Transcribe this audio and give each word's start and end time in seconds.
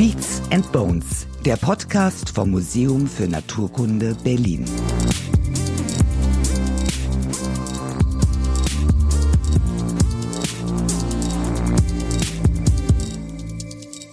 Beats 0.00 0.40
and 0.50 0.72
Bones, 0.72 1.26
der 1.44 1.58
Podcast 1.58 2.30
vom 2.30 2.52
Museum 2.52 3.06
für 3.06 3.28
Naturkunde 3.28 4.16
Berlin. 4.24 4.64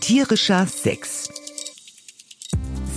Tierischer 0.01 0.67
Sex. 0.67 1.29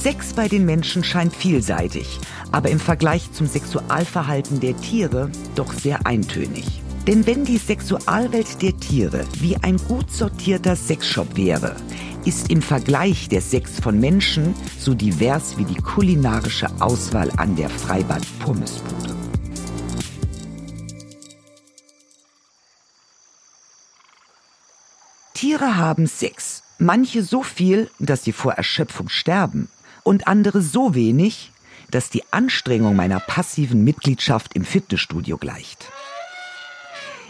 Sex 0.02 0.32
bei 0.32 0.48
den 0.48 0.64
Menschen 0.64 1.04
scheint 1.04 1.36
vielseitig, 1.36 2.18
aber 2.50 2.70
im 2.70 2.80
Vergleich 2.80 3.30
zum 3.30 3.46
Sexualverhalten 3.46 4.58
der 4.58 4.76
Tiere 4.76 5.30
doch 5.54 5.72
sehr 5.72 6.08
eintönig. 6.08 6.82
Denn 7.06 7.24
wenn 7.26 7.44
die 7.44 7.58
Sexualwelt 7.58 8.60
der 8.62 8.76
Tiere 8.78 9.24
wie 9.34 9.56
ein 9.58 9.76
gut 9.76 10.10
sortierter 10.10 10.74
Sexshop 10.74 11.36
wäre, 11.36 11.76
ist 12.24 12.50
im 12.50 12.60
Vergleich 12.62 13.28
der 13.28 13.40
Sex 13.40 13.80
von 13.80 13.98
Menschen 13.98 14.54
so 14.78 14.94
divers 14.94 15.56
wie 15.56 15.64
die 15.64 15.80
kulinarische 15.80 16.68
Auswahl 16.80 17.30
an 17.36 17.56
der 17.56 17.70
Freibad 17.70 18.22
Pommesbude. 18.40 19.16
Tiere 25.34 25.76
haben 25.76 26.06
Sex, 26.06 26.62
manche 26.78 27.22
so 27.22 27.42
viel, 27.42 27.90
dass 27.98 28.24
sie 28.24 28.32
vor 28.32 28.52
Erschöpfung 28.52 29.08
sterben, 29.08 29.68
und 30.02 30.28
andere 30.28 30.60
so 30.60 30.94
wenig, 30.94 31.52
dass 31.90 32.10
die 32.10 32.22
Anstrengung 32.30 32.94
meiner 32.94 33.20
passiven 33.20 33.82
Mitgliedschaft 33.82 34.54
im 34.54 34.64
Fitnessstudio 34.64 35.38
gleicht. 35.38 35.86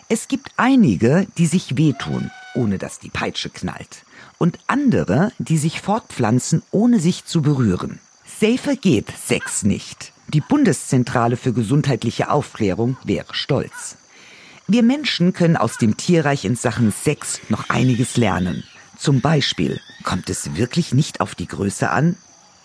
Es 0.09 0.27
gibt 0.27 0.51
einige, 0.57 1.27
die 1.39 1.47
sich 1.47 1.77
wehtun, 1.77 2.31
ohne 2.55 2.79
dass 2.79 2.99
die 2.99 3.11
Peitsche 3.11 3.49
knallt, 3.49 4.05
und 4.41 4.59
andere, 4.67 5.33
die 5.39 5.59
sich 5.59 5.83
fortpflanzen, 5.83 6.63
ohne 6.71 6.99
sich 6.99 7.27
zu 7.27 7.43
berühren. 7.43 8.01
Safer 8.41 8.75
geht 8.75 9.09
Sex 9.23 9.65
nicht. 9.65 10.13
Die 10.29 10.41
Bundeszentrale 10.41 11.37
für 11.37 11.53
gesundheitliche 11.53 12.31
Aufklärung 12.31 12.97
wäre 13.05 13.35
stolz. 13.35 13.99
Wir 14.67 14.83
Menschen 14.83 15.35
können 15.35 15.59
aus 15.59 15.77
dem 15.77 15.99
Tierreich 15.99 16.47
in 16.47 16.57
Sachen 16.57 16.91
Sex 16.91 17.41
noch 17.51 17.69
einiges 17.69 18.17
lernen. 18.17 18.65
Zum 18.97 19.21
Beispiel, 19.21 19.79
kommt 20.05 20.31
es 20.31 20.57
wirklich 20.57 20.95
nicht 20.95 21.21
auf 21.21 21.35
die 21.35 21.47
Größe 21.47 21.91
an? 21.91 22.17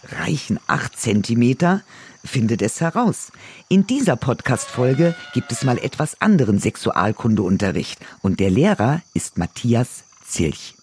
Reichen 0.10 0.60
acht 0.67 0.98
Zentimeter? 0.98 1.82
findet 2.23 2.62
es 2.62 2.80
heraus. 2.80 3.32
In 3.67 3.86
dieser 3.86 4.16
Podcast-Folge 4.16 5.14
gibt 5.34 5.52
es 5.52 5.64
mal 5.64 5.78
etwas 5.78 6.22
anderen 6.22 6.58
Sexualkundeunterricht 6.58 8.00
und 8.22 8.39
der 8.39 8.50
Lehrer 8.50 9.02
ist 9.14 9.38
Matthias 9.38 10.06
Zilch. 10.26 10.76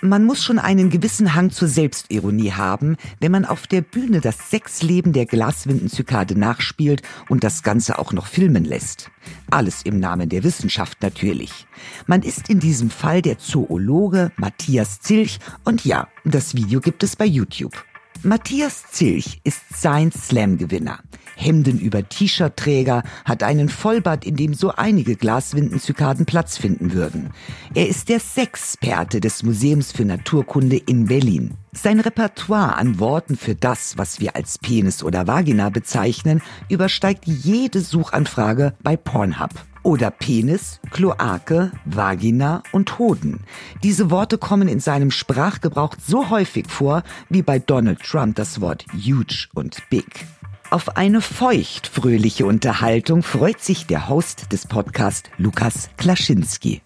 Man 0.00 0.24
muss 0.24 0.44
schon 0.44 0.60
einen 0.60 0.90
gewissen 0.90 1.34
Hang 1.34 1.50
zur 1.50 1.66
Selbstironie 1.66 2.52
haben, 2.52 2.96
wenn 3.18 3.32
man 3.32 3.44
auf 3.44 3.66
der 3.66 3.80
Bühne 3.80 4.20
das 4.20 4.48
Sexleben 4.48 5.12
der 5.12 5.26
Glaswindenzykade 5.26 6.38
nachspielt 6.38 7.02
und 7.28 7.42
das 7.42 7.64
Ganze 7.64 7.98
auch 7.98 8.12
noch 8.12 8.26
filmen 8.26 8.64
lässt. 8.64 9.10
Alles 9.50 9.82
im 9.82 9.98
Namen 9.98 10.28
der 10.28 10.44
Wissenschaft 10.44 11.02
natürlich. 11.02 11.66
Man 12.06 12.22
ist 12.22 12.48
in 12.48 12.60
diesem 12.60 12.90
Fall 12.90 13.22
der 13.22 13.38
Zoologe 13.38 14.30
Matthias 14.36 15.00
Zilch 15.00 15.40
und 15.64 15.84
ja, 15.84 16.06
das 16.24 16.54
Video 16.54 16.80
gibt 16.80 17.02
es 17.02 17.16
bei 17.16 17.26
YouTube. 17.26 17.84
Matthias 18.24 18.82
Zilch 18.90 19.40
ist 19.44 19.60
Science 19.72 20.26
Slam 20.26 20.58
Gewinner. 20.58 20.98
Hemden 21.36 21.78
über 21.78 22.08
T-Shirt-Träger, 22.08 23.04
hat 23.24 23.44
einen 23.44 23.68
Vollbart, 23.68 24.24
in 24.24 24.34
dem 24.34 24.54
so 24.54 24.72
einige 24.72 25.14
Glaswindenzykaden 25.14 26.26
Platz 26.26 26.58
finden 26.58 26.92
würden. 26.92 27.30
Er 27.74 27.88
ist 27.88 28.08
der 28.08 28.18
Sexperte 28.18 29.20
des 29.20 29.44
Museums 29.44 29.92
für 29.92 30.04
Naturkunde 30.04 30.76
in 30.76 31.06
Berlin. 31.06 31.54
Sein 31.72 32.00
Repertoire 32.00 32.76
an 32.76 32.98
Worten 32.98 33.36
für 33.36 33.54
das, 33.54 33.96
was 33.96 34.18
wir 34.18 34.34
als 34.34 34.58
Penis 34.58 35.04
oder 35.04 35.28
Vagina 35.28 35.70
bezeichnen, 35.70 36.42
übersteigt 36.68 37.24
jede 37.24 37.80
Suchanfrage 37.80 38.74
bei 38.82 38.96
Pornhub 38.96 39.50
oder 39.88 40.10
Penis, 40.10 40.80
Kloake, 40.90 41.72
Vagina 41.86 42.62
und 42.72 42.98
Hoden. 42.98 43.40
Diese 43.82 44.10
Worte 44.10 44.36
kommen 44.36 44.68
in 44.68 44.80
seinem 44.80 45.10
Sprachgebrauch 45.10 45.94
so 46.06 46.28
häufig 46.28 46.66
vor 46.68 47.02
wie 47.30 47.40
bei 47.40 47.58
Donald 47.58 48.00
Trump 48.02 48.36
das 48.36 48.60
Wort 48.60 48.84
huge 48.92 49.48
und 49.54 49.78
big. 49.88 50.26
Auf 50.68 50.98
eine 50.98 51.22
feucht-fröhliche 51.22 52.44
Unterhaltung 52.44 53.22
freut 53.22 53.62
sich 53.62 53.86
der 53.86 54.10
Host 54.10 54.52
des 54.52 54.66
Podcasts 54.66 55.30
Lukas 55.38 55.88
Klaschinski. 55.96 56.82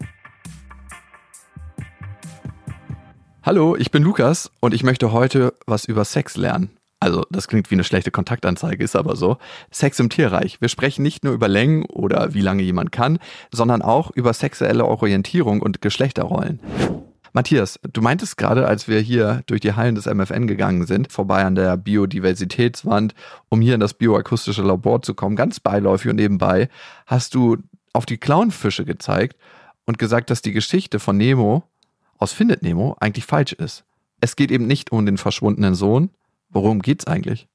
Hallo, 3.43 3.75
ich 3.75 3.91
bin 3.91 4.05
Lukas 4.05 4.53
und 4.61 4.75
ich 4.75 4.85
möchte 4.85 5.11
heute 5.11 5.55
was 5.67 5.87
über 5.87 6.05
Sex 6.05 6.37
lernen 6.37 6.71
also 7.03 7.27
das 7.31 7.49
klingt 7.49 7.69
wie 7.73 7.75
eine 7.75 7.83
schlechte 7.83 8.13
Kontaktanzeige, 8.13 8.85
ist 8.85 8.95
aber 8.95 9.17
so. 9.17 9.39
Sex 9.73 9.99
im 9.99 10.09
Tierreich. 10.09 10.61
Wir 10.61 10.69
sprechen 10.69 11.03
nicht 11.03 11.25
nur 11.25 11.35
über 11.35 11.49
Längen 11.49 11.85
oder 11.87 12.33
wie 12.33 12.41
lange 12.41 12.63
jemand 12.63 12.93
kann, 12.93 13.19
sondern 13.51 13.83
auch 13.83 14.13
über 14.13 14.33
sexuelle 14.33 14.85
Orientierung 14.85 15.63
und 15.63 15.83
Geschlechterrollen. 15.83 16.61
Matthias, 17.33 17.81
du 17.93 18.03
meintest 18.03 18.37
gerade, 18.37 18.69
als 18.69 18.87
wir 18.87 19.01
hier 19.01 19.43
durch 19.47 19.61
die 19.61 19.73
Hallen 19.73 19.97
des 19.97 20.07
MFN 20.07 20.47
gegangen 20.47 20.87
sind, 20.87 21.11
vorbei 21.11 21.45
an 21.45 21.57
der 21.57 21.77
Biodiversitätswand, 21.77 23.15
um 23.49 23.61
hier 23.61 23.75
in 23.75 23.81
das 23.81 23.95
bioakustische 23.95 24.63
Labor 24.63 25.03
zu 25.03 25.15
kommen, 25.15 25.35
ganz 25.35 25.59
beiläufig 25.59 26.09
und 26.09 26.17
nebenbei, 26.17 26.69
hast 27.07 27.35
du 27.35 27.57
auf 27.93 28.07
die 28.07 28.19
Clownfische 28.19 28.85
gezeigt 28.85 29.37
und 29.87 29.99
gesagt, 29.99 30.31
dass 30.31 30.41
die 30.41 30.53
Geschichte 30.53 31.01
von 31.01 31.17
Nemo 31.17 31.65
aus 32.17 32.33
Findet 32.33 32.63
Nemo 32.63 32.97
eigentlich 33.01 33.25
falsch 33.27 33.55
ist. 33.55 33.83
Es 34.21 34.37
geht 34.37 34.53
eben 34.53 34.69
nicht 34.69 34.93
um 34.93 35.05
den 35.05 35.19
verschwundenen 35.19 35.75
Sohn, 35.75 36.11
Worum 36.53 36.83
geht's 36.83 37.07
eigentlich? 37.07 37.49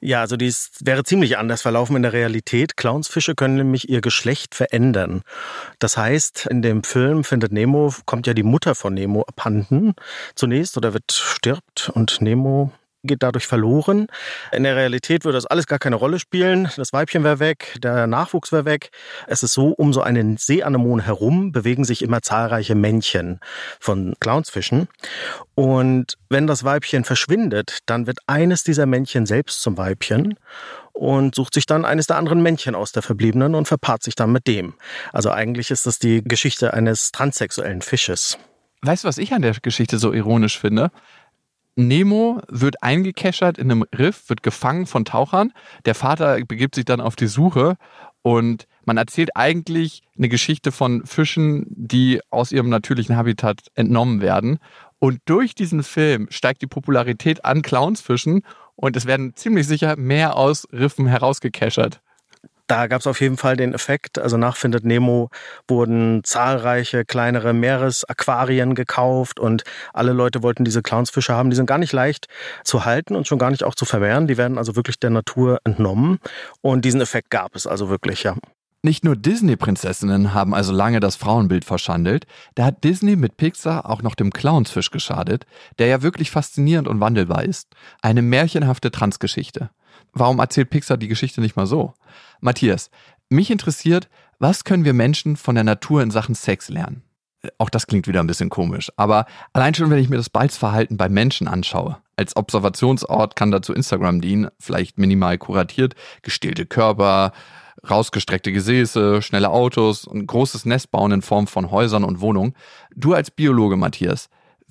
Ja, 0.00 0.20
also 0.20 0.36
dies 0.36 0.70
wäre 0.80 1.02
ziemlich 1.02 1.38
anders 1.38 1.62
verlaufen 1.62 1.96
in 1.96 2.02
der 2.02 2.12
Realität. 2.12 2.76
Clownsfische 2.76 3.34
können 3.34 3.56
nämlich 3.56 3.88
ihr 3.88 4.00
Geschlecht 4.00 4.54
verändern. 4.54 5.22
Das 5.80 5.96
heißt, 5.96 6.46
in 6.46 6.62
dem 6.62 6.84
Film 6.84 7.24
Findet 7.24 7.52
Nemo 7.52 7.92
kommt 8.06 8.28
ja 8.28 8.34
die 8.34 8.44
Mutter 8.44 8.76
von 8.76 8.94
Nemo 8.94 9.22
abhanden 9.22 9.94
zunächst 10.36 10.76
oder 10.76 10.94
wird 10.94 11.10
stirbt 11.10 11.90
und 11.92 12.20
Nemo 12.20 12.70
geht 13.04 13.22
dadurch 13.22 13.46
verloren. 13.46 14.06
In 14.52 14.64
der 14.64 14.76
Realität 14.76 15.24
würde 15.24 15.36
das 15.36 15.46
alles 15.46 15.66
gar 15.66 15.78
keine 15.78 15.96
Rolle 15.96 16.18
spielen. 16.18 16.68
Das 16.76 16.92
Weibchen 16.92 17.24
wäre 17.24 17.38
weg, 17.38 17.76
der 17.82 18.06
Nachwuchs 18.06 18.52
wäre 18.52 18.64
weg. 18.64 18.90
Es 19.26 19.42
ist 19.42 19.54
so, 19.54 19.68
um 19.68 19.92
so 19.92 20.02
einen 20.02 20.36
Seeanemon 20.36 21.00
herum 21.00 21.52
bewegen 21.52 21.84
sich 21.84 22.02
immer 22.02 22.22
zahlreiche 22.22 22.74
Männchen 22.74 23.40
von 23.80 24.14
Clownsfischen. 24.20 24.88
Und 25.54 26.18
wenn 26.28 26.46
das 26.46 26.64
Weibchen 26.64 27.04
verschwindet, 27.04 27.78
dann 27.86 28.06
wird 28.06 28.18
eines 28.26 28.64
dieser 28.64 28.86
Männchen 28.86 29.26
selbst 29.26 29.62
zum 29.62 29.76
Weibchen 29.76 30.38
und 30.92 31.34
sucht 31.34 31.54
sich 31.54 31.66
dann 31.66 31.84
eines 31.84 32.08
der 32.08 32.16
anderen 32.16 32.42
Männchen 32.42 32.74
aus 32.74 32.90
der 32.90 33.02
Verbliebenen 33.02 33.54
und 33.54 33.68
verpaart 33.68 34.02
sich 34.02 34.16
dann 34.16 34.32
mit 34.32 34.48
dem. 34.48 34.74
Also 35.12 35.30
eigentlich 35.30 35.70
ist 35.70 35.86
das 35.86 35.98
die 35.98 36.22
Geschichte 36.24 36.74
eines 36.74 37.12
transsexuellen 37.12 37.82
Fisches. 37.82 38.36
Weißt 38.82 39.04
du, 39.04 39.08
was 39.08 39.18
ich 39.18 39.32
an 39.32 39.42
der 39.42 39.54
Geschichte 39.54 39.98
so 39.98 40.12
ironisch 40.12 40.58
finde? 40.58 40.90
Nemo 41.78 42.42
wird 42.48 42.82
eingekeschert 42.82 43.56
in 43.56 43.70
einem 43.70 43.84
Riff, 43.96 44.28
wird 44.28 44.42
gefangen 44.42 44.86
von 44.86 45.04
Tauchern. 45.04 45.52
Der 45.84 45.94
Vater 45.94 46.44
begibt 46.44 46.74
sich 46.74 46.84
dann 46.84 47.00
auf 47.00 47.14
die 47.14 47.28
Suche 47.28 47.76
und 48.22 48.66
man 48.84 48.96
erzählt 48.96 49.36
eigentlich 49.36 50.02
eine 50.16 50.28
Geschichte 50.28 50.72
von 50.72 51.06
Fischen, 51.06 51.66
die 51.68 52.20
aus 52.30 52.50
ihrem 52.50 52.68
natürlichen 52.68 53.16
Habitat 53.16 53.60
entnommen 53.74 54.20
werden. 54.20 54.58
Und 54.98 55.20
durch 55.26 55.54
diesen 55.54 55.84
Film 55.84 56.26
steigt 56.30 56.62
die 56.62 56.66
Popularität 56.66 57.44
an 57.44 57.62
Clownsfischen 57.62 58.42
und 58.74 58.96
es 58.96 59.06
werden 59.06 59.36
ziemlich 59.36 59.68
sicher 59.68 59.96
mehr 59.96 60.36
aus 60.36 60.66
Riffen 60.72 61.06
herausgekeschert. 61.06 62.00
Da 62.68 62.86
gab 62.86 63.00
es 63.00 63.06
auf 63.06 63.22
jeden 63.22 63.38
Fall 63.38 63.56
den 63.56 63.72
Effekt. 63.72 64.18
Also 64.18 64.36
nach 64.36 64.56
Findet 64.56 64.84
Nemo 64.84 65.30
wurden 65.66 66.22
zahlreiche 66.22 67.06
kleinere 67.06 67.54
Meeresaquarien 67.54 68.74
gekauft 68.74 69.40
und 69.40 69.64
alle 69.94 70.12
Leute 70.12 70.42
wollten 70.42 70.66
diese 70.66 70.82
Clownsfische 70.82 71.32
haben. 71.32 71.48
Die 71.48 71.56
sind 71.56 71.64
gar 71.64 71.78
nicht 71.78 71.94
leicht 71.94 72.26
zu 72.64 72.84
halten 72.84 73.16
und 73.16 73.26
schon 73.26 73.38
gar 73.38 73.50
nicht 73.50 73.64
auch 73.64 73.74
zu 73.74 73.86
vermehren. 73.86 74.26
Die 74.26 74.36
werden 74.36 74.58
also 74.58 74.76
wirklich 74.76 75.00
der 75.00 75.08
Natur 75.08 75.58
entnommen. 75.64 76.18
Und 76.60 76.84
diesen 76.84 77.00
Effekt 77.00 77.30
gab 77.30 77.56
es 77.56 77.66
also 77.66 77.88
wirklich, 77.88 78.22
ja. 78.22 78.36
Nicht 78.82 79.02
nur 79.02 79.16
Disney-Prinzessinnen 79.16 80.34
haben 80.34 80.54
also 80.54 80.72
lange 80.72 81.00
das 81.00 81.16
Frauenbild 81.16 81.64
verschandelt, 81.64 82.26
da 82.54 82.66
hat 82.66 82.84
Disney 82.84 83.16
mit 83.16 83.36
Pixar 83.36 83.90
auch 83.90 84.02
noch 84.02 84.14
dem 84.14 84.30
Clownsfisch 84.30 84.90
geschadet, 84.90 85.46
der 85.78 85.88
ja 85.88 86.02
wirklich 86.02 86.30
faszinierend 86.30 86.86
und 86.86 87.00
wandelbar 87.00 87.42
ist. 87.44 87.68
Eine 88.02 88.22
märchenhafte 88.22 88.92
Transgeschichte. 88.92 89.70
Warum 90.12 90.38
erzählt 90.38 90.70
Pixar 90.70 90.96
die 90.96 91.08
Geschichte 91.08 91.40
nicht 91.40 91.56
mal 91.56 91.66
so? 91.66 91.94
Matthias, 92.40 92.90
mich 93.28 93.50
interessiert, 93.50 94.08
was 94.38 94.64
können 94.64 94.84
wir 94.84 94.94
Menschen 94.94 95.36
von 95.36 95.54
der 95.54 95.64
Natur 95.64 96.02
in 96.02 96.10
Sachen 96.10 96.34
Sex 96.34 96.68
lernen? 96.68 97.02
Auch 97.58 97.70
das 97.70 97.86
klingt 97.86 98.08
wieder 98.08 98.20
ein 98.20 98.26
bisschen 98.26 98.50
komisch, 98.50 98.90
aber 98.96 99.26
allein 99.52 99.74
schon, 99.74 99.90
wenn 99.90 99.98
ich 99.98 100.08
mir 100.08 100.16
das 100.16 100.30
Balzverhalten 100.30 100.96
bei 100.96 101.08
Menschen 101.08 101.46
anschaue, 101.46 101.98
als 102.16 102.34
Observationsort 102.36 103.36
kann 103.36 103.52
dazu 103.52 103.72
Instagram 103.72 104.20
dienen, 104.20 104.48
vielleicht 104.58 104.98
minimal 104.98 105.38
kuratiert, 105.38 105.94
gestillte 106.22 106.66
Körper, 106.66 107.32
Rausgestreckte 107.88 108.50
Gesäße, 108.50 109.22
schnelle 109.22 109.50
Autos 109.50 110.04
und 110.04 110.26
großes 110.26 110.64
Nest 110.64 110.90
bauen 110.90 111.12
in 111.12 111.22
Form 111.22 111.46
von 111.46 111.70
Häusern 111.70 112.02
und 112.02 112.20
Wohnungen. 112.20 112.54
Du 112.94 113.14
als 113.14 113.30
Biologe, 113.30 113.76
Matthias, 113.76 114.28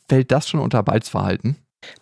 fällt 0.09 0.31
das 0.31 0.49
schon 0.49 0.59
unter 0.59 0.83
Balzverhalten? 0.83 1.55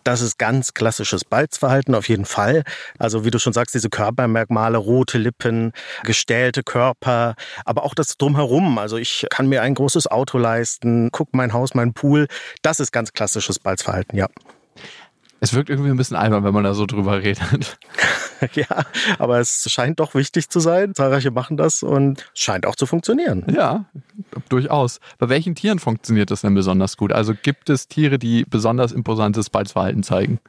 Das 0.04 0.20
ist 0.20 0.38
ganz 0.38 0.74
klassisches 0.74 1.24
Balzverhalten 1.24 1.94
auf 1.94 2.08
jeden 2.08 2.24
Fall. 2.24 2.64
Also 2.98 3.24
wie 3.24 3.30
du 3.30 3.38
schon 3.38 3.52
sagst, 3.52 3.74
diese 3.74 3.90
Körpermerkmale, 3.90 4.78
rote 4.78 5.18
Lippen, 5.18 5.72
gestählte 6.04 6.62
Körper, 6.62 7.34
aber 7.64 7.84
auch 7.84 7.94
das 7.94 8.16
drumherum. 8.16 8.78
Also 8.78 8.96
ich 8.96 9.26
kann 9.30 9.48
mir 9.48 9.62
ein 9.62 9.74
großes 9.74 10.06
Auto 10.06 10.38
leisten, 10.38 11.10
guck 11.12 11.34
mein 11.34 11.52
Haus, 11.52 11.74
mein 11.74 11.92
Pool. 11.92 12.26
Das 12.62 12.80
ist 12.80 12.92
ganz 12.92 13.12
klassisches 13.12 13.58
Balzverhalten, 13.58 14.18
ja. 14.18 14.28
Es 15.40 15.52
wirkt 15.54 15.68
irgendwie 15.68 15.90
ein 15.90 15.96
bisschen 15.96 16.16
albern, 16.16 16.44
wenn 16.44 16.54
man 16.54 16.64
da 16.64 16.74
so 16.74 16.86
drüber 16.86 17.22
redet. 17.22 17.78
ja, 18.54 18.84
aber 19.18 19.40
es 19.40 19.70
scheint 19.70 20.00
doch 20.00 20.14
wichtig 20.14 20.48
zu 20.48 20.60
sein. 20.60 20.94
Zahlreiche 20.94 21.30
machen 21.30 21.56
das 21.56 21.82
und 21.82 22.26
es 22.34 22.40
scheint 22.40 22.66
auch 22.66 22.76
zu 22.76 22.86
funktionieren. 22.86 23.44
Ja, 23.54 23.86
durchaus. 24.48 25.00
Bei 25.18 25.28
welchen 25.28 25.54
Tieren 25.54 25.78
funktioniert 25.78 26.30
das 26.30 26.42
denn 26.42 26.54
besonders 26.54 26.96
gut? 26.96 27.12
Also 27.12 27.34
gibt 27.40 27.70
es 27.70 27.88
Tiere, 27.88 28.18
die 28.18 28.44
besonders 28.44 28.92
imposantes 28.92 29.50
Balzverhalten 29.50 30.02
zeigen? 30.02 30.40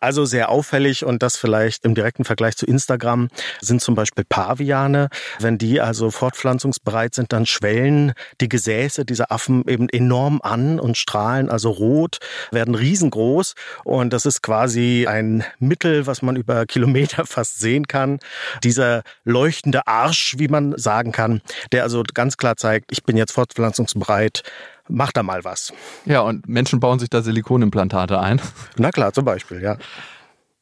Also 0.00 0.24
sehr 0.24 0.48
auffällig 0.50 1.04
und 1.04 1.22
das 1.22 1.36
vielleicht 1.36 1.84
im 1.84 1.94
direkten 1.94 2.24
Vergleich 2.24 2.56
zu 2.56 2.66
Instagram 2.66 3.28
sind 3.60 3.80
zum 3.80 3.94
Beispiel 3.94 4.24
Paviane. 4.28 5.08
Wenn 5.40 5.58
die 5.58 5.80
also 5.80 6.10
fortpflanzungsbereit 6.10 7.14
sind, 7.14 7.32
dann 7.32 7.46
schwellen 7.46 8.12
die 8.40 8.48
Gesäße 8.48 9.04
dieser 9.04 9.32
Affen 9.32 9.66
eben 9.68 9.88
enorm 9.88 10.40
an 10.42 10.78
und 10.78 10.96
strahlen 10.96 11.48
also 11.48 11.70
rot, 11.70 12.18
werden 12.50 12.74
riesengroß 12.74 13.54
und 13.84 14.12
das 14.12 14.26
ist 14.26 14.42
quasi 14.42 15.06
ein 15.08 15.44
Mittel, 15.58 16.06
was 16.06 16.22
man 16.22 16.36
über 16.36 16.66
Kilometer 16.66 17.23
fast 17.24 17.58
sehen 17.58 17.88
kann. 17.88 18.18
Dieser 18.62 19.02
leuchtende 19.24 19.86
Arsch, 19.86 20.34
wie 20.38 20.48
man 20.48 20.76
sagen 20.78 21.12
kann, 21.12 21.40
der 21.72 21.82
also 21.82 22.02
ganz 22.14 22.36
klar 22.36 22.56
zeigt, 22.56 22.92
ich 22.92 23.04
bin 23.04 23.16
jetzt 23.16 23.32
fortpflanzungsbereit, 23.32 24.42
mach 24.88 25.12
da 25.12 25.22
mal 25.22 25.44
was. 25.44 25.72
Ja, 26.04 26.20
und 26.20 26.48
Menschen 26.48 26.80
bauen 26.80 26.98
sich 26.98 27.10
da 27.10 27.22
Silikonimplantate 27.22 28.18
ein. 28.18 28.40
Na 28.76 28.90
klar, 28.90 29.12
zum 29.12 29.24
Beispiel, 29.24 29.62
ja. 29.62 29.76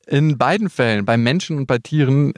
In 0.06 0.36
beiden 0.36 0.68
Fällen, 0.68 1.04
bei 1.04 1.16
Menschen 1.16 1.56
und 1.58 1.66
bei 1.66 1.78
Tieren, 1.78 2.34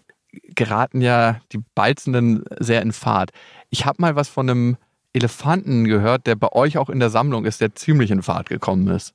geraten 0.54 1.00
ja 1.00 1.40
die 1.52 1.60
Balzenden 1.74 2.44
sehr 2.58 2.82
in 2.82 2.92
Fahrt. 2.92 3.30
Ich 3.70 3.86
habe 3.86 4.00
mal 4.00 4.16
was 4.16 4.28
von 4.28 4.50
einem 4.50 4.76
Elefanten 5.14 5.84
gehört, 5.84 6.26
der 6.26 6.34
bei 6.34 6.50
euch 6.52 6.76
auch 6.76 6.90
in 6.90 6.98
der 6.98 7.08
Sammlung 7.08 7.44
ist, 7.44 7.60
der 7.60 7.74
ziemlich 7.74 8.10
in 8.10 8.22
Fahrt 8.22 8.48
gekommen 8.48 8.88
ist. 8.88 9.14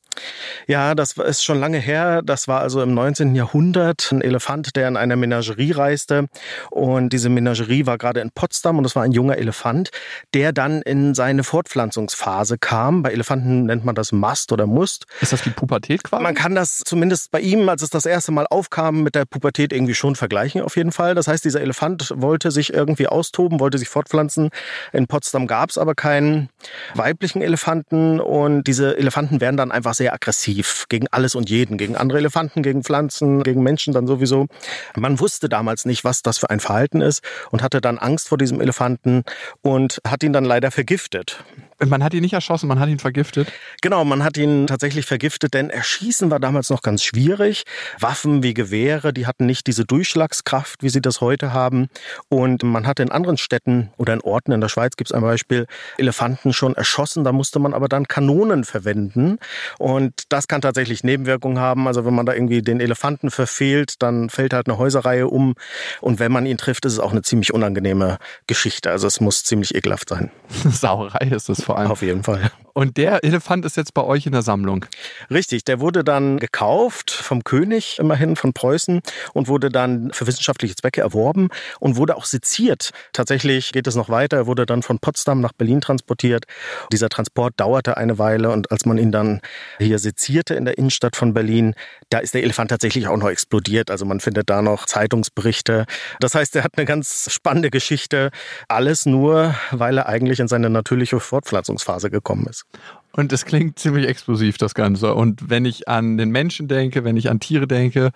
Ja, 0.66 0.96
das 0.96 1.12
ist 1.14 1.44
schon 1.44 1.60
lange 1.60 1.78
her. 1.78 2.22
Das 2.24 2.48
war 2.48 2.62
also 2.62 2.82
im 2.82 2.94
19. 2.94 3.36
Jahrhundert 3.36 4.10
ein 4.12 4.22
Elefant, 4.22 4.76
der 4.78 4.88
in 4.88 4.98
einer 4.98 5.18
Menagerie 5.18 5.72
reiste. 5.72 6.28
Und 6.72 7.12
diese 7.12 7.30
Menagerie 7.30 7.86
war 7.86 7.98
gerade 7.98 8.22
in 8.22 8.32
Potsdam 8.32 8.78
und 8.78 8.86
es 8.86 8.96
war 8.96 9.04
ein 9.04 9.12
junger 9.12 9.38
Elefant, 9.38 9.90
der 10.34 10.54
dann 10.54 10.82
in 10.82 11.14
seine 11.16 11.44
Fortpflanzungsphase 11.44 12.58
kam. 12.58 13.04
Bei 13.04 13.12
Elefanten 13.12 13.66
nennt 13.66 13.84
man 13.84 13.96
das 13.96 14.14
Mast 14.14 14.54
oder 14.54 14.68
Must. 14.68 15.06
Ist 15.20 15.34
das 15.34 15.44
die 15.44 15.50
Pubertät 15.50 16.04
quasi? 16.04 16.24
Man 16.24 16.36
kann 16.36 16.56
das 16.56 16.80
zumindest 16.86 17.32
bei 17.32 17.42
ihm, 17.42 17.68
als 17.68 17.82
es 17.82 17.90
das 17.90 18.06
erste 18.06 18.32
Mal 18.32 18.48
aufkam, 18.50 19.04
mit 19.04 19.16
der 19.16 19.26
Pubertät 19.26 19.74
irgendwie 19.74 19.96
schon 19.96 20.16
vergleichen, 20.16 20.62
auf 20.62 20.78
jeden 20.78 20.94
Fall. 20.94 21.14
Das 21.14 21.28
heißt, 21.28 21.44
dieser 21.44 21.62
Elefant 21.62 22.14
wollte 22.16 22.52
sich 22.52 22.74
irgendwie 22.74 23.08
austoben, 23.08 23.60
wollte 23.60 23.78
sich 23.78 23.90
fortpflanzen. 23.90 24.50
In 24.94 25.08
Potsdam 25.08 25.46
gab 25.46 25.70
es 25.70 25.78
aber 25.78 25.89
keinen 25.96 26.50
weiblichen 26.96 27.42
Elefanten 27.42 28.20
und 28.20 28.64
diese 28.66 28.98
Elefanten 28.98 29.42
werden 29.42 29.58
dann 29.58 29.72
einfach 29.72 29.94
sehr 29.94 30.14
aggressiv 30.14 30.86
gegen 30.90 31.08
alles 31.12 31.36
und 31.36 31.50
jeden, 31.50 31.78
gegen 31.78 31.96
andere 31.96 32.20
Elefanten, 32.20 32.64
gegen 32.64 32.84
Pflanzen, 32.84 33.44
gegen 33.44 33.64
Menschen 33.64 33.94
dann 33.94 34.08
sowieso. 34.08 34.48
Man 34.96 35.20
wusste 35.20 35.50
damals 35.50 35.86
nicht, 35.86 36.04
was 36.04 36.22
das 36.22 36.38
für 36.38 36.50
ein 36.50 36.60
Verhalten 36.60 37.02
ist 37.02 37.24
und 37.52 37.62
hatte 37.62 37.82
dann 37.82 37.98
Angst 37.98 38.30
vor 38.30 38.38
diesem 38.38 38.62
Elefanten 38.62 39.24
und 39.62 40.02
hat 40.06 40.24
ihn 40.24 40.34
dann 40.34 40.46
leider 40.46 40.72
vergiftet. 40.72 41.44
Man 41.86 42.04
hat 42.04 42.14
ihn 42.14 42.22
nicht 42.22 42.34
erschossen, 42.34 42.68
man 42.68 42.80
hat 42.80 42.90
ihn 42.90 43.00
vergiftet? 43.00 43.52
Genau, 43.82 44.04
man 44.04 44.24
hat 44.24 44.36
ihn 44.36 44.68
tatsächlich 44.68 45.06
vergiftet, 45.06 45.54
denn 45.54 45.70
Erschießen 45.70 46.30
war 46.30 46.40
damals 46.40 46.70
noch 46.70 46.82
ganz 46.82 47.04
schwierig. 47.04 47.64
Waffen 48.00 48.44
wie 48.44 48.54
Gewehre, 48.54 49.14
die 49.14 49.26
hatten 49.26 49.46
nicht 49.46 49.66
diese 49.66 49.86
Durchschlagskraft, 49.86 50.84
wie 50.84 50.90
sie 50.90 51.02
das 51.02 51.22
heute 51.22 51.54
haben. 51.54 51.88
Und 52.28 52.64
man 52.64 52.86
hat 52.86 53.00
in 53.00 53.12
anderen 53.12 53.38
Städten 53.38 53.92
oder 53.96 54.14
in 54.14 54.20
Orten 54.20 54.52
in 54.52 54.60
der 54.60 54.68
Schweiz 54.68 54.98
gibt 54.98 55.10
es 55.10 55.16
ein 55.16 55.22
Beispiel, 55.22 55.68
Elefanten 55.98 56.52
schon 56.52 56.76
erschossen. 56.76 57.24
Da 57.24 57.32
musste 57.32 57.60
man 57.60 57.74
aber 57.74 57.88
dann 57.88 58.10
Kanonen 58.10 58.66
verwenden. 58.66 59.38
Und 59.78 60.24
das 60.30 60.50
kann 60.50 60.60
tatsächlich 60.60 61.06
Nebenwirkungen 61.06 61.60
haben. 61.60 61.88
Also 61.88 62.04
wenn 62.04 62.14
man 62.14 62.26
da 62.26 62.34
irgendwie 62.34 62.62
den 62.62 62.82
Elefanten 62.82 63.32
verfehlt, 63.32 63.96
dann 64.00 64.30
fällt 64.30 64.54
halt 64.54 64.68
eine 64.68 64.78
Häuserreihe 64.78 65.28
um. 65.28 65.56
Und 66.02 66.20
wenn 66.20 66.34
man 66.34 66.46
ihn 66.46 66.58
trifft, 66.58 66.84
ist 66.84 66.94
es 66.94 67.00
auch 67.00 67.12
eine 67.12 67.22
ziemlich 67.22 67.54
unangenehme 67.54 68.18
Geschichte. 68.48 68.92
Also 68.92 69.08
es 69.08 69.22
muss 69.22 69.46
ziemlich 69.46 69.76
ekelhaft 69.76 70.10
sein. 70.10 70.30
Sauerei 70.50 71.28
ist 71.28 71.48
es 71.48 71.69
vor 71.70 71.78
allem. 71.78 71.92
Auf 71.92 72.02
jeden 72.02 72.24
Fall. 72.24 72.50
Und 72.74 72.98
der 72.98 73.24
Elefant 73.24 73.64
ist 73.66 73.78
jetzt 73.78 73.94
bei 73.94 74.04
euch 74.04 74.26
in 74.26 74.32
der 74.32 74.42
Sammlung. 74.42 74.86
Richtig, 75.30 75.66
der 75.66 75.80
wurde 75.80 76.04
dann 76.04 76.40
gekauft 76.40 77.12
vom 77.12 77.44
König, 77.44 78.00
immerhin 78.00 78.36
von 78.36 78.54
Preußen, 78.54 79.02
und 79.34 79.48
wurde 79.48 79.70
dann 79.70 80.12
für 80.14 80.26
wissenschaftliche 80.26 80.76
Zwecke 80.76 81.02
erworben 81.02 81.50
und 81.80 81.96
wurde 81.98 82.16
auch 82.16 82.26
seziert. 82.26 82.92
Tatsächlich 83.14 83.72
geht 83.72 83.86
es 83.86 83.96
noch 83.96 84.10
weiter. 84.10 84.38
Er 84.38 84.48
wurde 84.48 84.66
dann 84.66 84.82
von 84.82 84.98
Potsdam 84.98 85.42
nach 85.42 85.52
Berlin 85.52 85.82
transportiert. 85.82 86.46
Dieser 86.92 87.10
Transport 87.10 87.54
dauerte 87.58 87.98
eine 87.98 88.18
Weile 88.18 88.50
und 88.50 88.72
als 88.72 88.86
man 88.86 88.98
ihn 88.98 89.12
dann 89.12 89.42
hier 89.78 90.00
sezierte 90.00 90.56
in 90.56 90.66
der 90.66 90.78
Innenstadt 90.78 91.16
von 91.16 91.34
Berlin, 91.36 91.76
da 92.10 92.20
ist 92.20 92.34
der 92.34 92.44
Elefant 92.44 92.72
tatsächlich 92.72 93.08
auch 93.08 93.18
noch 93.18 93.30
explodiert. 93.30 93.92
Also 93.92 94.06
man 94.06 94.22
findet 94.22 94.50
da 94.50 94.62
noch 94.62 94.86
Zeitungsberichte. 94.86 95.86
Das 96.20 96.34
heißt, 96.34 96.56
er 96.56 96.64
hat 96.64 96.78
eine 96.78 96.86
ganz 96.86 97.32
spannende 97.32 97.70
Geschichte. 97.70 98.32
Alles 98.70 99.06
nur, 99.06 99.54
weil 99.72 99.98
er 99.98 100.08
eigentlich 100.08 100.40
in 100.40 100.48
seine 100.48 100.70
natürliche 100.70 101.20
Fortpflanzung 101.20 101.59
Fortpflanzungsphase 101.60 102.10
gekommen 102.10 102.48
ist. 102.48 102.66
Und 103.14 103.34
es 103.34 103.46
klingt 103.46 103.80
ziemlich 103.80 104.08
explosiv, 104.08 104.58
das 104.58 104.74
Ganze. 104.74 105.14
Und 105.14 105.50
wenn 105.50 105.66
ich 105.66 105.88
an 105.88 106.18
den 106.18 106.30
Menschen 106.30 106.68
denke, 106.68 107.04
wenn 107.04 107.18
ich 107.18 107.30
an 107.30 107.40
Tiere 107.40 107.68
denke, 107.68 108.12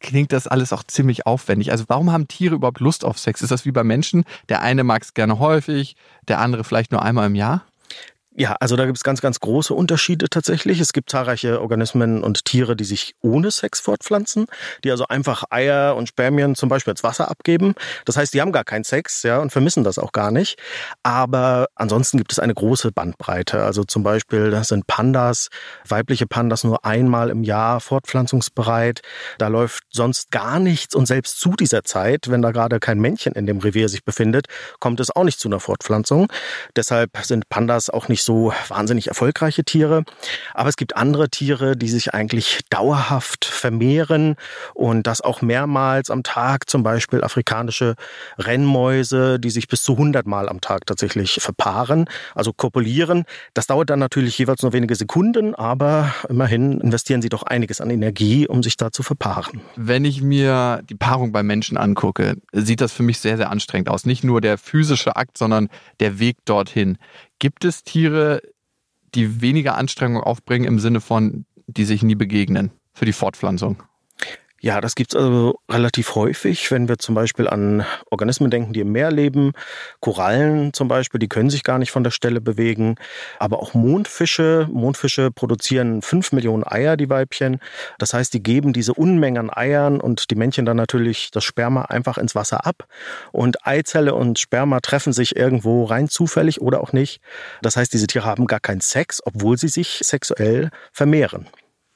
klingt 0.00 0.32
das 0.32 0.46
alles 0.48 0.72
auch 0.72 0.82
ziemlich 0.82 1.26
aufwendig. 1.26 1.70
Also 1.70 1.84
warum 1.88 2.10
haben 2.10 2.26
Tiere 2.28 2.56
überhaupt 2.56 2.80
Lust 2.80 3.04
auf 3.04 3.18
Sex? 3.18 3.42
Ist 3.42 3.50
das 3.52 3.64
wie 3.64 3.72
bei 3.72 3.84
Menschen? 3.84 4.24
Der 4.48 4.62
eine 4.62 4.84
mag 4.84 5.02
es 5.02 5.14
gerne 5.14 5.38
häufig, 5.38 5.96
der 6.28 6.40
andere 6.40 6.64
vielleicht 6.64 6.92
nur 6.92 7.02
einmal 7.02 7.26
im 7.26 7.34
Jahr? 7.34 7.64
Ja, 8.34 8.56
also 8.60 8.76
da 8.76 8.86
gibt 8.86 8.96
es 8.96 9.04
ganz, 9.04 9.20
ganz 9.20 9.40
große 9.40 9.74
Unterschiede 9.74 10.30
tatsächlich. 10.30 10.80
Es 10.80 10.94
gibt 10.94 11.10
zahlreiche 11.10 11.60
Organismen 11.60 12.24
und 12.24 12.46
Tiere, 12.46 12.76
die 12.76 12.84
sich 12.84 13.14
ohne 13.20 13.50
Sex 13.50 13.78
fortpflanzen, 13.80 14.46
die 14.84 14.90
also 14.90 15.06
einfach 15.06 15.44
Eier 15.50 15.96
und 15.96 16.08
Spermien 16.08 16.54
zum 16.54 16.70
Beispiel 16.70 16.92
als 16.92 17.02
Wasser 17.02 17.30
abgeben. 17.30 17.74
Das 18.06 18.16
heißt, 18.16 18.32
die 18.32 18.40
haben 18.40 18.50
gar 18.52 18.64
keinen 18.64 18.84
Sex, 18.84 19.22
ja, 19.22 19.38
und 19.38 19.52
vermissen 19.52 19.84
das 19.84 19.98
auch 19.98 20.12
gar 20.12 20.30
nicht. 20.30 20.58
Aber 21.02 21.66
ansonsten 21.74 22.16
gibt 22.16 22.32
es 22.32 22.38
eine 22.38 22.54
große 22.54 22.90
Bandbreite. 22.90 23.62
Also 23.64 23.84
zum 23.84 24.02
Beispiel, 24.02 24.50
das 24.50 24.68
sind 24.68 24.86
Pandas, 24.86 25.48
weibliche 25.86 26.26
Pandas 26.26 26.64
nur 26.64 26.86
einmal 26.86 27.28
im 27.28 27.42
Jahr 27.42 27.80
fortpflanzungsbereit. 27.80 29.02
Da 29.36 29.48
läuft 29.48 29.84
sonst 29.90 30.30
gar 30.30 30.58
nichts 30.58 30.94
und 30.94 31.04
selbst 31.04 31.38
zu 31.38 31.50
dieser 31.50 31.84
Zeit, 31.84 32.30
wenn 32.30 32.40
da 32.40 32.50
gerade 32.50 32.80
kein 32.80 32.98
Männchen 32.98 33.34
in 33.34 33.44
dem 33.44 33.58
Revier 33.58 33.90
sich 33.90 34.04
befindet, 34.04 34.46
kommt 34.80 35.00
es 35.00 35.14
auch 35.14 35.24
nicht 35.24 35.38
zu 35.38 35.48
einer 35.48 35.60
Fortpflanzung. 35.60 36.28
Deshalb 36.76 37.10
sind 37.24 37.50
Pandas 37.50 37.90
auch 37.90 38.08
nicht 38.08 38.21
nicht 38.22 38.24
so 38.24 38.52
wahnsinnig 38.68 39.08
erfolgreiche 39.08 39.64
Tiere. 39.64 40.04
Aber 40.54 40.68
es 40.68 40.76
gibt 40.76 40.96
andere 40.96 41.28
Tiere, 41.28 41.76
die 41.76 41.88
sich 41.88 42.14
eigentlich 42.14 42.60
dauerhaft 42.70 43.44
vermehren 43.44 44.36
und 44.74 45.06
das 45.06 45.20
auch 45.20 45.42
mehrmals 45.42 46.10
am 46.10 46.22
Tag, 46.22 46.70
zum 46.70 46.82
Beispiel 46.82 47.24
afrikanische 47.24 47.94
Rennmäuse, 48.38 49.40
die 49.40 49.50
sich 49.50 49.66
bis 49.68 49.82
zu 49.82 49.92
100 49.92 50.26
Mal 50.26 50.48
am 50.48 50.60
Tag 50.60 50.86
tatsächlich 50.86 51.38
verpaaren, 51.40 52.06
also 52.34 52.52
kopulieren. 52.52 53.24
Das 53.54 53.66
dauert 53.66 53.90
dann 53.90 53.98
natürlich 53.98 54.38
jeweils 54.38 54.62
nur 54.62 54.72
wenige 54.72 54.94
Sekunden, 54.94 55.54
aber 55.54 56.14
immerhin 56.28 56.80
investieren 56.80 57.22
sie 57.22 57.28
doch 57.28 57.42
einiges 57.42 57.80
an 57.80 57.90
Energie, 57.90 58.46
um 58.46 58.62
sich 58.62 58.76
da 58.76 58.92
zu 58.92 59.02
verpaaren. 59.02 59.60
Wenn 59.76 60.04
ich 60.04 60.22
mir 60.22 60.82
die 60.88 60.94
Paarung 60.94 61.32
bei 61.32 61.42
Menschen 61.42 61.76
angucke, 61.76 62.36
sieht 62.52 62.80
das 62.80 62.92
für 62.92 63.02
mich 63.02 63.18
sehr, 63.18 63.36
sehr 63.36 63.50
anstrengend 63.50 63.88
aus. 63.88 64.06
Nicht 64.06 64.22
nur 64.22 64.40
der 64.40 64.58
physische 64.58 65.16
Akt, 65.16 65.38
sondern 65.38 65.68
der 65.98 66.18
Weg 66.18 66.36
dorthin. 66.44 66.98
Gibt 67.42 67.64
es 67.64 67.82
Tiere, 67.82 68.40
die 69.16 69.40
weniger 69.40 69.76
Anstrengung 69.76 70.22
aufbringen 70.22 70.64
im 70.64 70.78
Sinne 70.78 71.00
von, 71.00 71.44
die 71.66 71.84
sich 71.84 72.04
nie 72.04 72.14
begegnen 72.14 72.70
für 72.92 73.04
die 73.04 73.12
Fortpflanzung? 73.12 73.82
Ja, 74.64 74.80
das 74.80 74.94
gibt's 74.94 75.16
also 75.16 75.58
relativ 75.68 76.14
häufig, 76.14 76.70
wenn 76.70 76.88
wir 76.88 76.96
zum 76.96 77.16
Beispiel 77.16 77.48
an 77.48 77.84
Organismen 78.12 78.48
denken, 78.48 78.72
die 78.72 78.78
im 78.78 78.92
Meer 78.92 79.10
leben. 79.10 79.54
Korallen 79.98 80.72
zum 80.72 80.86
Beispiel, 80.86 81.18
die 81.18 81.28
können 81.28 81.50
sich 81.50 81.64
gar 81.64 81.80
nicht 81.80 81.90
von 81.90 82.04
der 82.04 82.12
Stelle 82.12 82.40
bewegen. 82.40 82.94
Aber 83.40 83.58
auch 83.58 83.74
Mondfische. 83.74 84.68
Mondfische 84.72 85.32
produzieren 85.32 86.00
fünf 86.00 86.30
Millionen 86.30 86.62
Eier, 86.64 86.96
die 86.96 87.10
Weibchen. 87.10 87.58
Das 87.98 88.14
heißt, 88.14 88.32
die 88.34 88.40
geben 88.40 88.72
diese 88.72 88.94
Unmengen 88.94 89.50
an 89.50 89.50
Eiern 89.52 90.00
und 90.00 90.30
die 90.30 90.36
Männchen 90.36 90.64
dann 90.64 90.76
natürlich 90.76 91.32
das 91.32 91.42
Sperma 91.42 91.86
einfach 91.86 92.16
ins 92.16 92.36
Wasser 92.36 92.64
ab. 92.64 92.86
Und 93.32 93.66
Eizelle 93.66 94.14
und 94.14 94.38
Sperma 94.38 94.78
treffen 94.78 95.12
sich 95.12 95.34
irgendwo 95.34 95.86
rein 95.86 96.08
zufällig 96.08 96.60
oder 96.60 96.82
auch 96.82 96.92
nicht. 96.92 97.20
Das 97.62 97.76
heißt, 97.76 97.92
diese 97.92 98.06
Tiere 98.06 98.26
haben 98.26 98.46
gar 98.46 98.60
keinen 98.60 98.80
Sex, 98.80 99.20
obwohl 99.24 99.58
sie 99.58 99.66
sich 99.66 100.02
sexuell 100.04 100.70
vermehren. 100.92 101.48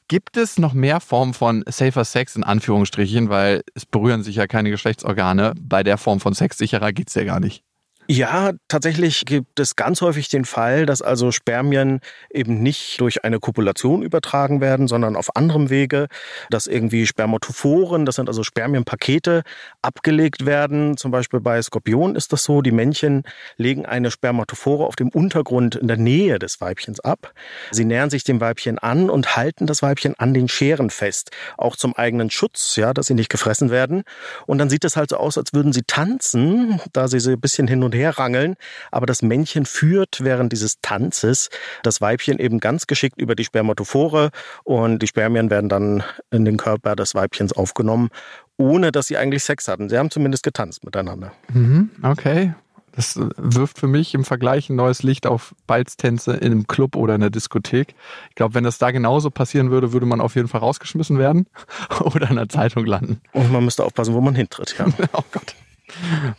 Gibt 0.08 0.36
es 0.36 0.58
noch 0.58 0.72
mehr 0.72 1.00
Formen 1.00 1.34
von 1.34 1.64
safer 1.66 2.04
Sex 2.04 2.36
in 2.36 2.44
Anführungsstrichen, 2.44 3.28
weil 3.28 3.64
es 3.74 3.86
berühren 3.86 4.22
sich 4.22 4.36
ja 4.36 4.46
keine 4.46 4.70
Geschlechtsorgane. 4.70 5.54
Bei 5.60 5.82
der 5.82 5.98
Form 5.98 6.20
von 6.20 6.32
Sex 6.32 6.58
sicherer 6.58 6.92
geht's 6.92 7.14
ja 7.14 7.24
gar 7.24 7.40
nicht. 7.40 7.65
Ja, 8.08 8.52
tatsächlich 8.68 9.24
gibt 9.24 9.58
es 9.58 9.74
ganz 9.74 10.00
häufig 10.00 10.28
den 10.28 10.44
Fall, 10.44 10.86
dass 10.86 11.02
also 11.02 11.32
Spermien 11.32 11.98
eben 12.30 12.62
nicht 12.62 13.00
durch 13.00 13.24
eine 13.24 13.40
Kopulation 13.40 14.02
übertragen 14.02 14.60
werden, 14.60 14.86
sondern 14.86 15.16
auf 15.16 15.34
anderem 15.34 15.70
Wege, 15.70 16.06
dass 16.48 16.68
irgendwie 16.68 17.06
Spermatophoren, 17.06 18.06
das 18.06 18.14
sind 18.14 18.28
also 18.28 18.44
Spermienpakete, 18.44 19.42
abgelegt 19.82 20.46
werden. 20.46 20.96
Zum 20.96 21.10
Beispiel 21.10 21.40
bei 21.40 21.60
Skorpionen 21.60 22.14
ist 22.14 22.32
das 22.32 22.44
so, 22.44 22.62
die 22.62 22.70
Männchen 22.70 23.24
legen 23.56 23.86
eine 23.86 24.12
Spermatophore 24.12 24.86
auf 24.86 24.94
dem 24.94 25.08
Untergrund 25.08 25.74
in 25.74 25.88
der 25.88 25.96
Nähe 25.96 26.38
des 26.38 26.60
Weibchens 26.60 27.00
ab. 27.00 27.32
Sie 27.72 27.84
nähern 27.84 28.10
sich 28.10 28.22
dem 28.22 28.40
Weibchen 28.40 28.78
an 28.78 29.10
und 29.10 29.36
halten 29.36 29.66
das 29.66 29.82
Weibchen 29.82 30.14
an 30.16 30.32
den 30.32 30.46
Scheren 30.46 30.90
fest, 30.90 31.30
auch 31.56 31.74
zum 31.74 31.96
eigenen 31.96 32.30
Schutz, 32.30 32.76
ja, 32.76 32.94
dass 32.94 33.06
sie 33.06 33.14
nicht 33.14 33.30
gefressen 33.30 33.70
werden. 33.70 34.04
Und 34.46 34.58
dann 34.58 34.70
sieht 34.70 34.84
es 34.84 34.94
halt 34.96 35.10
so 35.10 35.16
aus, 35.16 35.36
als 35.38 35.52
würden 35.54 35.72
sie 35.72 35.82
tanzen, 35.82 36.80
da 36.92 37.08
sie 37.08 37.18
so 37.18 37.32
ein 37.32 37.40
bisschen 37.40 37.66
hin 37.66 37.82
und 37.82 37.95
rangeln. 38.04 38.54
Aber 38.90 39.06
das 39.06 39.22
Männchen 39.22 39.66
führt 39.66 40.22
während 40.22 40.52
dieses 40.52 40.80
Tanzes 40.80 41.48
das 41.82 42.00
Weibchen 42.00 42.38
eben 42.38 42.60
ganz 42.60 42.86
geschickt 42.86 43.20
über 43.20 43.34
die 43.34 43.44
Spermatophore 43.44 44.30
und 44.64 45.00
die 45.00 45.06
Spermien 45.06 45.50
werden 45.50 45.68
dann 45.68 46.02
in 46.30 46.44
den 46.44 46.56
Körper 46.56 46.96
des 46.96 47.14
Weibchens 47.14 47.52
aufgenommen, 47.52 48.10
ohne 48.56 48.92
dass 48.92 49.06
sie 49.06 49.16
eigentlich 49.16 49.44
Sex 49.44 49.68
hatten. 49.68 49.88
Sie 49.88 49.98
haben 49.98 50.10
zumindest 50.10 50.42
getanzt 50.42 50.84
miteinander. 50.84 51.32
Mhm, 51.52 51.90
okay. 52.02 52.54
Das 52.96 53.20
wirft 53.36 53.78
für 53.78 53.88
mich 53.88 54.14
im 54.14 54.24
Vergleich 54.24 54.70
ein 54.70 54.76
neues 54.76 55.02
Licht 55.02 55.26
auf 55.26 55.54
Balztänze 55.66 56.32
in 56.32 56.52
einem 56.52 56.66
Club 56.66 56.96
oder 56.96 57.14
in 57.14 57.20
der 57.20 57.28
Diskothek. 57.28 57.94
Ich 58.30 58.34
glaube, 58.34 58.54
wenn 58.54 58.64
das 58.64 58.78
da 58.78 58.90
genauso 58.90 59.30
passieren 59.30 59.70
würde, 59.70 59.92
würde 59.92 60.06
man 60.06 60.22
auf 60.22 60.34
jeden 60.34 60.48
Fall 60.48 60.60
rausgeschmissen 60.60 61.18
werden 61.18 61.46
oder 62.00 62.30
in 62.30 62.36
der 62.36 62.48
Zeitung 62.48 62.86
landen. 62.86 63.20
Und 63.32 63.52
man 63.52 63.64
müsste 63.64 63.84
aufpassen, 63.84 64.14
wo 64.14 64.22
man 64.22 64.34
hintritt, 64.34 64.76
ja. 64.78 64.86
oh 65.12 65.24
Gott. 65.30 65.54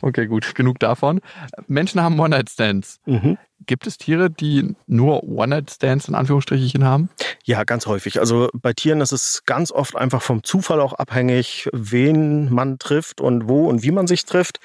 Okay, 0.02 0.28
gut, 0.28 0.56
genug 0.56 0.80
davon. 0.80 1.22
Menschen 1.68 2.02
haben 2.02 2.20
One-Night-Stands. 2.20 3.00
Mhm. 3.06 3.38
Gibt 3.66 3.88
es 3.88 3.98
Tiere, 3.98 4.30
die 4.30 4.76
nur 4.86 5.24
One-Night-Stands 5.24 6.08
in 6.08 6.16
Anführungsstrichen 6.16 6.84
haben? 6.84 7.10
Ja, 7.44 7.64
ganz 7.64 7.88
häufig. 7.88 8.20
Also 8.20 8.50
bei 8.54 8.74
Tieren 8.74 9.02
ist 9.02 9.12
es 9.12 9.44
ganz 9.46 9.72
oft 9.72 9.96
einfach 9.96 10.22
vom 10.22 10.44
Zufall 10.44 10.80
auch 10.80 10.94
abhängig, 10.94 11.68
wen 11.74 12.54
man 12.54 12.78
trifft 12.78 13.20
und 13.20 13.50
wo 13.50 13.68
und 13.68 13.82
wie 13.84 13.92
man 13.92 14.06
sich 14.06 14.26
trifft. 14.26 14.60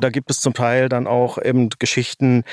Da 0.00 0.08
gibt 0.08 0.30
es 0.30 0.40
zum 0.40 0.54
Teil 0.54 0.88
dann 0.88 1.06
auch 1.06 1.36
eben 1.42 1.68
Geschichten, 1.78 2.44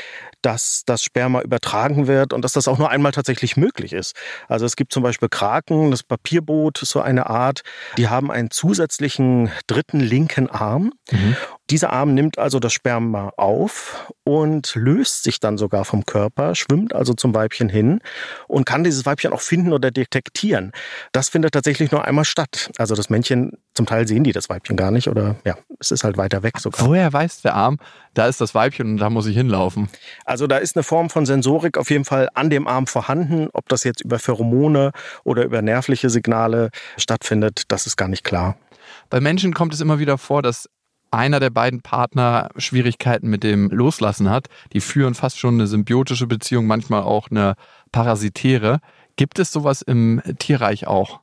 dass 0.42 0.84
das 0.86 1.04
Sperma 1.04 1.42
übertragen 1.42 2.08
wird 2.08 2.34
und 2.34 2.44
dass 2.44 2.54
das 2.54 2.68
auch 2.68 2.78
nur 2.78 2.90
einmal 2.90 3.12
tatsächlich 3.12 3.58
möglich 3.58 3.94
ist. 3.94 4.16
Also 4.48 4.66
es 4.66 4.76
gibt 4.76 4.94
zum 4.94 5.02
Beispiel 5.02 5.30
Kraken, 5.30 5.92
das 5.92 6.04
Papierboot, 6.04 6.78
so 6.78 7.02
eine 7.02 7.30
Art, 7.30 7.62
die 7.98 8.10
haben 8.10 8.30
einen 8.30 8.52
zusätzlichen 8.52 9.50
dritten 9.66 10.00
linken 10.00 10.50
Arm. 10.50 10.94
Mhm. 11.10 11.36
Dieser 11.72 11.92
Arm 11.94 12.14
nimmt 12.14 12.38
also 12.38 12.60
das 12.60 12.74
Sperma 12.74 13.34
auf 13.38 14.14
und 14.24 14.76
löst 14.76 15.24
sich 15.24 15.40
dann 15.40 15.58
sogar 15.58 15.85
vom 15.86 16.06
Körper, 16.06 16.56
schwimmt 16.56 16.94
also 16.94 17.14
zum 17.14 17.34
Weibchen 17.34 17.70
hin 17.70 18.00
und 18.48 18.66
kann 18.66 18.84
dieses 18.84 19.06
Weibchen 19.06 19.32
auch 19.32 19.42
finden 19.42 19.74
oder 19.74 19.92
detektieren. 19.92 20.72
Das 21.12 21.30
findet 21.30 21.54
tatsächlich 21.54 21.92
nur 21.92 22.06
einmal 22.06 22.26
statt. 22.26 22.72
Also 22.78 22.96
das 22.96 23.10
Männchen, 23.10 23.54
zum 23.74 23.86
Teil 23.86 24.08
sehen 24.08 24.24
die 24.24 24.32
das 24.32 24.50
Weibchen 24.50 24.76
gar 24.76 24.92
nicht 24.92 25.08
oder 25.08 25.36
ja, 25.46 25.56
es 25.80 25.92
ist 25.92 26.04
halt 26.04 26.18
weiter 26.18 26.44
weg 26.44 26.60
sogar. 26.60 26.86
Woher 26.88 27.14
weiß 27.14 27.42
der 27.42 27.56
Arm, 27.56 27.78
da 28.14 28.28
ist 28.28 28.42
das 28.42 28.56
Weibchen 28.56 28.92
und 28.92 28.98
da 28.98 29.10
muss 29.10 29.28
ich 29.28 29.36
hinlaufen? 29.36 29.90
Also 30.26 30.48
da 30.48 30.58
ist 30.58 30.76
eine 30.76 30.84
Form 30.84 31.10
von 31.10 31.26
Sensorik 31.26 31.78
auf 31.78 31.90
jeden 31.90 32.06
Fall 32.06 32.30
an 32.34 32.50
dem 32.50 32.68
Arm 32.68 32.88
vorhanden. 32.88 33.50
Ob 33.54 33.70
das 33.70 33.84
jetzt 33.84 34.02
über 34.02 34.20
Pheromone 34.20 34.92
oder 35.24 35.44
über 35.44 35.62
nervliche 35.62 36.10
Signale 36.10 36.70
stattfindet, 36.98 37.64
das 37.68 37.86
ist 37.86 37.98
gar 37.98 38.08
nicht 38.08 38.24
klar. 38.24 38.58
Bei 39.10 39.20
Menschen 39.20 39.54
kommt 39.54 39.74
es 39.74 39.82
immer 39.82 40.00
wieder 40.00 40.18
vor, 40.18 40.42
dass 40.42 40.70
einer 41.12 41.40
der 41.40 41.50
beiden 41.50 41.82
Partner 41.82 42.50
Schwierigkeiten 42.58 43.30
mit 43.30 43.44
dem 43.44 43.70
Loslassen 43.70 44.30
hat. 44.30 44.48
Die 44.74 44.82
führen 44.82 45.14
fast 45.14 45.40
schon 45.40 45.56
eine 45.56 45.68
symbiotische 45.68 46.28
Beziehung, 46.28 46.68
manchmal 46.68 47.04
auch 47.04 47.30
eine 47.30 47.56
parasitäre. 47.92 48.80
Gibt 49.16 49.40
es 49.40 49.52
sowas 49.52 49.82
im 49.82 50.22
Tierreich 50.40 50.88
auch? 50.88 51.22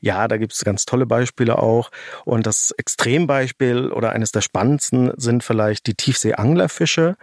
Ja, 0.00 0.28
da 0.28 0.36
gibt 0.36 0.52
es 0.52 0.64
ganz 0.64 0.84
tolle 0.84 1.06
Beispiele 1.06 1.58
auch. 1.58 1.90
Und 2.24 2.46
das 2.46 2.72
Extrembeispiel 2.76 3.90
oder 3.90 4.12
eines 4.12 4.30
der 4.30 4.42
spannendsten 4.42 5.12
sind 5.16 5.42
vielleicht 5.42 5.86
die 5.88 5.94
Tiefseeanglerfische. 5.94 7.16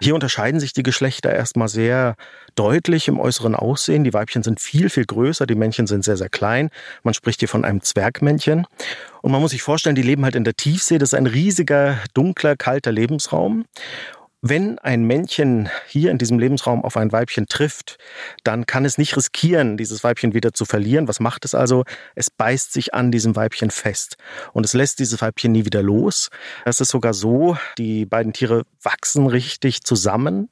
Hier 0.00 0.14
unterscheiden 0.14 0.60
sich 0.60 0.72
die 0.72 0.84
Geschlechter 0.84 1.32
erstmal 1.32 1.68
sehr 1.68 2.14
deutlich 2.54 3.08
im 3.08 3.18
äußeren 3.18 3.56
Aussehen. 3.56 4.04
Die 4.04 4.14
Weibchen 4.14 4.44
sind 4.44 4.60
viel, 4.60 4.90
viel 4.90 5.06
größer, 5.06 5.46
die 5.46 5.56
Männchen 5.56 5.88
sind 5.88 6.04
sehr, 6.04 6.16
sehr 6.16 6.28
klein. 6.28 6.70
Man 7.02 7.14
spricht 7.14 7.40
hier 7.40 7.48
von 7.48 7.64
einem 7.64 7.82
Zwergmännchen. 7.82 8.66
Und 9.22 9.32
man 9.32 9.40
muss 9.40 9.50
sich 9.50 9.62
vorstellen, 9.62 9.96
die 9.96 10.02
leben 10.02 10.24
halt 10.24 10.36
in 10.36 10.44
der 10.44 10.54
Tiefsee. 10.54 10.98
Das 10.98 11.12
ist 11.12 11.18
ein 11.18 11.26
riesiger, 11.26 11.98
dunkler, 12.14 12.56
kalter 12.56 12.92
Lebensraum. 12.92 13.64
Wenn 14.42 14.78
ein 14.78 15.04
Männchen 15.04 15.68
hier 15.86 16.10
in 16.10 16.16
diesem 16.16 16.38
Lebensraum 16.38 16.82
auf 16.82 16.96
ein 16.96 17.12
Weibchen 17.12 17.46
trifft, 17.46 17.98
dann 18.42 18.64
kann 18.64 18.86
es 18.86 18.96
nicht 18.96 19.14
riskieren, 19.14 19.76
dieses 19.76 20.02
Weibchen 20.02 20.32
wieder 20.32 20.54
zu 20.54 20.64
verlieren. 20.64 21.08
Was 21.08 21.20
macht 21.20 21.44
es 21.44 21.54
also? 21.54 21.84
Es 22.14 22.30
beißt 22.30 22.72
sich 22.72 22.94
an 22.94 23.12
diesem 23.12 23.36
Weibchen 23.36 23.70
fest 23.70 24.16
und 24.54 24.64
es 24.64 24.72
lässt 24.72 24.98
dieses 24.98 25.20
Weibchen 25.20 25.52
nie 25.52 25.66
wieder 25.66 25.82
los. 25.82 26.30
Es 26.64 26.80
ist 26.80 26.88
sogar 26.88 27.12
so, 27.12 27.58
die 27.76 28.06
beiden 28.06 28.32
Tiere 28.32 28.64
wachsen 28.82 29.26
richtig 29.26 29.82
zusammen. 29.82 30.48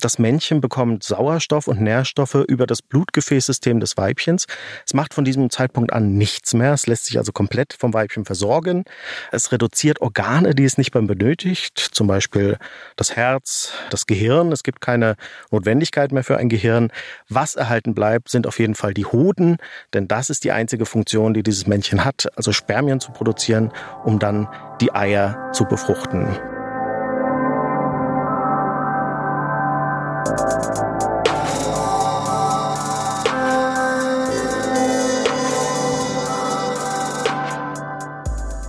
Das 0.00 0.18
Männchen 0.18 0.62
bekommt 0.62 1.04
Sauerstoff 1.04 1.68
und 1.68 1.82
Nährstoffe 1.82 2.42
über 2.48 2.66
das 2.66 2.80
Blutgefäßsystem 2.80 3.80
des 3.80 3.98
Weibchens. 3.98 4.46
Es 4.86 4.94
macht 4.94 5.12
von 5.12 5.26
diesem 5.26 5.50
Zeitpunkt 5.50 5.92
an 5.92 6.16
nichts 6.16 6.54
mehr. 6.54 6.72
Es 6.72 6.86
lässt 6.86 7.04
sich 7.04 7.18
also 7.18 7.32
komplett 7.32 7.76
vom 7.78 7.92
Weibchen 7.92 8.24
versorgen. 8.24 8.84
Es 9.30 9.52
reduziert 9.52 10.00
Organe, 10.00 10.54
die 10.54 10.64
es 10.64 10.78
nicht 10.78 10.94
mehr 10.94 11.02
benötigt, 11.02 11.78
zum 11.78 12.06
Beispiel 12.06 12.56
das 12.96 13.14
Herz 13.14 13.25
Herz, 13.26 13.72
das 13.90 14.06
Gehirn. 14.06 14.52
Es 14.52 14.62
gibt 14.62 14.80
keine 14.80 15.16
Notwendigkeit 15.50 16.12
mehr 16.12 16.22
für 16.22 16.36
ein 16.36 16.48
Gehirn. 16.48 16.92
Was 17.28 17.56
erhalten 17.56 17.92
bleibt, 17.92 18.28
sind 18.28 18.46
auf 18.46 18.60
jeden 18.60 18.76
Fall 18.76 18.94
die 18.94 19.04
Hoden, 19.04 19.56
denn 19.94 20.06
das 20.06 20.30
ist 20.30 20.44
die 20.44 20.52
einzige 20.52 20.86
Funktion, 20.86 21.34
die 21.34 21.42
dieses 21.42 21.66
Männchen 21.66 22.04
hat, 22.04 22.28
also 22.36 22.52
Spermien 22.52 23.00
zu 23.00 23.10
produzieren, 23.10 23.72
um 24.04 24.20
dann 24.20 24.48
die 24.80 24.92
Eier 24.92 25.50
zu 25.52 25.64
befruchten. 25.64 26.55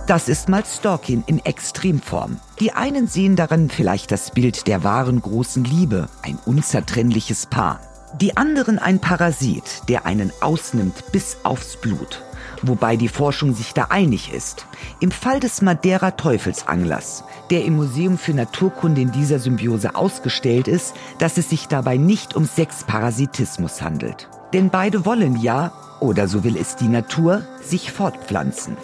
Das 0.08 0.30
ist 0.30 0.48
mal 0.48 0.64
Stalking 0.64 1.22
in 1.26 1.44
Extremform. 1.44 2.38
Die 2.60 2.72
einen 2.72 3.08
sehen 3.08 3.36
darin 3.36 3.68
vielleicht 3.68 4.10
das 4.10 4.30
Bild 4.30 4.66
der 4.66 4.82
wahren 4.82 5.20
großen 5.20 5.64
Liebe, 5.64 6.08
ein 6.22 6.38
unzertrennliches 6.46 7.44
Paar. 7.44 7.80
Die 8.18 8.34
anderen 8.34 8.78
ein 8.78 9.00
Parasit, 9.00 9.82
der 9.86 10.06
einen 10.06 10.32
ausnimmt 10.40 11.12
bis 11.12 11.36
aufs 11.42 11.76
Blut. 11.76 12.22
Wobei 12.62 12.96
die 12.96 13.08
Forschung 13.08 13.54
sich 13.54 13.74
da 13.74 13.88
einig 13.90 14.32
ist. 14.32 14.64
Im 14.98 15.10
Fall 15.10 15.40
des 15.40 15.60
Madeira 15.60 16.12
Teufelsanglers, 16.12 17.22
der 17.50 17.66
im 17.66 17.76
Museum 17.76 18.16
für 18.16 18.32
Naturkunde 18.32 19.02
in 19.02 19.12
dieser 19.12 19.38
Symbiose 19.38 19.94
ausgestellt 19.94 20.68
ist, 20.68 20.94
dass 21.18 21.36
es 21.36 21.50
sich 21.50 21.68
dabei 21.68 21.98
nicht 21.98 22.34
um 22.34 22.46
Sexparasitismus 22.46 23.82
handelt. 23.82 24.30
Denn 24.54 24.70
beide 24.70 25.04
wollen 25.04 25.36
ja, 25.36 25.70
oder 26.00 26.28
so 26.28 26.44
will 26.44 26.56
es 26.56 26.76
die 26.76 26.88
Natur, 26.88 27.42
sich 27.60 27.92
fortpflanzen. 27.92 28.78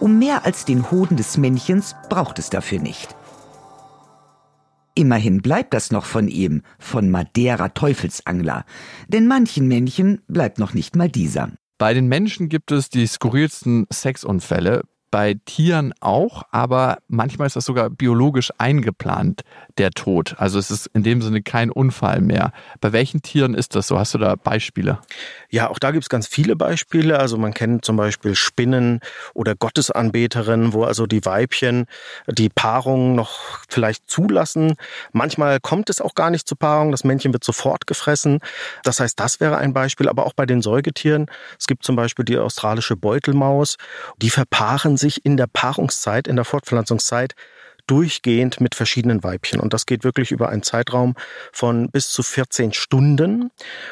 Um 0.00 0.18
mehr 0.18 0.44
als 0.44 0.64
den 0.64 0.90
Hoden 0.90 1.16
des 1.16 1.36
Männchens 1.36 1.94
braucht 2.08 2.38
es 2.38 2.50
dafür 2.50 2.80
nicht. 2.80 3.14
Immerhin 4.94 5.42
bleibt 5.42 5.74
das 5.74 5.90
noch 5.90 6.04
von 6.04 6.28
ihm, 6.28 6.62
von 6.78 7.10
Madeira 7.10 7.70
Teufelsangler, 7.70 8.64
denn 9.08 9.26
manchen 9.26 9.66
Männchen 9.66 10.22
bleibt 10.28 10.58
noch 10.58 10.72
nicht 10.72 10.94
mal 10.94 11.08
dieser. 11.08 11.50
Bei 11.78 11.94
den 11.94 12.06
Menschen 12.06 12.48
gibt 12.48 12.70
es 12.70 12.90
die 12.90 13.06
skurrilsten 13.06 13.86
Sexunfälle, 13.92 14.82
bei 15.10 15.34
Tieren 15.44 15.94
auch, 16.00 16.42
aber 16.50 16.98
manchmal 17.06 17.46
ist 17.46 17.54
das 17.54 17.64
sogar 17.64 17.88
biologisch 17.88 18.52
eingeplant, 18.58 19.42
der 19.78 19.90
Tod. 19.90 20.34
Also 20.38 20.58
es 20.58 20.70
ist 20.70 20.86
in 20.94 21.02
dem 21.02 21.22
Sinne 21.22 21.42
kein 21.42 21.70
Unfall 21.70 22.20
mehr. 22.20 22.52
Bei 22.80 22.92
welchen 22.92 23.22
Tieren 23.22 23.54
ist 23.54 23.74
das 23.74 23.88
so? 23.88 23.98
Hast 23.98 24.14
du 24.14 24.18
da 24.18 24.36
Beispiele? 24.36 24.98
Ja, 25.50 25.68
auch 25.68 25.78
da 25.78 25.90
gibt 25.90 26.04
es 26.04 26.08
ganz 26.08 26.26
viele 26.26 26.56
Beispiele. 26.56 27.18
Also 27.18 27.38
man 27.38 27.54
kennt 27.54 27.84
zum 27.84 27.96
Beispiel 27.96 28.34
Spinnen 28.34 29.00
oder 29.34 29.54
Gottesanbeterinnen, 29.54 30.72
wo 30.72 30.84
also 30.84 31.06
die 31.06 31.24
Weibchen 31.24 31.86
die 32.28 32.48
Paarung 32.48 33.14
noch 33.14 33.62
vielleicht 33.68 34.08
zulassen. 34.08 34.74
Manchmal 35.12 35.60
kommt 35.60 35.90
es 35.90 36.00
auch 36.00 36.14
gar 36.14 36.30
nicht 36.30 36.46
zur 36.48 36.58
Paarung. 36.58 36.90
Das 36.90 37.04
Männchen 37.04 37.32
wird 37.32 37.44
sofort 37.44 37.86
gefressen. 37.86 38.40
Das 38.84 39.00
heißt, 39.00 39.18
das 39.18 39.40
wäre 39.40 39.56
ein 39.58 39.72
Beispiel. 39.72 40.08
Aber 40.08 40.26
auch 40.26 40.34
bei 40.34 40.46
den 40.46 40.62
Säugetieren. 40.62 41.26
Es 41.58 41.66
gibt 41.66 41.84
zum 41.84 41.96
Beispiel 41.96 42.24
die 42.24 42.38
australische 42.38 42.96
Beutelmaus. 42.96 43.76
Die 44.22 44.30
verpaaren 44.30 44.96
sich 44.96 45.24
in 45.24 45.36
der 45.36 45.46
Paarungszeit, 45.46 46.28
in 46.28 46.36
der 46.36 46.44
Fortpflanzungszeit 46.44 47.34
durchgehend 47.86 48.60
mit 48.60 48.74
verschiedenen 48.74 49.22
Weibchen. 49.22 49.60
Und 49.60 49.72
das 49.72 49.86
geht 49.86 50.04
wirklich 50.04 50.30
über 50.30 50.48
einen 50.48 50.62
Zeitraum 50.62 51.14
von 51.52 51.90
bis 51.90 52.10
zu 52.10 52.22
14 52.22 52.72
Stunden. 52.72 53.50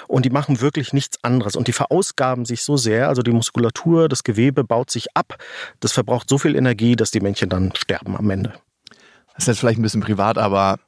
Und 0.09 0.25
die 0.25 0.31
machen 0.31 0.61
wirklich 0.61 0.93
nichts 0.93 1.23
anderes. 1.23 1.57
Und 1.57 1.69
die 1.69 1.73
verausgaben 1.73 2.45
sich 2.45 2.63
so 2.63 2.77
sehr, 2.77 3.09
also 3.09 3.23
die 3.23 3.33
Muskulatur, 3.33 4.09
das 4.09 4.25
Gewebe 4.25 4.65
baut 4.65 4.91
sich 4.91 5.15
ab. 5.17 5.37
Das 5.81 5.93
verbraucht 5.93 6.29
so 6.29 6.39
viel 6.39 6.57
Energie, 6.57 6.97
dass 6.97 7.11
die 7.11 7.21
Männchen 7.21 7.49
dann 7.49 7.73
sterben 7.77 8.17
am 8.17 8.31
Ende. 8.31 8.55
Das 9.35 9.45
ist 9.45 9.49
jetzt 9.49 9.61
vielleicht 9.61 9.79
ein 9.79 9.83
bisschen 9.83 10.03
privat, 10.03 10.39
aber 10.39 10.79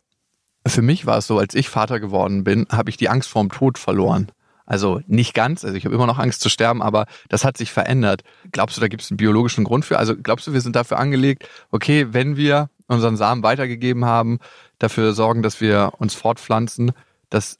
für 0.67 0.83
mich 0.83 1.07
war 1.07 1.19
es 1.19 1.27
so, 1.27 1.39
als 1.39 1.55
ich 1.55 1.69
Vater 1.69 2.01
geworden 2.01 2.45
bin, 2.45 2.67
habe 2.71 2.91
ich 2.91 2.97
die 2.97 3.09
Angst 3.09 3.29
vorm 3.29 3.51
Tod 3.51 3.79
verloren. 3.79 4.31
Also 4.67 5.03
nicht 5.07 5.35
ganz, 5.35 5.63
also 5.65 5.77
ich 5.77 5.85
habe 5.85 5.95
immer 5.95 6.07
noch 6.07 6.19
Angst 6.19 6.41
zu 6.41 6.49
sterben, 6.49 6.81
aber 6.81 7.07
das 7.29 7.45
hat 7.45 7.59
sich 7.59 7.71
verändert. 7.71 8.23
Glaubst 8.51 8.77
du, 8.77 8.81
da 8.81 8.89
gibt 8.89 9.03
es 9.03 9.11
einen 9.11 9.19
biologischen 9.19 9.65
Grund 9.65 9.85
für? 9.85 9.99
Also 9.99 10.17
glaubst 10.17 10.47
du, 10.47 10.55
wir 10.55 10.63
sind 10.63 10.75
dafür 10.75 10.99
angelegt, 10.99 11.47
okay, 11.71 12.07
wenn 12.13 12.37
wir 12.37 12.71
unseren 12.87 13.17
Samen 13.17 13.43
weitergegeben 13.43 14.05
haben, 14.05 14.39
dafür 14.79 15.13
sorgen, 15.13 15.43
dass 15.43 15.61
wir 15.61 15.93
uns 15.99 16.15
fortpflanzen, 16.15 16.93
dass 17.31 17.59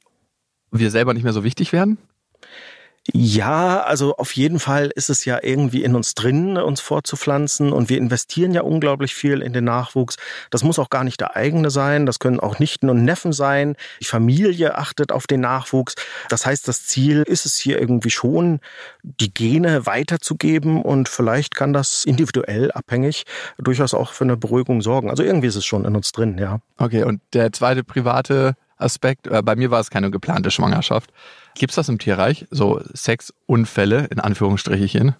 wir 0.71 0.91
selber 0.91 1.13
nicht 1.13 1.23
mehr 1.23 1.33
so 1.33 1.43
wichtig 1.43 1.73
werden? 1.73 1.97
Ja, 3.13 3.83
also 3.83 4.15
auf 4.15 4.31
jeden 4.31 4.59
Fall 4.59 4.91
ist 4.95 5.11
es 5.11 5.25
ja 5.25 5.39
irgendwie 5.43 5.83
in 5.83 5.95
uns 5.95 6.15
drin, 6.15 6.57
uns 6.57 6.81
fortzupflanzen 6.81 7.71
und 7.71 7.87
wir 7.87 7.99
investieren 7.99 8.51
ja 8.51 8.63
unglaublich 8.63 9.13
viel 9.13 9.43
in 9.43 9.53
den 9.53 9.65
Nachwuchs. 9.65 10.15
Das 10.49 10.63
muss 10.63 10.79
auch 10.79 10.89
gar 10.89 11.03
nicht 11.03 11.21
der 11.21 11.35
eigene 11.35 11.69
sein, 11.69 12.07
das 12.07 12.17
können 12.17 12.39
auch 12.39 12.57
Nichten 12.57 12.89
und 12.89 13.05
Neffen 13.05 13.31
sein. 13.31 13.75
Die 14.01 14.05
Familie 14.05 14.75
achtet 14.75 15.11
auf 15.11 15.27
den 15.27 15.41
Nachwuchs. 15.41 15.93
Das 16.29 16.47
heißt, 16.47 16.67
das 16.67 16.87
Ziel 16.87 17.21
ist 17.21 17.45
es 17.45 17.57
hier 17.57 17.79
irgendwie 17.79 18.09
schon, 18.09 18.59
die 19.03 19.31
Gene 19.31 19.85
weiterzugeben 19.85 20.81
und 20.81 21.07
vielleicht 21.07 21.53
kann 21.53 21.73
das 21.73 22.05
individuell 22.05 22.71
abhängig 22.71 23.25
durchaus 23.59 23.93
auch 23.93 24.13
für 24.13 24.23
eine 24.23 24.35
Beruhigung 24.35 24.81
sorgen. 24.81 25.11
Also 25.11 25.21
irgendwie 25.21 25.47
ist 25.47 25.55
es 25.55 25.65
schon 25.65 25.85
in 25.85 25.95
uns 25.95 26.11
drin, 26.11 26.39
ja. 26.39 26.59
Okay, 26.77 27.03
und 27.03 27.21
der 27.33 27.51
zweite 27.51 27.83
private 27.83 28.55
Aspekt, 28.77 29.27
äh, 29.27 29.41
bei 29.41 29.55
mir 29.55 29.71
war 29.71 29.79
es 29.79 29.89
keine 29.89 30.11
geplante 30.11 30.51
Schwangerschaft. 30.51 31.11
Gibt 31.55 31.71
es 31.71 31.75
das 31.75 31.89
im 31.89 31.99
Tierreich? 31.99 32.45
So 32.51 32.81
Sexunfälle 32.93 34.07
in 34.11 34.19
Anführungsstrichen? 34.19 35.15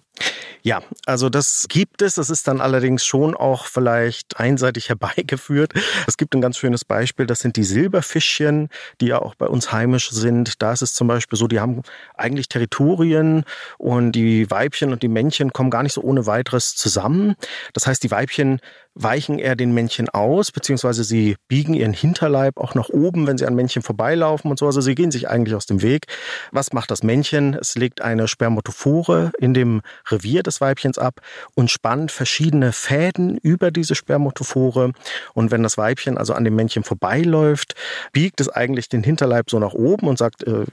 Ja, 0.62 0.82
also 1.06 1.28
das 1.28 1.66
gibt 1.68 2.02
es. 2.02 2.16
Das 2.16 2.28
ist 2.28 2.48
dann 2.48 2.60
allerdings 2.60 3.06
schon 3.06 3.34
auch 3.34 3.66
vielleicht 3.66 4.38
einseitig 4.38 4.88
herbeigeführt. 4.90 5.72
Es 6.06 6.16
gibt 6.16 6.34
ein 6.34 6.40
ganz 6.40 6.58
schönes 6.58 6.84
Beispiel. 6.84 7.26
Das 7.26 7.40
sind 7.40 7.56
die 7.56 7.64
Silberfischchen, 7.64 8.68
die 9.00 9.06
ja 9.06 9.20
auch 9.20 9.34
bei 9.34 9.46
uns 9.46 9.72
heimisch 9.72 10.10
sind. 10.10 10.60
Da 10.60 10.72
ist 10.72 10.82
es 10.82 10.92
zum 10.92 11.08
Beispiel 11.08 11.38
so, 11.38 11.46
die 11.46 11.60
haben 11.60 11.82
eigentlich 12.14 12.48
Territorien 12.48 13.44
und 13.78 14.12
die 14.12 14.50
Weibchen 14.50 14.92
und 14.92 15.02
die 15.02 15.08
Männchen 15.08 15.52
kommen 15.52 15.70
gar 15.70 15.82
nicht 15.82 15.92
so 15.94 16.02
ohne 16.02 16.26
weiteres 16.26 16.74
zusammen. 16.76 17.36
Das 17.72 17.86
heißt, 17.86 18.02
die 18.02 18.10
Weibchen 18.10 18.60
weichen 18.96 19.38
eher 19.38 19.56
den 19.56 19.72
Männchen 19.72 20.08
aus, 20.08 20.50
beziehungsweise 20.50 21.04
sie 21.04 21.36
biegen 21.48 21.74
ihren 21.74 21.92
Hinterleib 21.92 22.56
auch 22.56 22.74
nach 22.74 22.88
oben, 22.88 23.26
wenn 23.26 23.36
sie 23.36 23.46
an 23.46 23.54
Männchen 23.54 23.82
vorbeilaufen 23.82 24.50
und 24.50 24.58
so. 24.58 24.66
Also 24.66 24.80
sie 24.80 24.94
gehen 24.94 25.10
sich 25.10 25.28
eigentlich 25.28 25.54
aus 25.54 25.66
dem 25.66 25.82
Weg. 25.82 26.06
Was 26.50 26.72
macht 26.72 26.90
das 26.90 27.02
Männchen? 27.02 27.54
Es 27.54 27.76
legt 27.76 28.00
eine 28.00 28.26
Spermatophore 28.26 29.32
in 29.38 29.52
dem 29.52 29.82
Revier 30.08 30.42
des 30.42 30.60
Weibchens 30.62 30.98
ab 30.98 31.20
und 31.54 31.70
spannt 31.70 32.10
verschiedene 32.10 32.72
Fäden 32.72 33.36
über 33.36 33.70
diese 33.70 33.94
Spermatophore. 33.94 34.92
Und 35.34 35.50
wenn 35.50 35.62
das 35.62 35.76
Weibchen 35.76 36.16
also 36.16 36.32
an 36.32 36.44
dem 36.44 36.56
Männchen 36.56 36.82
vorbeiläuft, 36.82 37.74
biegt 38.12 38.40
es 38.40 38.48
eigentlich 38.48 38.88
den 38.88 39.02
Hinterleib 39.02 39.50
so 39.50 39.58
nach 39.58 39.74
oben 39.74 40.08
und 40.08 40.16
sagt, 40.16 40.42
äh, 40.44 40.64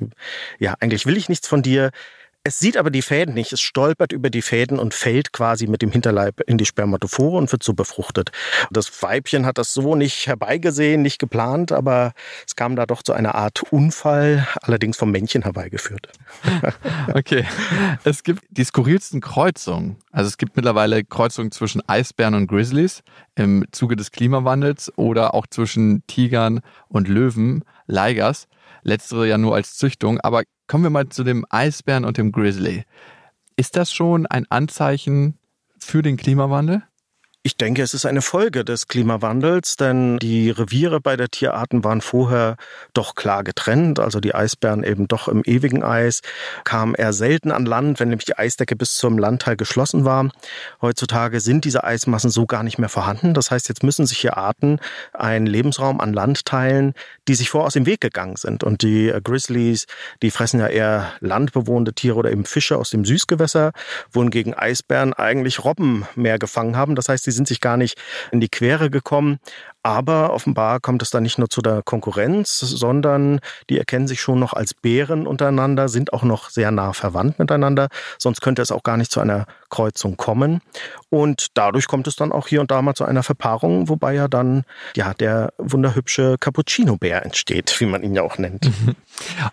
ja, 0.60 0.75
eigentlich 0.80 1.06
will 1.06 1.18
ich 1.18 1.27
nichts 1.27 1.48
von 1.48 1.62
dir. 1.62 1.92
Es 2.46 2.60
sieht 2.60 2.76
aber 2.76 2.92
die 2.92 3.02
Fäden 3.02 3.36
nicht. 3.36 3.54
Es 3.54 3.62
stolpert 3.62 4.12
über 4.12 4.30
die 4.30 4.42
Fäden 4.42 4.78
und 4.78 4.94
fällt 4.94 5.32
quasi 5.32 5.66
mit 5.66 5.82
dem 5.82 5.94
Hinterleib 5.94 6.42
in 6.46 6.58
die 6.58 6.66
Spermatophore 6.66 7.38
und 7.38 7.50
wird 7.54 7.64
so 7.64 7.74
befruchtet. 7.74 8.32
Das 8.70 9.02
Weibchen 9.02 9.46
hat 9.46 9.58
das 9.58 9.74
so 9.74 9.96
nicht 9.96 10.28
herbeigesehen, 10.28 11.02
nicht 11.02 11.20
geplant, 11.20 11.72
aber 11.72 12.12
es 12.46 12.58
kam 12.58 12.76
da 12.76 12.86
doch 12.86 13.02
zu 13.02 13.14
einer 13.14 13.36
Art 13.36 13.64
Unfall, 13.72 14.46
allerdings 14.62 14.98
vom 14.98 15.12
Männchen 15.12 15.44
herbeigeführt. 15.44 16.10
okay. 17.14 17.46
Es 18.04 18.24
gibt 18.24 18.44
die 18.50 18.66
skurrilsten 18.66 19.22
Kreuzungen. 19.22 19.96
Also 20.12 20.28
es 20.28 20.38
gibt 20.38 20.58
mittlerweile 20.58 21.06
Kreuzungen 21.06 21.54
zwischen 21.54 21.82
Eisbären 21.88 22.36
und 22.36 22.48
Grizzlies 22.48 23.04
im 23.36 23.66
Zuge 23.72 23.96
des 23.96 24.12
Klimawandels 24.12 24.92
oder 24.98 25.34
auch 25.34 25.48
zwischen 25.48 26.06
Tigern 26.08 26.60
und 26.90 27.08
Löwen, 27.08 27.64
Ligers. 27.88 28.50
Letztere 28.82 29.30
ja 29.30 29.38
nur 29.38 29.56
als 29.56 29.78
Züchtung. 29.78 30.20
Aber 30.20 30.44
kommen 30.67 30.84
wir 30.84 30.89
mal 30.89 31.10
zu 31.10 31.24
dem 31.24 31.46
Eisbären 31.50 32.05
und 32.05 32.17
dem 32.17 32.32
Grizzly. 32.32 32.84
Ist 33.56 33.76
das 33.76 33.91
schon 33.91 34.26
ein 34.26 34.45
Anzeichen 34.49 35.38
für 35.78 36.02
den 36.02 36.17
Klimawandel? 36.17 36.84
Ich 37.45 37.58
denke, 37.58 37.82
es 37.82 37.93
ist 37.93 38.06
eine 38.06 38.21
Folge 38.21 38.63
des 38.63 38.88
Klimawandels, 38.88 39.75
denn 39.75 40.17
die 40.17 40.49
Reviere 40.49 41.01
bei 41.01 41.17
der 41.17 41.27
Tierarten 41.27 41.84
waren 41.84 41.99
vorher 41.99 42.56
doch 42.93 43.15
klar 43.15 43.43
getrennt. 43.43 43.99
Also 43.99 44.21
die 44.21 44.34
Eisbären 44.34 44.86
eben 44.86 45.10
doch 45.10 45.27
im 45.27 45.41
ewigen 45.43 45.84
Eis, 45.84 46.21
kamen 46.63 46.95
eher 46.95 47.12
selten 47.12 47.51
an 47.51 47.65
Land, 47.65 47.99
wenn 47.99 48.08
nämlich 48.08 48.23
die 48.23 48.38
Eisdecke 48.38 48.77
bis 48.77 48.95
zum 48.95 49.17
Landteil 49.17 49.58
geschlossen 49.58 50.06
war. 50.06 50.29
Heutzutage 50.82 51.41
sind 51.41 51.65
diese 51.65 51.84
Eismassen 51.84 52.29
so 52.29 52.45
gar 52.45 52.63
nicht 52.63 52.77
mehr 52.77 52.88
vorhanden. 52.88 53.34
Das 53.34 53.51
heißt, 53.51 53.67
jetzt 53.67 53.84
müssen 53.84 54.06
sich 54.06 54.19
hier 54.19 54.38
Arten 54.38 54.79
einen 55.12 55.45
Lebensraum 55.45 55.99
an 55.99 56.13
Land 56.13 56.45
teilen, 56.45 56.93
die 57.27 57.36
sich 57.36 57.49
vor 57.49 57.65
aus 57.65 57.73
dem 57.73 57.86
Weg 57.86 57.99
gegangen 57.99 58.38
sind. 58.38 58.63
Und 58.63 58.84
die 58.84 59.13
Grizzlies, 59.21 59.86
die 60.21 60.32
fressen 60.32 60.62
ja 60.62 60.67
eher 60.67 61.12
landbewohnende 61.19 61.91
Tiere 61.91 62.15
oder 62.15 62.32
eben 62.32 62.45
Fische 62.45 62.77
aus 62.77 62.89
dem 62.91 63.03
Süßgewässer, 63.03 63.73
wohingegen 64.13 64.53
Eisbären 64.53 65.12
eigentlich 65.12 65.65
Robben 65.65 66.08
mehr 66.15 66.39
gefangen 66.39 66.77
haben. 66.77 66.95
Das 66.95 67.10
heißt, 67.10 67.33
sind 67.34 67.48
sich 67.48 67.60
gar 67.62 67.78
nicht 67.78 68.00
in 68.32 68.39
die 68.39 68.50
Quere 68.50 68.89
gekommen. 68.89 69.39
Aber 69.84 70.34
offenbar 70.34 70.80
kommt 70.80 71.02
es 71.02 71.10
da 71.10 71.19
nicht 71.19 71.38
nur 71.38 71.50
zu 71.50 71.62
der 71.62 71.82
Konkurrenz, 71.84 72.60
sondern 72.60 73.41
die 73.69 73.78
erkennen 73.78 74.08
sich 74.08 74.22
schon 74.22 74.39
noch 74.39 74.54
als 74.54 74.74
Bären 74.74 75.28
untereinander, 75.28 75.89
sind 75.89 76.13
auch 76.13 76.24
noch 76.24 76.50
sehr 76.50 76.72
nah 76.72 76.93
verwandt 76.93 77.38
miteinander. 77.38 77.89
Sonst 78.17 78.41
könnte 78.41 78.62
es 78.62 78.72
auch 78.72 78.84
gar 78.84 78.96
nicht 78.96 79.12
zu 79.12 79.19
einer 79.19 79.46
Kreuzung 79.69 80.15
kommen. 80.15 80.62
Und 81.10 81.48
dadurch 81.56 81.88
kommt 81.88 82.08
es 82.08 82.15
dann 82.15 82.32
auch 82.32 82.48
hier 82.48 82.62
und 82.62 82.72
da 82.72 82.82
mal 82.82 82.93
zu 82.93 83.04
einer 83.04 83.24
Verpaarung, 83.24 83.89
wobei 83.89 84.13
ja 84.13 84.30
dann 84.30 84.63
ja 84.96 85.13
der 85.13 85.52
wunderhübsche 85.58 86.38
Cappuccino-Bär 86.39 87.26
entsteht, 87.26 87.76
wie 87.80 87.86
man 87.86 88.04
ihn 88.04 88.15
ja 88.15 88.22
auch 88.22 88.38
nennt. 88.38 88.72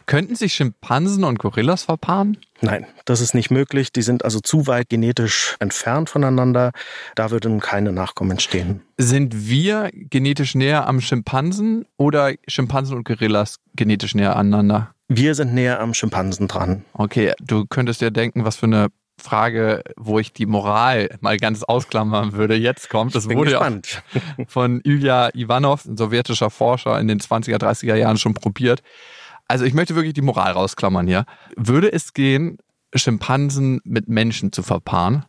Könnten 0.06 0.36
sich 0.36 0.54
Schimpansen 0.54 1.24
und 1.24 1.40
Gorillas 1.40 1.84
verpaaren? 1.84 2.38
Nein, 2.60 2.86
das 3.04 3.20
ist 3.20 3.34
nicht 3.34 3.50
möglich. 3.50 3.92
Die 3.92 4.02
sind 4.02 4.24
also 4.24 4.40
zu 4.40 4.66
weit 4.66 4.88
genetisch 4.90 5.56
entfernt 5.58 6.10
voneinander. 6.10 6.72
Da 7.14 7.30
würden 7.30 7.60
keine 7.60 7.92
Nachkommen 7.92 8.32
entstehen. 8.32 8.82
Sind 9.02 9.48
wir 9.48 9.90
genetisch 9.94 10.54
näher 10.54 10.86
am 10.86 11.00
Schimpansen 11.00 11.86
oder 11.96 12.34
Schimpansen 12.46 12.98
und 12.98 13.04
Gorillas 13.04 13.56
genetisch 13.74 14.14
näher 14.14 14.36
aneinander? 14.36 14.94
Wir 15.08 15.34
sind 15.34 15.54
näher 15.54 15.80
am 15.80 15.94
Schimpansen 15.94 16.48
dran. 16.48 16.84
Okay, 16.92 17.32
du 17.40 17.64
könntest 17.64 18.02
dir 18.02 18.10
denken, 18.10 18.44
was 18.44 18.56
für 18.56 18.66
eine 18.66 18.88
Frage, 19.18 19.82
wo 19.96 20.18
ich 20.18 20.34
die 20.34 20.44
Moral 20.44 21.16
mal 21.20 21.38
ganz 21.38 21.62
ausklammern 21.62 22.34
würde, 22.34 22.56
jetzt 22.56 22.90
kommt. 22.90 23.14
Das 23.14 23.26
wurde 23.30 23.52
gespannt. 23.52 24.02
ja 24.12 24.44
von 24.48 24.82
Ilya 24.84 25.30
Ivanov, 25.34 25.86
ein 25.86 25.96
sowjetischer 25.96 26.50
Forscher, 26.50 27.00
in 27.00 27.08
den 27.08 27.20
20er, 27.20 27.56
30er 27.56 27.94
Jahren 27.94 28.18
schon 28.18 28.34
probiert. 28.34 28.82
Also 29.48 29.64
ich 29.64 29.72
möchte 29.72 29.94
wirklich 29.94 30.12
die 30.12 30.20
Moral 30.20 30.52
rausklammern 30.52 31.06
hier. 31.06 31.24
Würde 31.56 31.90
es 31.90 32.12
gehen, 32.12 32.58
Schimpansen 32.94 33.80
mit 33.84 34.08
Menschen 34.08 34.52
zu 34.52 34.62
verpaaren? 34.62 35.24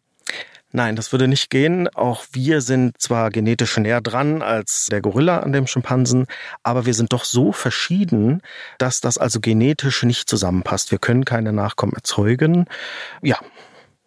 Nein, 0.74 0.96
das 0.96 1.12
würde 1.12 1.28
nicht 1.28 1.50
gehen. 1.50 1.90
Auch 1.90 2.24
wir 2.32 2.62
sind 2.62 3.00
zwar 3.02 3.30
genetisch 3.30 3.78
näher 3.78 4.02
dran 4.02 4.42
als 4.42 4.88
der 4.90 5.02
Gorilla 5.02 5.40
an 5.40 5.52
dem 5.52 5.68
Schimpansen, 5.68 6.28
aber 6.64 6.86
wir 6.86 6.94
sind 6.94 7.12
doch 7.12 7.26
so 7.26 7.52
verschieden, 7.52 8.42
dass 8.78 9.02
das 9.02 9.18
also 9.18 9.40
genetisch 9.42 10.04
nicht 10.04 10.30
zusammenpasst. 10.30 10.92
Wir 10.92 11.00
können 11.00 11.26
keine 11.26 11.52
Nachkommen 11.52 11.94
erzeugen. 11.94 12.66
Ja. 13.22 13.38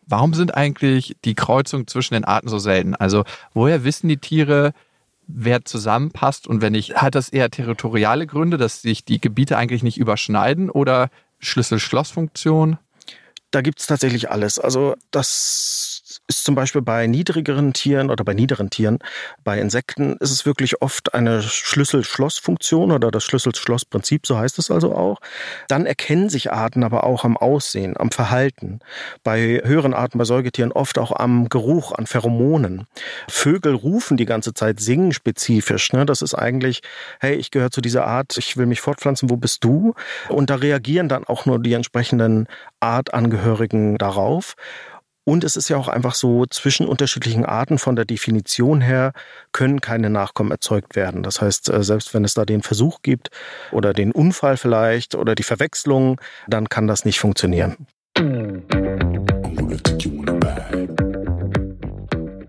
Warum 0.06 0.34
sind 0.34 0.54
eigentlich 0.54 1.16
die 1.24 1.34
Kreuzungen 1.34 1.86
zwischen 1.86 2.12
den 2.12 2.24
Arten 2.24 2.48
so 2.48 2.58
selten? 2.58 2.94
Also 2.94 3.24
woher 3.54 3.84
wissen 3.84 4.06
die 4.08 4.18
Tiere, 4.18 4.74
wer 5.26 5.64
zusammenpasst 5.64 6.46
und 6.46 6.60
wenn 6.60 6.72
nicht, 6.72 6.96
hat 6.96 7.14
das 7.14 7.30
eher 7.30 7.50
territoriale 7.50 8.26
Gründe, 8.26 8.58
dass 8.58 8.82
sich 8.82 9.06
die 9.06 9.18
Gebiete 9.20 9.56
eigentlich 9.56 9.82
nicht 9.82 9.96
überschneiden 9.96 10.68
oder 10.68 11.08
Schlüssel-Schloss-Funktion? 11.38 12.78
Da 13.50 13.62
gibt's 13.62 13.86
tatsächlich 13.86 14.30
alles. 14.30 14.58
Also 14.58 14.94
das 15.10 16.02
ist 16.26 16.44
zum 16.44 16.54
Beispiel 16.54 16.80
bei 16.80 17.06
niedrigeren 17.06 17.72
Tieren 17.72 18.10
oder 18.10 18.24
bei 18.24 18.32
niederen 18.32 18.70
Tieren, 18.70 18.98
bei 19.42 19.58
Insekten 19.58 20.16
ist 20.20 20.30
es 20.30 20.46
wirklich 20.46 20.80
oft 20.80 21.14
eine 21.14 21.42
Schlüssel-Schloss-Funktion 21.42 22.92
oder 22.92 23.10
das 23.10 23.24
Schlüssel-Schloss-Prinzip, 23.24 24.26
so 24.26 24.38
heißt 24.38 24.58
es 24.58 24.70
also 24.70 24.94
auch. 24.94 25.20
Dann 25.68 25.84
erkennen 25.84 26.30
sich 26.30 26.50
Arten 26.50 26.82
aber 26.82 27.04
auch 27.04 27.24
am 27.24 27.36
Aussehen, 27.36 27.96
am 27.98 28.10
Verhalten. 28.10 28.80
Bei 29.22 29.60
höheren 29.64 29.92
Arten, 29.92 30.18
bei 30.18 30.24
Säugetieren 30.24 30.72
oft 30.72 30.98
auch 30.98 31.12
am 31.12 31.48
Geruch, 31.48 31.92
an 31.92 32.06
Pheromonen. 32.06 32.86
Vögel 33.28 33.74
rufen 33.74 34.16
die 34.16 34.26
ganze 34.26 34.54
Zeit, 34.54 34.80
singen 34.80 35.12
spezifisch. 35.12 35.92
Ne? 35.92 36.06
Das 36.06 36.22
ist 36.22 36.34
eigentlich, 36.34 36.80
hey, 37.20 37.34
ich 37.34 37.50
gehöre 37.50 37.70
zu 37.70 37.82
dieser 37.82 38.06
Art, 38.06 38.36
ich 38.38 38.56
will 38.56 38.66
mich 38.66 38.80
fortpflanzen, 38.80 39.28
wo 39.28 39.36
bist 39.36 39.62
du? 39.62 39.94
Und 40.28 40.48
da 40.48 40.56
reagieren 40.56 41.08
dann 41.08 41.24
auch 41.24 41.44
nur 41.44 41.58
die 41.58 41.74
entsprechenden 41.74 42.48
Artangehörigen 42.80 43.98
darauf. 43.98 44.54
Und 45.26 45.42
es 45.42 45.56
ist 45.56 45.70
ja 45.70 45.78
auch 45.78 45.88
einfach 45.88 46.14
so, 46.14 46.44
zwischen 46.46 46.86
unterschiedlichen 46.86 47.46
Arten 47.46 47.78
von 47.78 47.96
der 47.96 48.04
Definition 48.04 48.82
her 48.82 49.12
können 49.52 49.80
keine 49.80 50.10
Nachkommen 50.10 50.50
erzeugt 50.50 50.96
werden. 50.96 51.22
Das 51.22 51.40
heißt, 51.40 51.70
äh, 51.70 51.82
selbst 51.82 52.12
wenn 52.12 52.24
es 52.24 52.34
da 52.34 52.44
den 52.44 52.62
Versuch 52.62 53.00
gibt 53.00 53.30
oder 53.72 53.94
den 53.94 54.12
Unfall 54.12 54.58
vielleicht 54.58 55.14
oder 55.14 55.34
die 55.34 55.42
Verwechslung, 55.42 56.20
dann 56.46 56.68
kann 56.68 56.86
das 56.86 57.06
nicht 57.06 57.20
funktionieren. 57.20 57.86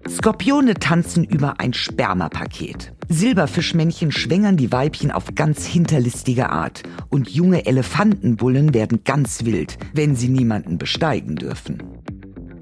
Skorpione 0.09 0.73
tanzen 0.73 1.23
über 1.23 1.59
ein 1.59 1.73
Spermapaket. 1.73 2.93
Silberfischmännchen 3.07 4.11
schwängern 4.11 4.57
die 4.57 4.71
Weibchen 4.71 5.11
auf 5.11 5.35
ganz 5.35 5.65
hinterlistige 5.65 6.49
Art. 6.49 6.83
Und 7.09 7.29
junge 7.29 7.65
Elefantenbullen 7.65 8.73
werden 8.73 9.03
ganz 9.03 9.45
wild, 9.45 9.77
wenn 9.93 10.15
sie 10.15 10.29
niemanden 10.29 10.77
besteigen 10.77 11.35
dürfen. 11.35 11.83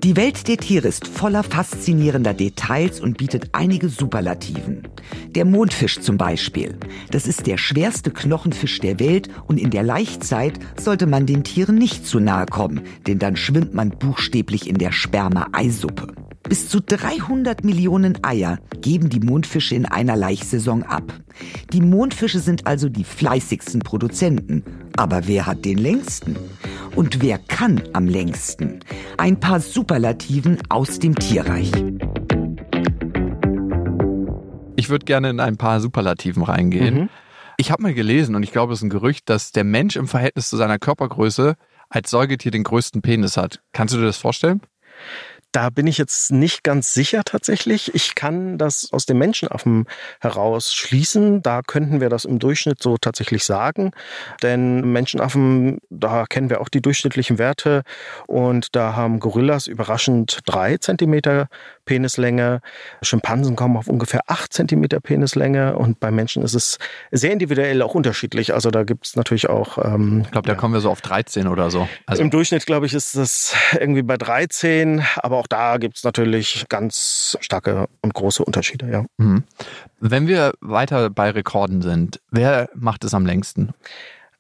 Die 0.04 0.18
Welt 0.18 0.50
der 0.50 0.58
Tiere 0.58 0.90
ist 0.90 1.08
voller 1.08 1.44
faszinierender 1.44 2.34
Details 2.34 3.00
und 3.00 3.18
bietet 3.18 3.52
einige 3.54 3.88
Superlativen. 3.88 4.86
Der 5.30 5.46
Mondfisch 5.46 6.02
zum 6.02 6.18
Beispiel. 6.18 6.78
Das 7.12 7.26
ist 7.26 7.48
der 7.48 7.58
schwerste 7.58 8.12
Knochenfisch 8.12 8.80
der 8.80 9.00
Welt 9.00 9.30
und 9.48 9.58
in 9.58 9.70
der 9.70 9.84
Laichzeit 9.84 10.60
sollte 10.78 11.08
man 11.08 11.26
den 11.26 11.46
Tieren 11.46 11.76
nicht 11.76 12.06
zu 12.06 12.20
nahe 12.20 12.48
kommen, 12.48 12.82
denn 13.08 13.18
dann 13.18 13.38
schwimmt 13.38 13.74
man 13.74 13.92
buchstäblich 13.92 14.68
in 14.68 14.78
der 14.78 14.92
Sperma-Eisuppe. 14.92 16.08
Bis 16.44 16.68
zu 16.68 16.82
300 16.82 17.64
Millionen 17.64 18.22
Eier 18.26 18.60
geben 18.82 19.10
die 19.10 19.22
Mondfische 19.22 19.76
in 19.76 19.86
einer 19.86 20.18
Laichsaison 20.18 20.84
ab. 20.84 21.14
Die 21.72 21.80
Mondfische 21.80 22.40
sind 22.40 22.68
also 22.68 22.90
die 22.90 23.06
fleißigsten 23.06 23.80
Produzenten. 23.80 24.64
Aber 24.98 25.28
wer 25.28 25.46
hat 25.46 25.64
den 25.64 25.78
längsten? 25.78 26.36
Und 26.96 27.24
wer 27.24 27.40
kann 27.40 27.82
am 27.94 28.08
längsten? 28.08 28.80
Ein 29.18 29.40
paar 29.40 29.60
Superlativen 29.60 30.60
aus 30.70 31.00
dem 31.00 31.16
Tierreich. 31.16 31.72
Ich 34.76 34.90
würde 34.90 35.06
gerne 35.06 35.32
in 35.32 35.40
ein 35.40 35.58
paar 35.58 35.80
Superlativen 35.80 36.44
reingehen. 36.44 36.96
Mhm. 36.96 37.10
Ich 37.58 37.72
habe 37.72 37.82
mal 37.82 37.94
gelesen, 37.94 38.36
und 38.36 38.44
ich 38.44 38.52
glaube, 38.52 38.74
es 38.74 38.80
ist 38.80 38.84
ein 38.84 38.90
Gerücht, 38.90 39.30
dass 39.30 39.52
der 39.52 39.64
Mensch 39.64 39.96
im 39.96 40.08
Verhältnis 40.08 40.50
zu 40.50 40.58
seiner 40.58 40.78
Körpergröße 40.78 41.56
als 41.90 42.10
Säugetier 42.12 42.52
den 42.52 42.64
größten 42.64 43.02
Penis 43.02 43.38
hat. 43.38 43.62
Kannst 43.72 43.94
du 43.94 44.00
dir 44.00 44.06
das 44.06 44.18
vorstellen? 44.18 44.62
Da 45.54 45.70
bin 45.70 45.86
ich 45.86 46.00
jetzt 46.00 46.32
nicht 46.32 46.64
ganz 46.64 46.96
sicher 46.96 47.24
tatsächlich. 47.24 47.94
Ich 47.94 48.16
kann 48.16 48.58
das 48.58 48.90
aus 48.92 49.06
dem 49.06 49.20
Menschenaffen 49.20 49.86
heraus 50.20 50.74
schließen. 50.74 51.44
Da 51.44 51.62
könnten 51.62 52.02
wir 52.02 52.10
das 52.10 52.26
im 52.26 52.40
Durchschnitt 52.40 52.82
so 52.82 52.98
tatsächlich 52.98 53.44
sagen. 53.46 53.92
Denn 54.42 54.82
Menschenaffen, 54.92 55.78
da 55.92 56.26
kennen 56.26 56.50
wir 56.50 56.60
auch 56.60 56.70
die 56.70 56.82
durchschnittlichen 56.82 57.38
Werte. 57.38 57.84
Und 58.26 58.76
da 58.76 58.96
haben 58.96 59.20
Gorillas 59.20 59.68
überraschend 59.68 60.40
drei 60.46 60.78
Zentimeter 60.78 61.50
Penislänge. 61.86 62.62
Schimpansen 63.02 63.56
kommen 63.56 63.78
auf 63.78 63.88
ungefähr 63.88 64.22
acht 64.28 64.54
Zentimeter 64.54 65.00
Penislänge. 65.00 65.76
Und 65.76 66.00
bei 66.00 66.12
Menschen 66.12 66.44
ist 66.44 66.54
es 66.54 66.78
sehr 67.12 67.32
individuell 67.32 67.82
auch 67.82 67.96
unterschiedlich. 67.96 68.54
Also 68.54 68.72
da 68.72 68.84
gibt 68.84 69.06
es 69.08 69.16
natürlich 69.16 69.50
auch. 69.50 69.78
Ähm, 69.78 70.22
ich 70.26 70.32
glaube, 70.32 70.48
da 70.48 70.54
ja. 70.54 70.60
kommen 70.60 70.74
wir 70.74 70.82
so 70.82 70.90
auf 70.90 71.02
13 71.02 71.48
oder 71.48 71.70
so. 71.70 71.88
Also 72.06 72.22
Im 72.22 72.30
Durchschnitt, 72.30 72.66
glaube 72.66 72.86
ich, 72.86 72.94
ist 72.94 73.16
das 73.16 73.56
irgendwie 73.80 74.04
bei 74.04 74.18
13. 74.18 75.04
Aber 75.18 75.38
auch 75.38 75.48
da 75.48 75.78
gibt 75.78 75.98
es 75.98 76.04
natürlich 76.04 76.66
ganz 76.70 77.38
starke 77.42 77.88
und 78.02 78.14
große 78.14 78.44
Unterschiede, 78.44 78.90
ja. 78.90 79.06
Mhm. 79.18 79.44
Wenn 80.00 80.28
wir 80.28 80.54
weiter 80.60 81.10
bei 81.10 81.30
Rekorden 81.30 81.82
sind, 81.82 82.20
wer 82.30 82.70
macht 82.76 83.04
es 83.04 83.14
am 83.14 83.26
längsten? 83.26 83.74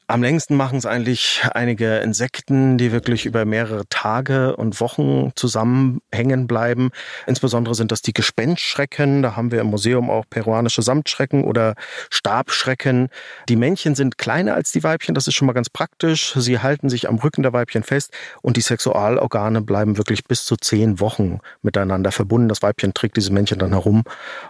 Am 0.07 0.21
längsten 0.21 0.55
machen 0.55 0.77
es 0.77 0.85
eigentlich 0.85 1.43
einige 1.53 1.97
Insekten, 1.97 2.77
die 2.77 2.91
wirklich 2.91 3.25
über 3.25 3.45
mehrere 3.45 3.87
Tage 3.87 4.55
und 4.57 4.81
Wochen 4.81 5.31
zusammenhängen 5.35 6.45
bleiben. 6.45 6.91
Insbesondere 7.25 7.73
sind 7.73 7.91
das 7.91 8.01
die 8.01 8.11
Gespenstschrecken. 8.11 9.21
Da 9.21 9.37
haben 9.37 9.51
wir 9.51 9.61
im 9.61 9.67
Museum 9.67 10.09
auch 10.09 10.25
peruanische 10.29 10.81
Samtschrecken 10.81 11.45
oder 11.45 11.75
Stabschrecken. 12.09 13.07
Die 13.47 13.55
Männchen 13.55 13.95
sind 13.95 14.17
kleiner 14.17 14.55
als 14.55 14.73
die 14.73 14.83
Weibchen. 14.83 15.15
Das 15.15 15.27
ist 15.27 15.35
schon 15.35 15.45
mal 15.45 15.53
ganz 15.53 15.69
praktisch. 15.69 16.33
Sie 16.35 16.59
halten 16.59 16.89
sich 16.89 17.07
am 17.07 17.15
Rücken 17.15 17.41
der 17.41 17.53
Weibchen 17.53 17.83
fest 17.83 18.13
und 18.41 18.57
die 18.57 18.61
Sexualorgane 18.61 19.61
bleiben 19.61 19.97
wirklich 19.97 20.25
bis 20.25 20.45
zu 20.45 20.57
zehn 20.57 20.99
Wochen 20.99 21.39
miteinander 21.61 22.11
verbunden. 22.11 22.49
Das 22.49 22.61
Weibchen 22.61 22.93
trägt 22.93 23.15
diese 23.15 23.31
Männchen 23.31 23.57
dann 23.57 23.71
herum 23.71 24.03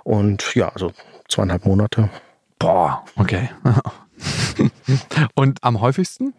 und 0.04 0.56
ja, 0.56 0.70
also 0.70 0.94
zweieinhalb 1.30 1.66
Monate. 1.66 2.10
Boah, 2.58 3.06
okay. 3.18 3.50
Und 5.36 5.64
am 5.64 5.82
häufigsten? 5.82 6.34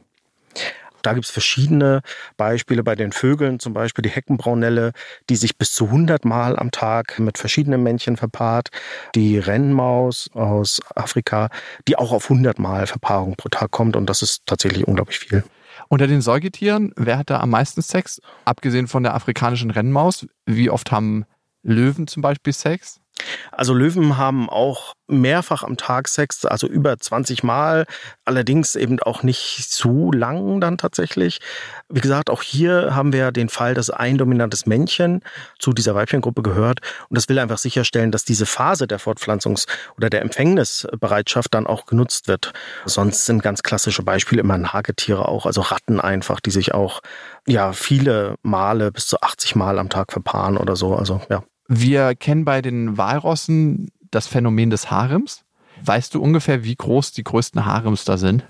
Da 1.04 1.12
gibt 1.12 1.26
es 1.26 1.30
verschiedene 1.30 2.00
Beispiele 2.38 2.82
bei 2.82 2.94
den 2.94 3.12
Vögeln, 3.12 3.60
zum 3.60 3.74
Beispiel 3.74 4.02
die 4.02 4.08
Heckenbraunelle, 4.08 4.92
die 5.28 5.36
sich 5.36 5.58
bis 5.58 5.72
zu 5.72 5.86
100 5.86 6.24
Mal 6.24 6.58
am 6.58 6.70
Tag 6.70 7.18
mit 7.18 7.36
verschiedenen 7.36 7.82
Männchen 7.82 8.16
verpaart. 8.16 8.70
Die 9.14 9.38
Rennmaus 9.38 10.30
aus 10.32 10.80
Afrika, 10.94 11.50
die 11.86 11.96
auch 11.96 12.10
auf 12.10 12.30
100 12.30 12.58
Mal 12.58 12.86
Verpaarung 12.86 13.36
pro 13.36 13.50
Tag 13.50 13.70
kommt 13.70 13.96
und 13.96 14.08
das 14.08 14.22
ist 14.22 14.46
tatsächlich 14.46 14.88
unglaublich 14.88 15.18
viel. 15.18 15.44
Unter 15.88 16.06
den 16.06 16.22
Säugetieren, 16.22 16.92
wer 16.96 17.18
hat 17.18 17.28
da 17.28 17.40
am 17.40 17.50
meisten 17.50 17.82
Sex? 17.82 18.22
Abgesehen 18.46 18.88
von 18.88 19.02
der 19.02 19.14
afrikanischen 19.14 19.70
Rennmaus, 19.70 20.26
wie 20.46 20.70
oft 20.70 20.90
haben 20.90 21.26
Löwen 21.62 22.06
zum 22.06 22.22
Beispiel 22.22 22.54
Sex? 22.54 23.00
Also 23.52 23.74
Löwen 23.74 24.16
haben 24.16 24.50
auch 24.50 24.94
mehrfach 25.06 25.62
am 25.62 25.76
Tag 25.76 26.08
Sex, 26.08 26.44
also 26.44 26.66
über 26.66 26.98
20 26.98 27.42
Mal, 27.42 27.86
allerdings 28.24 28.74
eben 28.74 29.00
auch 29.00 29.22
nicht 29.22 29.70
zu 29.70 30.10
lang 30.12 30.60
dann 30.60 30.78
tatsächlich. 30.78 31.40
Wie 31.88 32.00
gesagt, 32.00 32.30
auch 32.30 32.42
hier 32.42 32.94
haben 32.94 33.12
wir 33.12 33.30
den 33.30 33.48
Fall, 33.48 33.74
dass 33.74 33.90
ein 33.90 34.18
dominantes 34.18 34.66
Männchen 34.66 35.20
zu 35.58 35.72
dieser 35.72 35.94
Weibchengruppe 35.94 36.42
gehört 36.42 36.80
und 37.08 37.16
das 37.16 37.28
will 37.28 37.38
einfach 37.38 37.58
sicherstellen, 37.58 38.12
dass 38.12 38.24
diese 38.24 38.46
Phase 38.46 38.86
der 38.86 38.98
Fortpflanzungs- 38.98 39.66
oder 39.96 40.10
der 40.10 40.22
Empfängnisbereitschaft 40.22 41.52
dann 41.54 41.66
auch 41.66 41.86
genutzt 41.86 42.28
wird. 42.28 42.52
Sonst 42.86 43.26
sind 43.26 43.42
ganz 43.42 43.62
klassische 43.62 44.02
Beispiele 44.02 44.40
immer 44.40 44.58
Nagetiere 44.58 45.28
auch, 45.28 45.46
also 45.46 45.60
Ratten 45.60 46.00
einfach, 46.00 46.40
die 46.40 46.50
sich 46.50 46.72
auch 46.74 47.00
ja 47.46 47.72
viele 47.72 48.36
Male 48.42 48.90
bis 48.90 49.06
zu 49.06 49.20
80 49.20 49.54
Mal 49.54 49.78
am 49.78 49.90
Tag 49.90 50.12
verpaaren 50.12 50.56
oder 50.56 50.76
so. 50.76 50.94
Also 50.94 51.20
ja. 51.28 51.44
Wir 51.68 52.14
kennen 52.14 52.44
bei 52.44 52.62
den 52.62 52.98
Walrossen 52.98 53.90
das 54.10 54.26
Phänomen 54.26 54.70
des 54.70 54.90
Harems. 54.90 55.44
Weißt 55.82 56.14
du 56.14 56.22
ungefähr, 56.22 56.64
wie 56.64 56.76
groß 56.76 57.12
die 57.12 57.24
größten 57.24 57.64
Harems 57.64 58.04
da 58.04 58.16
sind? 58.16 58.44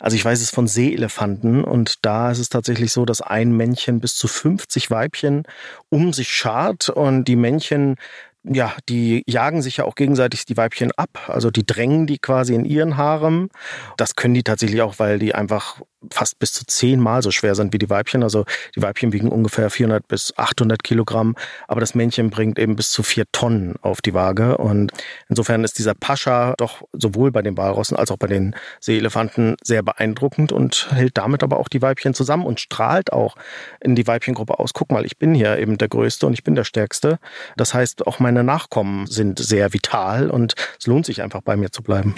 Also 0.00 0.14
ich 0.16 0.24
weiß 0.24 0.40
es 0.40 0.50
von 0.50 0.68
Seeelefanten 0.68 1.64
und 1.64 2.04
da 2.04 2.30
ist 2.30 2.38
es 2.38 2.48
tatsächlich 2.48 2.92
so, 2.92 3.04
dass 3.04 3.20
ein 3.20 3.56
Männchen 3.56 4.00
bis 4.00 4.14
zu 4.14 4.28
50 4.28 4.90
Weibchen 4.90 5.42
um 5.88 6.12
sich 6.12 6.30
schart 6.30 6.88
und 6.88 7.24
die 7.24 7.36
Männchen 7.36 7.96
ja, 8.44 8.72
die 8.88 9.24
jagen 9.26 9.62
sich 9.62 9.78
ja 9.78 9.84
auch 9.84 9.94
gegenseitig 9.94 10.44
die 10.46 10.56
Weibchen 10.56 10.92
ab. 10.92 11.28
Also 11.28 11.50
die 11.50 11.66
drängen 11.66 12.06
die 12.06 12.18
quasi 12.18 12.54
in 12.54 12.64
ihren 12.64 12.96
Harem. 12.96 13.50
Das 13.96 14.14
können 14.14 14.34
die 14.34 14.42
tatsächlich 14.42 14.80
auch, 14.80 14.98
weil 14.98 15.18
die 15.18 15.34
einfach 15.34 15.80
fast 16.12 16.38
bis 16.38 16.52
zu 16.52 16.64
zehnmal 16.64 17.22
so 17.22 17.30
schwer 17.30 17.54
sind 17.54 17.72
wie 17.72 17.78
die 17.78 17.90
Weibchen. 17.90 18.22
Also 18.22 18.44
die 18.76 18.82
Weibchen 18.82 19.12
wiegen 19.12 19.28
ungefähr 19.28 19.70
400 19.70 20.06
bis 20.06 20.36
800 20.36 20.82
Kilogramm, 20.82 21.36
aber 21.66 21.80
das 21.80 21.94
Männchen 21.94 22.30
bringt 22.30 22.58
eben 22.58 22.76
bis 22.76 22.90
zu 22.90 23.02
vier 23.02 23.24
Tonnen 23.32 23.76
auf 23.82 24.00
die 24.00 24.14
Waage. 24.14 24.58
Und 24.58 24.92
insofern 25.28 25.64
ist 25.64 25.78
dieser 25.78 25.94
Pascha 25.94 26.54
doch 26.58 26.82
sowohl 26.92 27.32
bei 27.32 27.42
den 27.42 27.56
Walrossen 27.56 27.96
als 27.96 28.10
auch 28.10 28.16
bei 28.16 28.26
den 28.26 28.54
Seeelefanten 28.80 29.56
sehr 29.62 29.82
beeindruckend 29.82 30.52
und 30.52 30.88
hält 30.92 31.18
damit 31.18 31.42
aber 31.42 31.58
auch 31.58 31.68
die 31.68 31.82
Weibchen 31.82 32.14
zusammen 32.14 32.46
und 32.46 32.60
strahlt 32.60 33.12
auch 33.12 33.36
in 33.80 33.94
die 33.94 34.06
Weibchengruppe 34.06 34.58
aus. 34.58 34.72
Guck 34.74 34.92
mal, 34.92 35.04
ich 35.04 35.18
bin 35.18 35.34
hier 35.34 35.58
eben 35.58 35.78
der 35.78 35.88
Größte 35.88 36.26
und 36.26 36.32
ich 36.32 36.44
bin 36.44 36.54
der 36.54 36.64
Stärkste. 36.64 37.18
Das 37.56 37.74
heißt, 37.74 38.06
auch 38.06 38.18
meine 38.20 38.44
Nachkommen 38.44 39.06
sind 39.06 39.38
sehr 39.38 39.72
vital 39.72 40.30
und 40.30 40.54
es 40.78 40.86
lohnt 40.86 41.06
sich 41.06 41.22
einfach 41.22 41.40
bei 41.42 41.56
mir 41.56 41.70
zu 41.70 41.82
bleiben. 41.82 42.14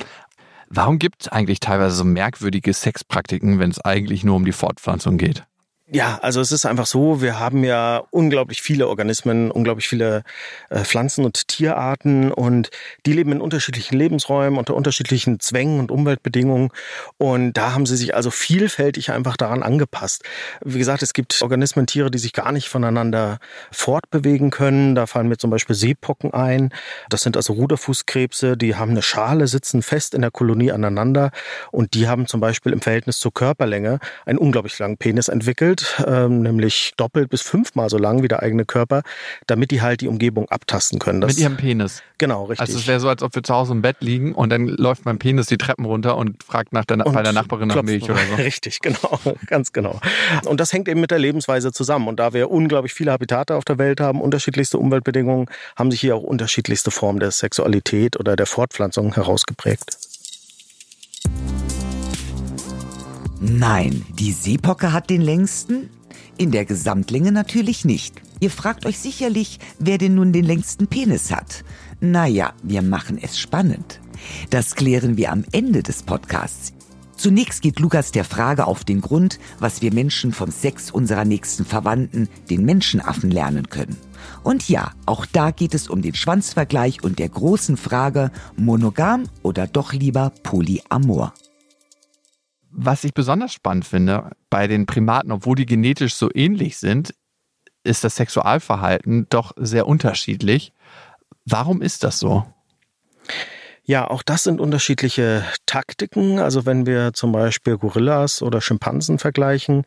Warum 0.72 1.00
gibt 1.00 1.22
es 1.22 1.28
eigentlich 1.28 1.58
teilweise 1.58 1.96
so 1.96 2.04
merkwürdige 2.04 2.72
Sexpraktiken, 2.72 3.58
wenn 3.58 3.72
es 3.72 3.80
eigentlich 3.80 4.22
nur 4.22 4.36
um 4.36 4.44
die 4.44 4.52
Fortpflanzung 4.52 5.18
geht? 5.18 5.44
Ja, 5.92 6.20
also 6.22 6.40
es 6.40 6.52
ist 6.52 6.66
einfach 6.66 6.86
so, 6.86 7.20
wir 7.20 7.40
haben 7.40 7.64
ja 7.64 8.04
unglaublich 8.10 8.62
viele 8.62 8.86
Organismen, 8.86 9.50
unglaublich 9.50 9.88
viele 9.88 10.22
äh, 10.68 10.84
Pflanzen- 10.84 11.24
und 11.24 11.48
Tierarten 11.48 12.30
und 12.30 12.70
die 13.06 13.12
leben 13.12 13.32
in 13.32 13.40
unterschiedlichen 13.40 13.98
Lebensräumen, 13.98 14.56
unter 14.56 14.76
unterschiedlichen 14.76 15.40
Zwängen 15.40 15.80
und 15.80 15.90
Umweltbedingungen 15.90 16.68
und 17.18 17.54
da 17.54 17.72
haben 17.72 17.86
sie 17.86 17.96
sich 17.96 18.14
also 18.14 18.30
vielfältig 18.30 19.10
einfach 19.10 19.36
daran 19.36 19.64
angepasst. 19.64 20.22
Wie 20.64 20.78
gesagt, 20.78 21.02
es 21.02 21.12
gibt 21.12 21.42
Organismen, 21.42 21.88
Tiere, 21.88 22.12
die 22.12 22.18
sich 22.18 22.34
gar 22.34 22.52
nicht 22.52 22.68
voneinander 22.68 23.40
fortbewegen 23.72 24.50
können. 24.50 24.94
Da 24.94 25.08
fallen 25.08 25.26
mir 25.26 25.38
zum 25.38 25.50
Beispiel 25.50 25.74
Seepocken 25.74 26.32
ein. 26.32 26.72
Das 27.08 27.22
sind 27.22 27.36
also 27.36 27.54
Ruderfußkrebse, 27.54 28.56
die 28.56 28.76
haben 28.76 28.92
eine 28.92 29.02
Schale, 29.02 29.48
sitzen 29.48 29.82
fest 29.82 30.14
in 30.14 30.20
der 30.20 30.30
Kolonie 30.30 30.70
aneinander 30.70 31.32
und 31.72 31.94
die 31.94 32.06
haben 32.06 32.28
zum 32.28 32.38
Beispiel 32.38 32.72
im 32.72 32.80
Verhältnis 32.80 33.18
zur 33.18 33.34
Körperlänge 33.34 33.98
einen 34.24 34.38
unglaublich 34.38 34.78
langen 34.78 34.96
Penis 34.96 35.26
entwickelt 35.26 35.79
sind, 35.80 36.06
ähm, 36.06 36.42
nämlich 36.42 36.92
doppelt 36.96 37.30
bis 37.30 37.42
fünfmal 37.42 37.90
so 37.90 37.98
lang 37.98 38.22
wie 38.22 38.28
der 38.28 38.42
eigene 38.42 38.64
Körper, 38.64 39.02
damit 39.46 39.70
die 39.70 39.82
halt 39.82 40.00
die 40.00 40.08
Umgebung 40.08 40.48
abtasten 40.48 40.98
können. 40.98 41.20
Das, 41.20 41.34
Mit 41.34 41.38
ihrem 41.38 41.56
Penis. 41.56 42.02
Genau, 42.18 42.44
richtig. 42.44 42.60
Also 42.60 42.78
es 42.78 42.86
wäre 42.86 43.00
so, 43.00 43.08
als 43.08 43.22
ob 43.22 43.34
wir 43.34 43.42
zu 43.42 43.54
Hause 43.54 43.72
im 43.72 43.82
Bett 43.82 43.96
liegen 44.00 44.34
und 44.34 44.50
dann 44.50 44.66
läuft 44.66 45.04
mein 45.04 45.18
Penis 45.18 45.46
die 45.46 45.56
Treppen 45.56 45.84
runter 45.84 46.16
und 46.16 46.42
fragt 46.42 46.72
nach 46.72 46.84
der, 46.84 47.04
und 47.04 47.12
bei 47.12 47.22
der 47.22 47.32
Nachbarin 47.32 47.68
nach 47.68 47.82
Milch 47.82 48.04
oder 48.04 48.18
so. 48.28 48.34
Richtig, 48.38 48.80
genau, 48.80 49.18
ganz 49.46 49.72
genau. 49.72 50.00
Und 50.46 50.60
das 50.60 50.72
hängt 50.72 50.88
eben 50.88 51.00
mit 51.00 51.10
der 51.10 51.18
Lebensweise 51.18 51.72
zusammen. 51.72 52.08
Und 52.08 52.20
da 52.20 52.32
wir 52.32 52.50
unglaublich 52.50 52.92
viele 52.92 53.12
Habitate 53.12 53.54
auf 53.54 53.64
der 53.64 53.78
Welt 53.78 54.00
haben, 54.00 54.20
unterschiedlichste 54.20 54.78
Umweltbedingungen, 54.78 55.46
haben 55.76 55.90
sich 55.90 56.00
hier 56.00 56.16
auch 56.16 56.22
unterschiedlichste 56.22 56.90
Formen 56.90 57.20
der 57.20 57.30
Sexualität 57.30 58.18
oder 58.18 58.36
der 58.36 58.46
Fortpflanzung 58.46 59.14
herausgeprägt. 59.14 59.96
Nein, 63.42 64.04
die 64.18 64.32
Seepocke 64.32 64.92
hat 64.92 65.08
den 65.08 65.22
längsten? 65.22 65.88
In 66.36 66.50
der 66.50 66.66
Gesamtlänge 66.66 67.32
natürlich 67.32 67.86
nicht. 67.86 68.20
Ihr 68.38 68.50
fragt 68.50 68.84
euch 68.84 68.98
sicherlich, 68.98 69.58
wer 69.78 69.96
denn 69.96 70.14
nun 70.14 70.34
den 70.34 70.44
längsten 70.44 70.88
Penis 70.88 71.30
hat. 71.30 71.64
Naja, 72.00 72.52
wir 72.62 72.82
machen 72.82 73.18
es 73.20 73.38
spannend. 73.38 74.00
Das 74.50 74.74
klären 74.74 75.16
wir 75.16 75.32
am 75.32 75.44
Ende 75.52 75.82
des 75.82 76.02
Podcasts. 76.02 76.74
Zunächst 77.16 77.62
geht 77.62 77.80
Lukas 77.80 78.12
der 78.12 78.24
Frage 78.24 78.66
auf 78.66 78.84
den 78.84 79.00
Grund, 79.00 79.38
was 79.58 79.80
wir 79.80 79.92
Menschen 79.92 80.32
vom 80.32 80.50
Sex 80.50 80.90
unserer 80.90 81.24
nächsten 81.24 81.64
Verwandten, 81.64 82.28
den 82.50 82.66
Menschenaffen, 82.66 83.30
lernen 83.30 83.70
können. 83.70 83.96
Und 84.42 84.68
ja, 84.68 84.92
auch 85.06 85.24
da 85.24 85.50
geht 85.50 85.72
es 85.72 85.88
um 85.88 86.02
den 86.02 86.14
Schwanzvergleich 86.14 87.02
und 87.02 87.18
der 87.18 87.30
großen 87.30 87.78
Frage, 87.78 88.32
monogam 88.56 89.24
oder 89.42 89.66
doch 89.66 89.94
lieber 89.94 90.30
polyamor. 90.42 91.32
Was 92.70 93.04
ich 93.04 93.14
besonders 93.14 93.52
spannend 93.52 93.84
finde 93.84 94.30
bei 94.48 94.66
den 94.66 94.86
Primaten, 94.86 95.32
obwohl 95.32 95.56
die 95.56 95.66
genetisch 95.66 96.14
so 96.14 96.30
ähnlich 96.32 96.78
sind, 96.78 97.14
ist 97.82 98.04
das 98.04 98.16
Sexualverhalten 98.16 99.26
doch 99.28 99.52
sehr 99.56 99.86
unterschiedlich. 99.86 100.72
Warum 101.44 101.82
ist 101.82 102.04
das 102.04 102.18
so? 102.18 102.46
Ja, 103.90 104.08
auch 104.08 104.22
das 104.22 104.44
sind 104.44 104.60
unterschiedliche 104.60 105.44
Taktiken. 105.66 106.38
Also 106.38 106.64
wenn 106.64 106.86
wir 106.86 107.12
zum 107.12 107.32
Beispiel 107.32 107.76
Gorillas 107.76 108.40
oder 108.40 108.60
Schimpansen 108.60 109.18
vergleichen, 109.18 109.82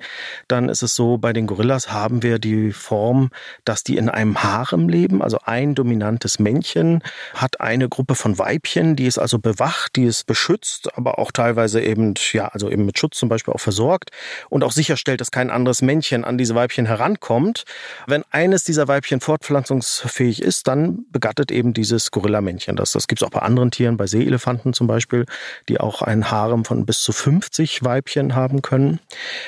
dann 0.50 0.68
ist 0.68 0.84
es 0.84 0.94
so, 0.94 1.18
bei 1.18 1.32
den 1.32 1.48
Gorillas 1.48 1.94
haben 1.94 2.22
wir 2.22 2.38
die 2.38 2.74
Form, 2.74 3.30
dass 3.64 3.86
die 3.86 3.96
in 3.96 4.10
einem 4.10 4.44
Harem 4.44 4.90
leben. 4.90 5.22
Also 5.22 5.40
ein 5.46 5.74
dominantes 5.74 6.38
Männchen 6.38 7.02
hat 7.34 7.62
eine 7.62 7.88
Gruppe 7.88 8.16
von 8.16 8.38
Weibchen, 8.38 8.98
die 8.98 9.06
ist 9.06 9.20
also 9.20 9.40
bewacht, 9.40 9.96
die 9.96 10.04
ist 10.04 10.26
beschützt, 10.26 10.98
aber 10.98 11.18
auch 11.18 11.32
teilweise 11.32 11.82
eben, 11.82 12.16
ja, 12.34 12.50
also 12.50 12.70
eben 12.70 12.86
mit 12.86 13.00
Schutz 13.00 13.18
zum 13.18 13.30
Beispiel 13.30 13.54
auch 13.54 13.62
versorgt 13.62 14.10
und 14.50 14.66
auch 14.66 14.74
sicherstellt, 14.74 15.22
dass 15.22 15.32
kein 15.32 15.50
anderes 15.50 15.82
Männchen 15.82 16.26
an 16.26 16.38
diese 16.38 16.56
Weibchen 16.56 16.88
herankommt. 16.88 17.64
Wenn 18.06 18.26
eines 18.32 18.66
dieser 18.66 18.90
Weibchen 18.90 19.22
fortpflanzungsfähig 19.22 20.42
ist, 20.42 20.68
dann 20.68 21.06
begattet 21.10 21.52
eben 21.52 21.74
dieses 21.74 22.12
Gorillamännchen 22.12 22.76
das. 22.76 22.92
Das 22.92 23.08
gibt 23.08 23.22
es 23.22 23.26
auch 23.26 23.32
bei 23.32 23.40
anderen 23.40 23.72
Tieren 23.72 23.93
Tieren, 23.94 23.98
bei 23.98 24.08
Seeelefanten 24.08 24.74
zum 24.74 24.88
Beispiel, 24.88 25.26
die 25.70 25.80
auch 25.80 26.02
ein 26.02 26.32
Harem 26.32 26.66
von 26.66 26.86
bis 26.86 27.02
zu 27.02 27.12
50 27.12 27.84
Weibchen 27.84 28.36
haben 28.36 28.62
können. 28.62 29.00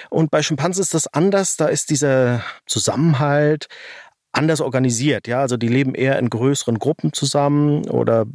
Und 0.10 0.32
bei 0.32 0.42
Schimpansen 0.42 0.82
ist 0.82 0.94
das 0.94 1.08
anders. 1.08 1.58
Da 1.58 1.68
ist 1.68 1.90
dieser 1.90 2.44
Zusammenhalt 2.66 3.68
anders 4.32 4.62
organisiert. 4.62 5.28
Ja, 5.28 5.40
also 5.40 5.58
die 5.58 5.70
leben 5.70 5.96
eher 5.96 6.20
in 6.20 6.30
größeren 6.30 6.78
Gruppen 6.78 7.14
zusammen 7.14 7.88
oder 7.90 8.26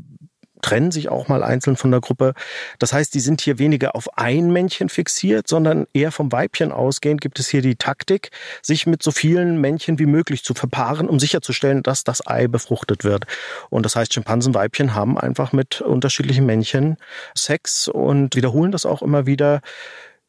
trennen 0.63 0.91
sich 0.91 1.09
auch 1.09 1.29
mal 1.29 1.43
einzeln 1.43 1.77
von 1.77 1.91
der 1.91 2.01
Gruppe. 2.01 2.35
Das 2.79 2.93
heißt, 2.93 3.15
die 3.15 3.21
sind 3.21 3.41
hier 3.41 3.59
weniger 3.59 3.95
auf 3.95 4.19
ein 4.19 4.53
Männchen 4.53 4.89
fixiert, 4.89 5.49
sondern 5.49 5.87
eher 5.93 6.13
vom 6.13 6.33
Weibchen 6.33 6.73
ausgehend 6.73 7.21
gibt 7.21 7.39
es 7.39 7.49
hier 7.49 7.63
die 7.63 7.77
Taktik, 7.77 8.31
sich 8.63 8.87
mit 8.87 9.03
so 9.03 9.11
vielen 9.11 9.61
Männchen 9.61 9.99
wie 9.99 10.07
möglich 10.07 10.45
zu 10.45 10.55
verpaaren, 10.55 11.09
um 11.09 11.19
sicherzustellen, 11.19 11.83
dass 11.83 12.05
das 12.05 12.27
Ei 12.27 12.47
befruchtet 12.49 13.05
wird. 13.05 13.27
Und 13.71 13.85
das 13.85 13.97
heißt, 13.97 14.13
Schimpansenweibchen 14.13 14.95
haben 14.95 15.19
einfach 15.19 15.53
mit 15.53 15.81
unterschiedlichen 15.81 16.47
Männchen 16.47 16.97
Sex 17.35 17.89
und 17.89 18.37
wiederholen 18.37 18.73
das 18.73 18.87
auch 18.87 19.03
immer 19.03 19.27
wieder. 19.27 19.61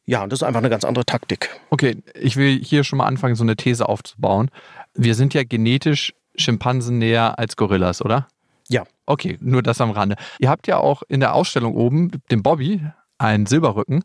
Ja, 0.04 0.22
und 0.22 0.32
das 0.32 0.40
ist 0.40 0.42
einfach 0.42 0.60
eine 0.60 0.70
ganz 0.70 0.84
andere 0.84 1.04
Taktik. 1.04 1.50
Okay, 1.70 2.02
ich 2.14 2.36
will 2.36 2.58
hier 2.62 2.82
schon 2.84 2.98
mal 2.98 3.06
anfangen, 3.06 3.36
so 3.36 3.44
eine 3.44 3.56
These 3.56 3.88
aufzubauen. 3.88 4.50
Wir 4.94 5.14
sind 5.14 5.32
ja 5.32 5.44
genetisch 5.44 6.12
Schimpansen 6.34 6.98
näher 6.98 7.38
als 7.38 7.56
Gorillas, 7.56 8.02
oder? 8.02 8.26
Ja. 8.72 8.84
Okay, 9.04 9.36
nur 9.40 9.62
das 9.62 9.80
am 9.80 9.90
Rande. 9.90 10.16
Ihr 10.38 10.48
habt 10.48 10.66
ja 10.66 10.78
auch 10.78 11.02
in 11.08 11.20
der 11.20 11.34
Ausstellung 11.34 11.74
oben 11.74 12.10
den 12.30 12.42
Bobby, 12.42 12.80
einen 13.18 13.46
Silberrücken. 13.46 14.02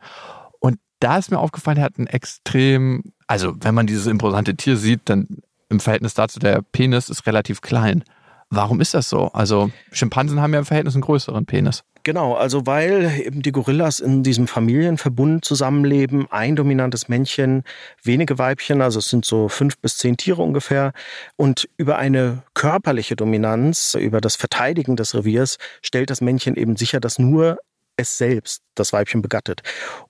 Und 0.59 0.79
da 0.99 1.17
ist 1.17 1.31
mir 1.31 1.39
aufgefallen, 1.39 1.77
er 1.77 1.85
hat 1.85 1.97
einen 1.97 2.07
extrem, 2.07 3.03
also 3.27 3.53
wenn 3.61 3.75
man 3.75 3.87
dieses 3.87 4.07
imposante 4.07 4.55
Tier 4.55 4.75
sieht, 4.75 5.01
dann 5.05 5.39
im 5.69 5.79
Verhältnis 5.79 6.13
dazu 6.13 6.39
der 6.39 6.61
Penis 6.61 7.09
ist 7.09 7.25
relativ 7.25 7.61
klein. 7.61 8.03
Warum 8.49 8.81
ist 8.81 8.93
das 8.93 9.09
so? 9.09 9.27
Also 9.33 9.71
Schimpansen 9.91 10.41
haben 10.41 10.53
ja 10.53 10.59
im 10.59 10.65
Verhältnis 10.65 10.95
einen 10.95 11.01
größeren 11.01 11.45
Penis. 11.45 11.83
Genau, 12.07 12.35
also 12.35 12.65
weil 12.65 13.19
eben 13.19 13.41
die 13.41 13.51
Gorillas 13.51 13.99
in 13.99 14.23
diesem 14.23 14.47
Familienverbund 14.47 15.43
zusammenleben, 15.43 16.25
ein 16.31 16.55
dominantes 16.55 17.09
Männchen, 17.09 17.63
wenige 18.01 18.37
Weibchen, 18.37 18.81
also 18.81 18.99
es 18.99 19.09
sind 19.09 19.25
so 19.25 19.49
fünf 19.49 19.77
bis 19.79 19.97
zehn 19.97 20.15
Tiere 20.15 20.41
ungefähr. 20.41 20.93
Und 21.35 21.67
über 21.75 21.97
eine 21.97 22.43
körperliche 22.53 23.17
Dominanz, 23.17 23.93
über 23.99 24.21
das 24.21 24.37
Verteidigen 24.37 24.95
des 24.95 25.15
Reviers, 25.15 25.57
stellt 25.81 26.09
das 26.09 26.21
Männchen 26.21 26.55
eben 26.55 26.77
sicher, 26.77 27.01
dass 27.01 27.19
nur 27.19 27.57
es 27.97 28.17
selbst 28.17 28.63
das 28.75 28.93
Weibchen 28.93 29.21
begattet. 29.21 29.61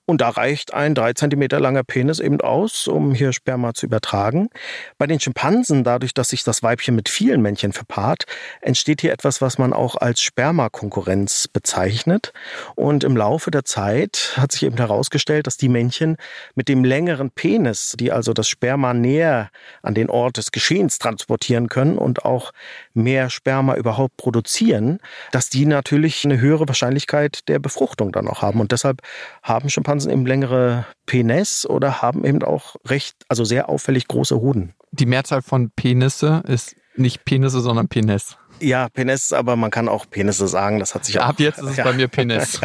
Und 0.04 0.20
da 0.20 0.30
reicht 0.30 0.72
ein 0.72 0.94
drei 0.94 1.12
Zentimeter 1.12 1.60
langer 1.60 1.84
Penis 1.84 2.20
eben 2.20 2.40
aus, 2.40 2.86
um 2.86 3.14
hier 3.14 3.32
Sperma 3.32 3.74
zu 3.74 3.86
übertragen. 3.86 4.48
Bei 4.96 5.06
den 5.06 5.20
Schimpansen, 5.20 5.84
dadurch, 5.84 6.14
dass 6.14 6.30
sich 6.30 6.44
das 6.44 6.62
Weibchen 6.62 6.94
mit 6.94 7.08
vielen 7.08 7.42
Männchen 7.42 7.72
verpaart, 7.72 8.24
entsteht 8.60 9.00
hier 9.00 9.12
etwas, 9.12 9.40
was 9.40 9.58
man 9.58 9.72
auch 9.72 9.96
als 9.96 10.22
Spermakonkurrenz 10.22 11.48
bezeichnet. 11.48 12.32
Und 12.74 13.04
im 13.04 13.16
Laufe 13.16 13.50
der 13.50 13.64
Zeit 13.64 14.34
hat 14.36 14.52
sich 14.52 14.62
eben 14.62 14.76
herausgestellt, 14.76 15.46
dass 15.46 15.56
die 15.56 15.68
Männchen 15.68 16.16
mit 16.54 16.68
dem 16.68 16.84
längeren 16.84 17.30
Penis, 17.30 17.94
die 17.98 18.12
also 18.12 18.32
das 18.32 18.48
Sperma 18.48 18.94
näher 18.94 19.50
an 19.82 19.94
den 19.94 20.10
Ort 20.10 20.36
des 20.36 20.52
Geschehens 20.52 20.98
transportieren 20.98 21.68
können 21.68 21.98
und 21.98 22.24
auch 22.24 22.52
mehr 22.98 23.30
Sperma 23.30 23.76
überhaupt 23.76 24.16
produzieren, 24.16 24.98
dass 25.32 25.48
die 25.48 25.66
natürlich 25.66 26.24
eine 26.24 26.40
höhere 26.40 26.68
Wahrscheinlichkeit 26.68 27.48
der 27.48 27.58
Befruchtung 27.58 28.12
dann 28.12 28.28
auch 28.28 28.42
haben. 28.42 28.60
Und 28.60 28.72
deshalb 28.72 29.00
haben 29.42 29.70
Schimpansen 29.70 30.10
eben 30.10 30.26
längere 30.26 30.86
Penis 31.06 31.66
oder 31.66 32.02
haben 32.02 32.24
eben 32.24 32.42
auch 32.42 32.76
recht, 32.86 33.16
also 33.28 33.44
sehr 33.44 33.68
auffällig 33.68 34.08
große 34.08 34.36
Hoden. 34.36 34.74
Die 34.90 35.06
Mehrzahl 35.06 35.42
von 35.42 35.70
Penisse 35.70 36.42
ist 36.46 36.76
nicht 36.96 37.24
Penisse, 37.24 37.60
sondern 37.60 37.88
Penis. 37.88 38.36
Ja, 38.60 38.88
Penis, 38.88 39.32
aber 39.32 39.56
man 39.56 39.70
kann 39.70 39.88
auch 39.88 40.10
Penisse 40.10 40.48
sagen, 40.48 40.80
das 40.80 40.94
hat 40.94 41.04
sich 41.04 41.20
auch. 41.20 41.26
Ab 41.26 41.38
jetzt 41.38 41.58
ist 41.60 41.70
es 41.70 41.76
ja. 41.76 41.84
bei 41.84 41.92
mir 41.92 42.08
Penis. 42.08 42.60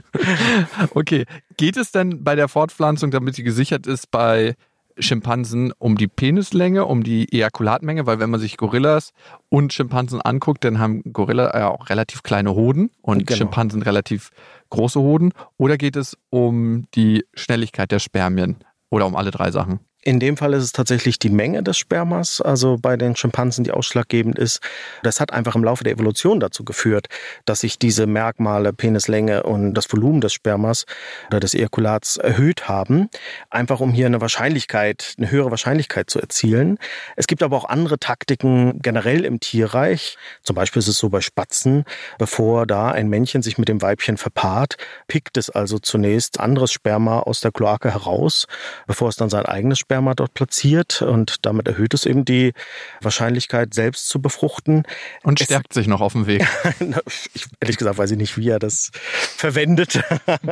okay. 0.94 1.26
Geht 1.56 1.76
es 1.76 1.92
denn 1.92 2.24
bei 2.24 2.34
der 2.34 2.48
Fortpflanzung, 2.48 3.12
damit 3.12 3.36
sie 3.36 3.44
gesichert 3.44 3.86
ist, 3.86 4.10
bei 4.10 4.56
Schimpansen 4.98 5.72
um 5.78 5.96
die 5.96 6.08
Penislänge, 6.08 6.84
um 6.86 7.02
die 7.02 7.32
Ejakulatmenge, 7.32 8.06
weil 8.06 8.18
wenn 8.18 8.30
man 8.30 8.40
sich 8.40 8.56
Gorillas 8.56 9.12
und 9.48 9.72
Schimpansen 9.72 10.20
anguckt, 10.20 10.64
dann 10.64 10.78
haben 10.78 11.02
Gorilla 11.12 11.56
ja 11.58 11.68
auch 11.68 11.88
relativ 11.90 12.22
kleine 12.22 12.54
Hoden 12.54 12.90
und 13.02 13.26
genau. 13.26 13.38
Schimpansen 13.38 13.82
relativ 13.82 14.30
große 14.70 15.00
Hoden. 15.00 15.32
Oder 15.56 15.76
geht 15.76 15.96
es 15.96 16.16
um 16.30 16.86
die 16.94 17.24
Schnelligkeit 17.34 17.90
der 17.90 17.98
Spermien 17.98 18.56
oder 18.90 19.06
um 19.06 19.16
alle 19.16 19.30
drei 19.30 19.50
Sachen? 19.50 19.80
In 20.06 20.20
dem 20.20 20.36
Fall 20.36 20.54
ist 20.54 20.62
es 20.62 20.70
tatsächlich 20.70 21.18
die 21.18 21.30
Menge 21.30 21.64
des 21.64 21.76
Spermas, 21.78 22.40
also 22.40 22.78
bei 22.80 22.96
den 22.96 23.16
Schimpansen, 23.16 23.64
die 23.64 23.72
ausschlaggebend 23.72 24.38
ist. 24.38 24.60
Das 25.02 25.18
hat 25.18 25.32
einfach 25.32 25.56
im 25.56 25.64
Laufe 25.64 25.82
der 25.82 25.94
Evolution 25.94 26.38
dazu 26.38 26.62
geführt, 26.62 27.08
dass 27.44 27.62
sich 27.62 27.76
diese 27.76 28.06
Merkmale 28.06 28.72
Penislänge 28.72 29.42
und 29.42 29.74
das 29.74 29.92
Volumen 29.92 30.20
des 30.20 30.32
Spermas 30.32 30.86
oder 31.26 31.40
des 31.40 31.54
Ejakulats 31.54 32.18
erhöht 32.18 32.68
haben, 32.68 33.10
einfach 33.50 33.80
um 33.80 33.90
hier 33.90 34.06
eine 34.06 34.20
Wahrscheinlichkeit, 34.20 35.14
eine 35.18 35.28
höhere 35.32 35.50
Wahrscheinlichkeit 35.50 36.08
zu 36.08 36.20
erzielen. 36.20 36.78
Es 37.16 37.26
gibt 37.26 37.42
aber 37.42 37.56
auch 37.56 37.68
andere 37.68 37.98
Taktiken 37.98 38.78
generell 38.80 39.24
im 39.24 39.40
Tierreich. 39.40 40.18
Zum 40.44 40.54
Beispiel 40.54 40.78
ist 40.78 40.86
es 40.86 40.98
so 40.98 41.08
bei 41.08 41.20
Spatzen, 41.20 41.84
bevor 42.16 42.64
da 42.64 42.92
ein 42.92 43.08
Männchen 43.08 43.42
sich 43.42 43.58
mit 43.58 43.66
dem 43.66 43.82
Weibchen 43.82 44.18
verpaart, 44.18 44.76
pickt 45.08 45.36
es 45.36 45.50
also 45.50 45.80
zunächst 45.80 46.38
anderes 46.38 46.70
Sperma 46.70 47.18
aus 47.18 47.40
der 47.40 47.50
Kloake 47.50 47.92
heraus, 47.92 48.46
bevor 48.86 49.08
es 49.08 49.16
dann 49.16 49.30
sein 49.30 49.46
eigenes 49.46 49.80
Sperma 49.80 49.95
Sperma 49.96 50.14
dort 50.14 50.34
platziert 50.34 51.00
und 51.00 51.46
damit 51.46 51.66
erhöht 51.66 51.94
es 51.94 52.04
eben 52.04 52.26
die 52.26 52.52
Wahrscheinlichkeit, 53.00 53.72
selbst 53.72 54.10
zu 54.10 54.20
befruchten. 54.20 54.82
Und 55.22 55.40
stärkt 55.40 55.68
es, 55.70 55.74
sich 55.74 55.86
noch 55.86 56.02
auf 56.02 56.12
dem 56.12 56.26
Weg. 56.26 56.46
ich, 57.32 57.46
ehrlich 57.60 57.78
gesagt 57.78 57.96
weiß 57.96 58.10
ich 58.10 58.18
nicht, 58.18 58.36
wie 58.36 58.50
er 58.50 58.58
das 58.58 58.90
verwendet. 58.92 60.02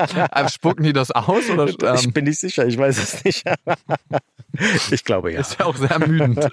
Spucken 0.50 0.85
die 0.85 0.94
das 0.94 1.11
aus? 1.11 1.50
Oder, 1.50 1.66
ähm? 1.66 1.96
Ich 1.96 2.14
bin 2.14 2.24
nicht 2.24 2.40
sicher, 2.40 2.66
ich 2.66 2.78
weiß 2.78 2.96
es 2.96 3.22
nicht. 3.22 3.44
ich 4.90 5.04
glaube 5.04 5.35
ja. 5.35 5.40
Ist 5.40 5.59
ja 5.59 5.66
auch 5.66 5.76
sehr 5.76 5.90
ermüdend. 5.90 6.48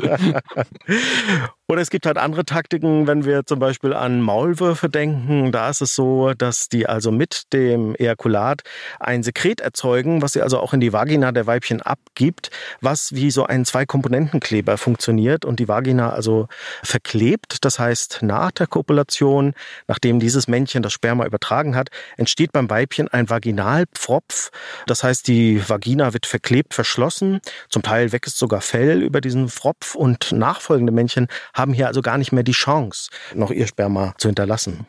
Oder 1.72 1.80
es 1.80 1.90
gibt 1.90 2.06
halt 2.06 2.18
andere 2.18 2.44
Taktiken, 2.44 3.08
wenn 3.08 3.24
wir 3.24 3.46
zum 3.46 3.60
Beispiel 3.60 3.94
an 3.94 4.20
Maulwürfe 4.20 4.90
denken. 4.90 5.54
Da 5.54 5.70
ist 5.70 5.80
es 5.80 5.96
so, 5.96 6.34
dass 6.34 6.68
die 6.68 6.86
also 6.86 7.14
mit 7.14 7.54
dem 7.54 7.96
Ejakulat 7.96 8.64
ein 9.00 9.24
Sekret 9.24 9.62
erzeugen, 9.62 10.22
was 10.22 10.34
sie 10.34 10.42
also 10.42 10.60
auch 10.60 10.74
in 10.74 10.82
die 10.82 10.92
Vagina 10.92 11.32
der 11.32 11.48
Weibchen 11.48 11.82
abgibt, 11.82 12.50
was 12.82 13.16
wie 13.16 13.32
so 13.32 13.46
ein 13.46 13.64
Zwei-Komponenten-Kleber 13.64 14.78
funktioniert 14.78 15.46
und 15.46 15.62
die 15.62 15.70
Vagina 15.70 16.10
also 16.10 16.50
verklebt. 16.84 17.64
Das 17.64 17.80
heißt, 17.80 18.20
nach 18.22 18.52
der 18.52 18.68
Kopulation, 18.68 19.54
nachdem 19.88 20.20
dieses 20.20 20.50
Männchen 20.50 20.84
das 20.84 20.92
Sperma 20.92 21.26
übertragen 21.26 21.78
hat, 21.78 21.88
entsteht 22.18 22.52
beim 22.52 22.70
Weibchen 22.70 23.08
ein 23.08 23.30
Vaginalpfropf. 23.30 24.52
Das 24.88 25.06
heißt, 25.06 25.26
die 25.26 25.64
Vagina 25.70 26.12
wird 26.12 26.26
verklebt, 26.26 26.74
verschlossen. 26.74 27.40
Zum 27.70 27.82
Teil 27.82 28.12
wächst 28.12 28.38
sogar 28.38 28.60
Fell 28.60 29.02
über 29.02 29.22
diesen 29.22 29.48
Pfropf 29.48 29.96
und 29.96 30.34
nachfolgende 30.34 30.92
Männchen 30.92 31.28
haben 31.54 31.61
hier 31.70 31.88
also 31.88 32.02
gar 32.02 32.18
nicht 32.18 32.32
mehr 32.32 32.44
die 32.44 32.52
Chance, 32.52 33.10
noch 33.36 33.52
ihr 33.52 33.68
Sperma 33.68 34.14
zu 34.18 34.28
hinterlassen. 34.28 34.86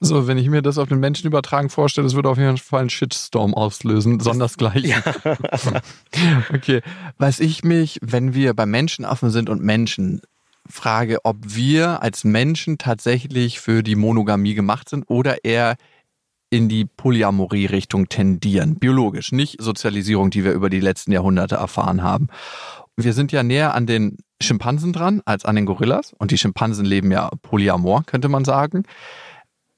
So, 0.00 0.26
wenn 0.26 0.38
ich 0.38 0.48
mir 0.48 0.62
das 0.62 0.78
auf 0.78 0.88
den 0.88 1.00
Menschen 1.00 1.26
übertragen 1.26 1.70
vorstelle, 1.70 2.06
das 2.06 2.14
würde 2.14 2.28
auf 2.28 2.38
jeden 2.38 2.58
Fall 2.58 2.80
einen 2.80 2.90
Shitstorm 2.90 3.54
auslösen, 3.54 4.20
sondersgleichen. 4.20 4.90
Ja. 4.90 5.02
okay. 6.54 6.82
Was 7.18 7.40
ich 7.40 7.64
mich, 7.64 7.98
wenn 8.02 8.34
wir 8.34 8.54
bei 8.54 8.66
Menschenaffen 8.66 9.30
sind 9.30 9.48
und 9.48 9.62
Menschen, 9.62 10.20
frage, 10.68 11.18
ob 11.24 11.36
wir 11.42 12.02
als 12.02 12.24
Menschen 12.24 12.78
tatsächlich 12.78 13.60
für 13.60 13.82
die 13.82 13.96
Monogamie 13.96 14.54
gemacht 14.54 14.88
sind 14.88 15.04
oder 15.08 15.44
eher 15.44 15.76
in 16.50 16.68
die 16.68 16.84
Polyamorie-Richtung 16.84 18.08
tendieren. 18.08 18.76
Biologisch, 18.76 19.32
nicht 19.32 19.60
Sozialisierung, 19.60 20.30
die 20.30 20.44
wir 20.44 20.52
über 20.52 20.70
die 20.70 20.80
letzten 20.80 21.12
Jahrhunderte 21.12 21.56
erfahren 21.56 22.02
haben. 22.02 22.28
Wir 22.96 23.12
sind 23.12 23.32
ja 23.32 23.42
näher 23.42 23.74
an 23.74 23.86
den 23.86 24.18
Schimpansen 24.44 24.92
dran 24.92 25.22
als 25.24 25.44
an 25.44 25.56
den 25.56 25.66
Gorillas 25.66 26.12
und 26.18 26.30
die 26.30 26.38
Schimpansen 26.38 26.84
leben 26.84 27.10
ja 27.10 27.30
polyamor, 27.42 28.04
könnte 28.04 28.28
man 28.28 28.44
sagen. 28.44 28.84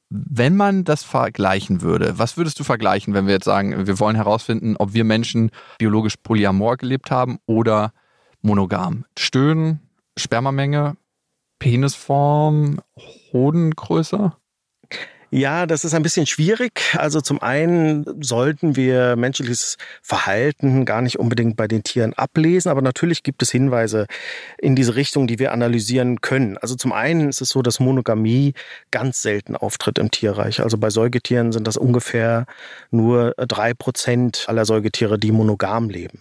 Wenn 0.09 0.55
man 0.55 0.85
das 0.85 1.03
vergleichen 1.03 1.83
würde, 1.83 2.19
was 2.19 2.37
würdest 2.37 2.61
du 2.61 2.65
vergleichen, 2.65 3.15
wenn 3.15 3.27
wir 3.27 3.35
jetzt 3.35 3.45
sagen, 3.45 3.87
wir 3.87 3.99
wollen 3.99 4.15
herausfinden, 4.15 4.77
ob 4.77 4.93
wir 4.93 5.05
Menschen 5.05 5.51
biologisch 5.79 6.17
polyamor 6.17 6.77
gelebt 6.77 7.11
haben 7.11 7.39
oder 7.47 7.93
monogam? 8.41 9.05
Stöhnen, 9.19 9.81
Spermamenge, 10.17 10.97
Penisform, 11.59 12.81
Hodengröße? 13.33 14.33
Ja, 15.37 15.67
das 15.67 15.85
ist 15.85 15.93
ein 15.93 16.03
bisschen 16.03 16.25
schwierig. 16.25 16.95
Also 16.97 17.21
zum 17.21 17.43
einen 17.43 18.07
sollten 18.25 18.75
wir 18.75 19.17
menschliches 19.17 19.77
Verhalten 20.01 20.87
gar 20.87 21.03
nicht 21.03 21.19
unbedingt 21.19 21.59
bei 21.59 21.69
den 21.69 21.83
Tieren 21.83 22.15
ablesen, 22.15 22.71
aber 22.71 22.81
natürlich 22.81 23.23
gibt 23.23 23.43
es 23.43 23.51
Hinweise 23.51 24.07
in 24.57 24.75
diese 24.75 24.97
Richtung, 24.97 25.27
die 25.27 25.39
wir 25.39 25.53
analysieren 25.53 26.23
können. 26.23 26.57
Also 26.57 26.75
zum 26.75 26.95
einen 26.95 27.29
ist 27.29 27.43
es 27.43 27.51
so, 27.51 27.61
dass 27.61 27.81
Monogamie 27.81 28.55
ganz 28.91 29.21
selten 29.21 29.57
auftritt 29.57 29.99
im 29.99 30.11
Tierreich. 30.11 30.61
Also 30.61 30.79
bei 30.79 30.89
Säugetieren 30.89 31.53
sind 31.53 31.67
das 31.67 31.77
ungefähr 31.77 32.47
nur 32.91 33.35
drei 33.37 33.75
Prozent 33.75 34.47
aller 34.49 34.65
Säugetiere, 34.65 35.19
die 35.19 35.33
monogam 35.33 35.91
leben. 35.91 36.21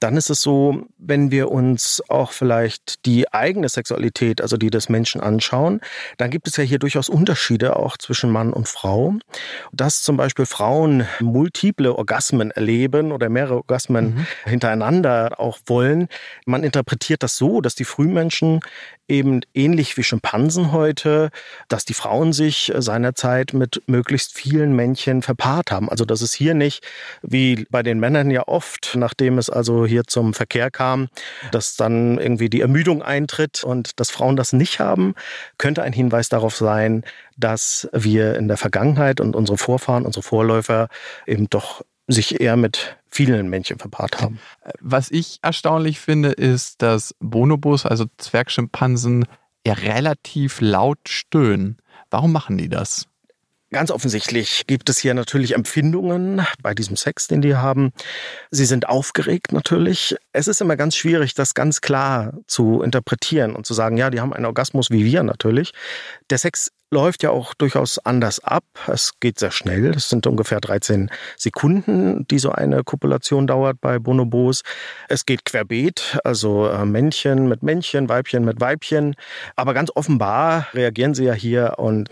Dann 0.00 0.16
ist 0.16 0.30
es 0.30 0.40
so, 0.40 0.86
wenn 0.98 1.30
wir 1.30 1.50
uns 1.50 2.02
auch 2.08 2.32
vielleicht 2.32 3.04
die 3.06 3.32
eigene 3.32 3.68
Sexualität, 3.68 4.40
also 4.40 4.56
die 4.56 4.70
des 4.70 4.88
Menschen 4.88 5.20
anschauen, 5.20 5.80
dann 6.18 6.30
gibt 6.30 6.48
es 6.48 6.56
ja 6.56 6.64
hier 6.64 6.78
durchaus 6.78 7.08
Unterschiede 7.08 7.76
auch 7.76 7.96
zwischen 7.96 8.30
Mann 8.30 8.52
und 8.52 8.68
Frau. 8.68 9.14
Dass 9.72 10.02
zum 10.02 10.16
Beispiel 10.16 10.46
Frauen 10.46 11.06
multiple 11.20 11.94
Orgasmen 11.94 12.50
erleben 12.50 13.12
oder 13.12 13.28
mehrere 13.28 13.56
Orgasmen 13.56 14.14
mhm. 14.14 14.26
hintereinander 14.44 15.38
auch 15.38 15.58
wollen. 15.66 16.08
Man 16.46 16.64
interpretiert 16.64 17.22
das 17.22 17.36
so, 17.36 17.60
dass 17.60 17.74
die 17.74 17.84
Frühmenschen 17.84 18.60
eben 19.08 19.42
ähnlich 19.52 19.96
wie 19.96 20.02
Schimpansen 20.02 20.72
heute, 20.72 21.30
dass 21.68 21.84
die 21.84 21.94
Frauen 21.94 22.32
sich 22.32 22.72
seinerzeit 22.74 23.52
mit 23.52 23.82
möglichst 23.86 24.32
vielen 24.32 24.74
Männchen 24.74 25.22
verpaart 25.22 25.70
haben. 25.70 25.90
Also 25.90 26.04
dass 26.04 26.22
es 26.22 26.32
hier 26.32 26.54
nicht, 26.54 26.84
wie 27.22 27.66
bei 27.70 27.82
den 27.82 28.00
Männern 28.00 28.30
ja 28.30 28.48
oft, 28.48 28.94
nachdem 28.96 29.38
es 29.38 29.41
also 29.50 29.86
hier 29.86 30.04
zum 30.04 30.34
Verkehr 30.34 30.70
kam, 30.70 31.08
dass 31.50 31.76
dann 31.76 32.18
irgendwie 32.18 32.50
die 32.50 32.60
Ermüdung 32.60 33.02
eintritt 33.02 33.64
und 33.64 34.00
dass 34.00 34.10
Frauen 34.10 34.36
das 34.36 34.52
nicht 34.52 34.80
haben, 34.80 35.14
könnte 35.58 35.82
ein 35.82 35.92
Hinweis 35.92 36.28
darauf 36.28 36.56
sein, 36.56 37.04
dass 37.36 37.88
wir 37.92 38.36
in 38.36 38.48
der 38.48 38.56
Vergangenheit 38.56 39.20
und 39.20 39.36
unsere 39.36 39.58
Vorfahren, 39.58 40.06
unsere 40.06 40.22
Vorläufer 40.22 40.88
eben 41.26 41.48
doch 41.50 41.82
sich 42.08 42.40
eher 42.40 42.56
mit 42.56 42.96
vielen 43.08 43.48
Männchen 43.48 43.78
verpaart 43.78 44.20
haben. 44.20 44.38
Was 44.80 45.10
ich 45.10 45.38
erstaunlich 45.42 46.00
finde, 46.00 46.30
ist, 46.30 46.82
dass 46.82 47.14
Bonobos, 47.20 47.86
also 47.86 48.06
Zwergschimpansen, 48.18 49.26
ja 49.66 49.74
relativ 49.74 50.60
laut 50.60 50.98
stöhnen. 51.08 51.78
Warum 52.10 52.32
machen 52.32 52.58
die 52.58 52.68
das? 52.68 53.06
Ganz 53.72 53.90
offensichtlich 53.90 54.66
gibt 54.66 54.90
es 54.90 54.98
hier 54.98 55.14
natürlich 55.14 55.54
Empfindungen 55.54 56.46
bei 56.60 56.74
diesem 56.74 56.94
Sex, 56.96 57.26
den 57.26 57.40
die 57.40 57.56
haben. 57.56 57.92
Sie 58.50 58.66
sind 58.66 58.86
aufgeregt 58.86 59.52
natürlich. 59.52 60.14
Es 60.32 60.46
ist 60.46 60.60
immer 60.60 60.76
ganz 60.76 60.94
schwierig, 60.94 61.32
das 61.32 61.54
ganz 61.54 61.80
klar 61.80 62.34
zu 62.46 62.82
interpretieren 62.82 63.56
und 63.56 63.64
zu 63.64 63.72
sagen, 63.72 63.96
ja, 63.96 64.10
die 64.10 64.20
haben 64.20 64.34
einen 64.34 64.44
Orgasmus 64.44 64.90
wie 64.90 65.06
wir 65.06 65.22
natürlich. 65.22 65.72
Der 66.28 66.36
Sex 66.36 66.70
läuft 66.90 67.22
ja 67.22 67.30
auch 67.30 67.54
durchaus 67.54 67.98
anders 67.98 68.40
ab. 68.44 68.64
Es 68.88 69.18
geht 69.20 69.38
sehr 69.38 69.50
schnell. 69.50 69.94
Es 69.96 70.10
sind 70.10 70.26
ungefähr 70.26 70.60
13 70.60 71.10
Sekunden, 71.38 72.26
die 72.28 72.38
so 72.38 72.52
eine 72.52 72.84
Kopulation 72.84 73.46
dauert 73.46 73.80
bei 73.80 73.98
Bonobos. 73.98 74.60
Es 75.08 75.24
geht 75.24 75.46
querbeet, 75.46 76.18
also 76.24 76.68
äh, 76.68 76.84
Männchen 76.84 77.48
mit 77.48 77.62
Männchen, 77.62 78.10
Weibchen 78.10 78.44
mit 78.44 78.60
Weibchen. 78.60 79.16
Aber 79.56 79.72
ganz 79.72 79.90
offenbar 79.94 80.68
reagieren 80.74 81.14
sie 81.14 81.24
ja 81.24 81.32
hier 81.32 81.78
und 81.78 82.10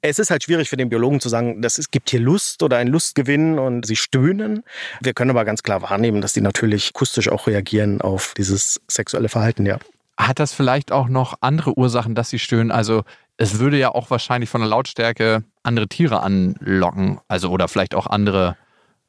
es 0.00 0.18
ist 0.18 0.30
halt 0.30 0.44
schwierig 0.44 0.68
für 0.68 0.76
den 0.76 0.88
Biologen 0.88 1.20
zu 1.20 1.28
sagen, 1.28 1.60
dass 1.60 1.78
es 1.78 1.90
gibt 1.90 2.10
hier 2.10 2.20
Lust 2.20 2.62
oder 2.62 2.76
ein 2.76 2.88
Lustgewinn 2.88 3.58
und 3.58 3.86
sie 3.86 3.96
stöhnen. 3.96 4.62
Wir 5.00 5.12
können 5.14 5.30
aber 5.30 5.44
ganz 5.44 5.62
klar 5.62 5.82
wahrnehmen, 5.82 6.20
dass 6.20 6.32
die 6.32 6.40
natürlich 6.40 6.90
akustisch 6.94 7.28
auch 7.28 7.46
reagieren 7.46 8.00
auf 8.00 8.34
dieses 8.36 8.80
sexuelle 8.88 9.28
Verhalten, 9.28 9.66
ja. 9.66 9.78
Hat 10.16 10.40
das 10.40 10.52
vielleicht 10.52 10.90
auch 10.90 11.08
noch 11.08 11.34
andere 11.40 11.78
Ursachen, 11.78 12.14
dass 12.14 12.30
sie 12.30 12.38
stöhnen? 12.38 12.72
Also 12.72 13.04
es 13.36 13.60
würde 13.60 13.78
ja 13.78 13.94
auch 13.94 14.10
wahrscheinlich 14.10 14.50
von 14.50 14.60
der 14.60 14.68
Lautstärke 14.68 15.44
andere 15.62 15.88
Tiere 15.88 16.22
anlocken, 16.22 17.20
also 17.28 17.50
oder 17.50 17.68
vielleicht 17.68 17.94
auch 17.94 18.06
andere 18.06 18.56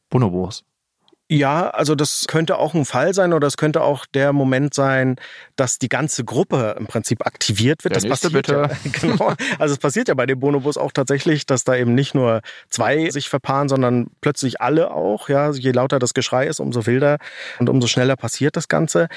Bonobos. 0.09 0.63
Ja, 1.31 1.69
also 1.69 1.93
das 1.93 2.25
könnte 2.27 2.57
auch 2.57 2.73
ein 2.73 2.85
Fall 2.85 3.13
sein 3.13 3.33
oder 3.33 3.45
es 3.45 3.55
könnte 3.55 3.83
auch 3.83 4.07
der 4.07 4.33
Moment 4.33 4.73
sein, 4.73 5.17
dass 5.55 5.77
die 5.77 5.87
ganze 5.87 6.25
Gruppe 6.25 6.75
im 6.79 6.87
Prinzip 6.87 7.23
aktiviert 7.23 7.83
wird. 7.83 7.95
Der 7.95 8.01
das 8.01 8.09
passiert 8.09 8.33
bitte. 8.33 8.53
Ja, 8.53 8.69
genau. 8.99 9.33
Also 9.59 9.73
es 9.73 9.77
passiert 9.77 10.07
ja 10.07 10.15
bei 10.15 10.25
den 10.25 10.39
Bonobos 10.39 10.75
auch 10.75 10.91
tatsächlich, 10.91 11.45
dass 11.45 11.63
da 11.63 11.75
eben 11.75 11.93
nicht 11.93 12.15
nur 12.15 12.41
zwei 12.69 13.11
sich 13.11 13.29
verpaaren, 13.29 13.69
sondern 13.69 14.07
plötzlich 14.21 14.59
alle 14.59 14.89
auch. 14.89 15.29
Ja, 15.29 15.51
je 15.51 15.71
lauter 15.71 15.99
das 15.99 16.15
Geschrei 16.15 16.47
ist, 16.47 16.59
umso 16.59 16.87
wilder 16.87 17.19
und 17.59 17.69
umso 17.69 17.85
schneller 17.85 18.15
passiert 18.15 18.57
das 18.57 18.67
Ganze. 18.67 19.07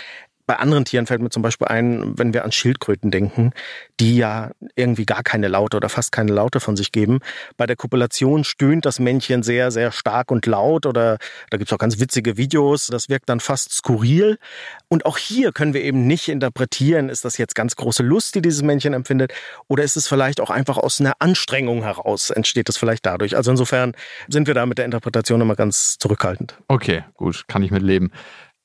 Bei 0.46 0.56
anderen 0.56 0.84
Tieren 0.84 1.06
fällt 1.06 1.22
mir 1.22 1.30
zum 1.30 1.42
Beispiel 1.42 1.68
ein, 1.68 2.18
wenn 2.18 2.34
wir 2.34 2.44
an 2.44 2.52
Schildkröten 2.52 3.10
denken, 3.10 3.52
die 4.00 4.16
ja 4.16 4.50
irgendwie 4.74 5.06
gar 5.06 5.22
keine 5.22 5.48
Laute 5.48 5.76
oder 5.76 5.88
fast 5.88 6.10
keine 6.10 6.32
Laute 6.32 6.58
von 6.58 6.76
sich 6.76 6.90
geben. 6.90 7.20
Bei 7.56 7.66
der 7.66 7.76
Kopulation 7.76 8.42
stöhnt 8.42 8.84
das 8.84 8.98
Männchen 8.98 9.42
sehr, 9.42 9.70
sehr 9.70 9.92
stark 9.92 10.30
und 10.30 10.46
laut 10.46 10.86
oder 10.86 11.18
da 11.50 11.58
gibt's 11.58 11.72
auch 11.72 11.78
ganz 11.78 12.00
witzige 12.00 12.36
Videos. 12.36 12.88
Das 12.88 13.08
wirkt 13.08 13.28
dann 13.28 13.40
fast 13.40 13.72
skurril. 13.72 14.38
Und 14.88 15.06
auch 15.06 15.16
hier 15.16 15.52
können 15.52 15.74
wir 15.74 15.82
eben 15.82 16.06
nicht 16.06 16.28
interpretieren, 16.28 17.08
ist 17.08 17.24
das 17.24 17.38
jetzt 17.38 17.54
ganz 17.54 17.76
große 17.76 18.02
Lust, 18.02 18.34
die 18.34 18.42
dieses 18.42 18.62
Männchen 18.62 18.94
empfindet 18.94 19.32
oder 19.68 19.84
ist 19.84 19.96
es 19.96 20.08
vielleicht 20.08 20.40
auch 20.40 20.50
einfach 20.50 20.76
aus 20.76 21.00
einer 21.00 21.14
Anstrengung 21.20 21.82
heraus, 21.82 22.30
entsteht 22.30 22.68
es 22.68 22.76
vielleicht 22.76 23.06
dadurch. 23.06 23.36
Also 23.36 23.50
insofern 23.52 23.94
sind 24.28 24.48
wir 24.48 24.54
da 24.54 24.66
mit 24.66 24.78
der 24.78 24.84
Interpretation 24.84 25.40
immer 25.40 25.54
ganz 25.54 25.98
zurückhaltend. 25.98 26.58
Okay, 26.68 27.04
gut, 27.14 27.46
kann 27.48 27.62
ich 27.62 27.70
mit 27.70 27.82
leben. 27.82 28.10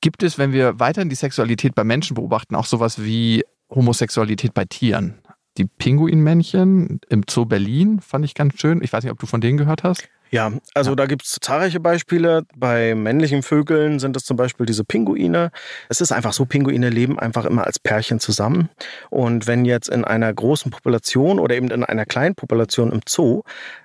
Gibt 0.00 0.22
es, 0.22 0.38
wenn 0.38 0.52
wir 0.52 0.78
weiterhin 0.78 1.08
die 1.08 1.16
Sexualität 1.16 1.74
bei 1.74 1.84
Menschen 1.84 2.14
beobachten, 2.14 2.54
auch 2.54 2.66
sowas 2.66 3.02
wie 3.02 3.44
Homosexualität 3.68 4.54
bei 4.54 4.64
Tieren? 4.64 5.20
Die 5.56 5.64
Pinguinmännchen 5.64 7.00
im 7.08 7.22
Zoo 7.28 7.44
Berlin 7.44 8.00
fand 8.00 8.24
ich 8.24 8.34
ganz 8.34 8.60
schön. 8.60 8.80
Ich 8.82 8.92
weiß 8.92 9.02
nicht, 9.02 9.10
ob 9.12 9.18
du 9.18 9.26
von 9.26 9.40
denen 9.40 9.58
gehört 9.58 9.82
hast. 9.82 10.08
Ja, 10.30 10.52
also 10.74 10.90
ja. 10.90 10.96
da 10.96 11.06
gibt 11.06 11.24
es 11.24 11.38
zahlreiche 11.40 11.80
Beispiele. 11.80 12.44
Bei 12.56 12.94
männlichen 12.94 13.42
Vögeln 13.42 13.98
sind 13.98 14.16
es 14.16 14.24
zum 14.24 14.36
Beispiel 14.36 14.66
diese 14.66 14.84
Pinguine. 14.84 15.50
Es 15.88 16.00
ist 16.00 16.12
einfach 16.12 16.32
so, 16.32 16.44
Pinguine 16.44 16.90
leben 16.90 17.18
einfach 17.18 17.44
immer 17.44 17.66
als 17.66 17.78
Pärchen 17.78 18.20
zusammen. 18.20 18.68
Und 19.10 19.46
wenn 19.46 19.64
jetzt 19.64 19.88
in 19.88 20.04
einer 20.04 20.32
großen 20.32 20.70
Population 20.70 21.38
oder 21.38 21.54
eben 21.54 21.70
in 21.70 21.84
einer 21.84 22.06
kleinen 22.06 22.34
Population 22.34 22.92
im 22.92 23.00
Zoo 23.08 23.42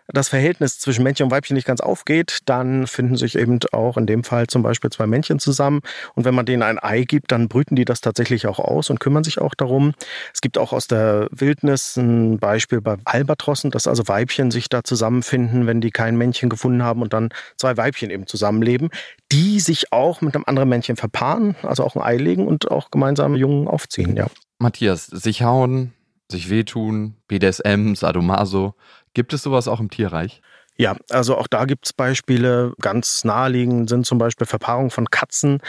das 0.08 0.29
Verhältnis 0.29 0.79
zwischen 0.79 1.03
Männchen 1.03 1.25
und 1.25 1.32
Weibchen 1.32 1.56
nicht 1.56 1.65
ganz 1.65 1.79
aufgeht, 1.79 2.39
dann 2.45 2.88
finden 2.88 3.15
sich 3.15 3.38
eben 3.38 3.60
auch 3.71 3.97
in 3.97 4.06
dem 4.06 4.23
Fall 4.23 4.47
zum 4.47 4.62
Beispiel 4.62 4.89
zwei 4.89 5.08
Männchen 5.08 5.39
zusammen. 5.39 5.82
Und 6.13 6.25
wenn 6.25 6.36
man 6.36 6.45
denen 6.45 6.62
ein 6.62 6.77
Ei 6.77 7.03
gibt, 7.03 7.32
dann 7.32 7.47
brüten 7.47 7.75
die 7.75 7.86
das 7.86 8.01
tatsächlich 8.01 8.47
auch 8.47 8.60
aus 8.60 8.89
und 8.89 8.99
kümmern 8.99 9.23
sich 9.23 9.39
auch 9.39 9.56
darum. 9.56 9.93
Es 10.34 10.41
gibt 10.41 10.58
auch 10.58 10.73
aus 10.73 10.88
der 10.88 11.27
Wildnis 11.32 11.95
ein 11.95 12.38
Beispiel 12.38 12.82
bei 12.82 12.97
Albatrossen, 13.06 13.71
dass 13.71 13.88
also 13.88 14.08
Weibchen 14.08 14.51
sich 14.51 14.67
da 14.67 14.84
zusammenfinden, 14.84 15.67
wenn 15.67 15.79
die 15.79 15.91
kein 15.91 16.17
Männchen 16.17 16.32
gefunden 16.41 16.83
haben 16.83 17.01
und 17.01 17.13
dann 17.13 17.29
zwei 17.57 17.77
Weibchen 17.77 18.09
eben 18.09 18.27
zusammenleben, 18.27 18.89
die 19.31 19.59
sich 19.59 19.91
auch 19.91 20.21
mit 20.21 20.35
einem 20.35 20.45
anderen 20.47 20.69
Männchen 20.69 20.95
verpaaren, 20.95 21.55
also 21.63 21.83
auch 21.83 21.95
ein 21.95 22.01
Ei 22.01 22.17
legen 22.17 22.47
und 22.47 22.69
auch 22.69 22.91
gemeinsam 22.91 23.35
Jungen 23.35 23.67
aufziehen, 23.67 24.15
ja. 24.15 24.27
Matthias, 24.59 25.07
sich 25.07 25.43
hauen, 25.43 25.93
sich 26.31 26.49
wehtun, 26.49 27.15
BDSM, 27.27 27.95
Sadomaso. 27.95 28.75
Gibt 29.13 29.34
es 29.34 29.43
sowas 29.43 29.67
auch 29.67 29.79
im 29.79 29.89
Tierreich? 29.89 30.41
Ja, 30.76 30.95
also 31.09 31.38
auch 31.38 31.47
da 31.47 31.65
gibt's 31.65 31.93
Beispiele. 31.93 32.74
Ganz 32.82 33.24
naheliegend 33.24 33.89
sind 33.89 34.07
zum 34.07 34.17
Beispiel 34.17 34.47
Verpaarungen 34.47 34.89
von 34.89 35.09
Katzen, 35.11 35.59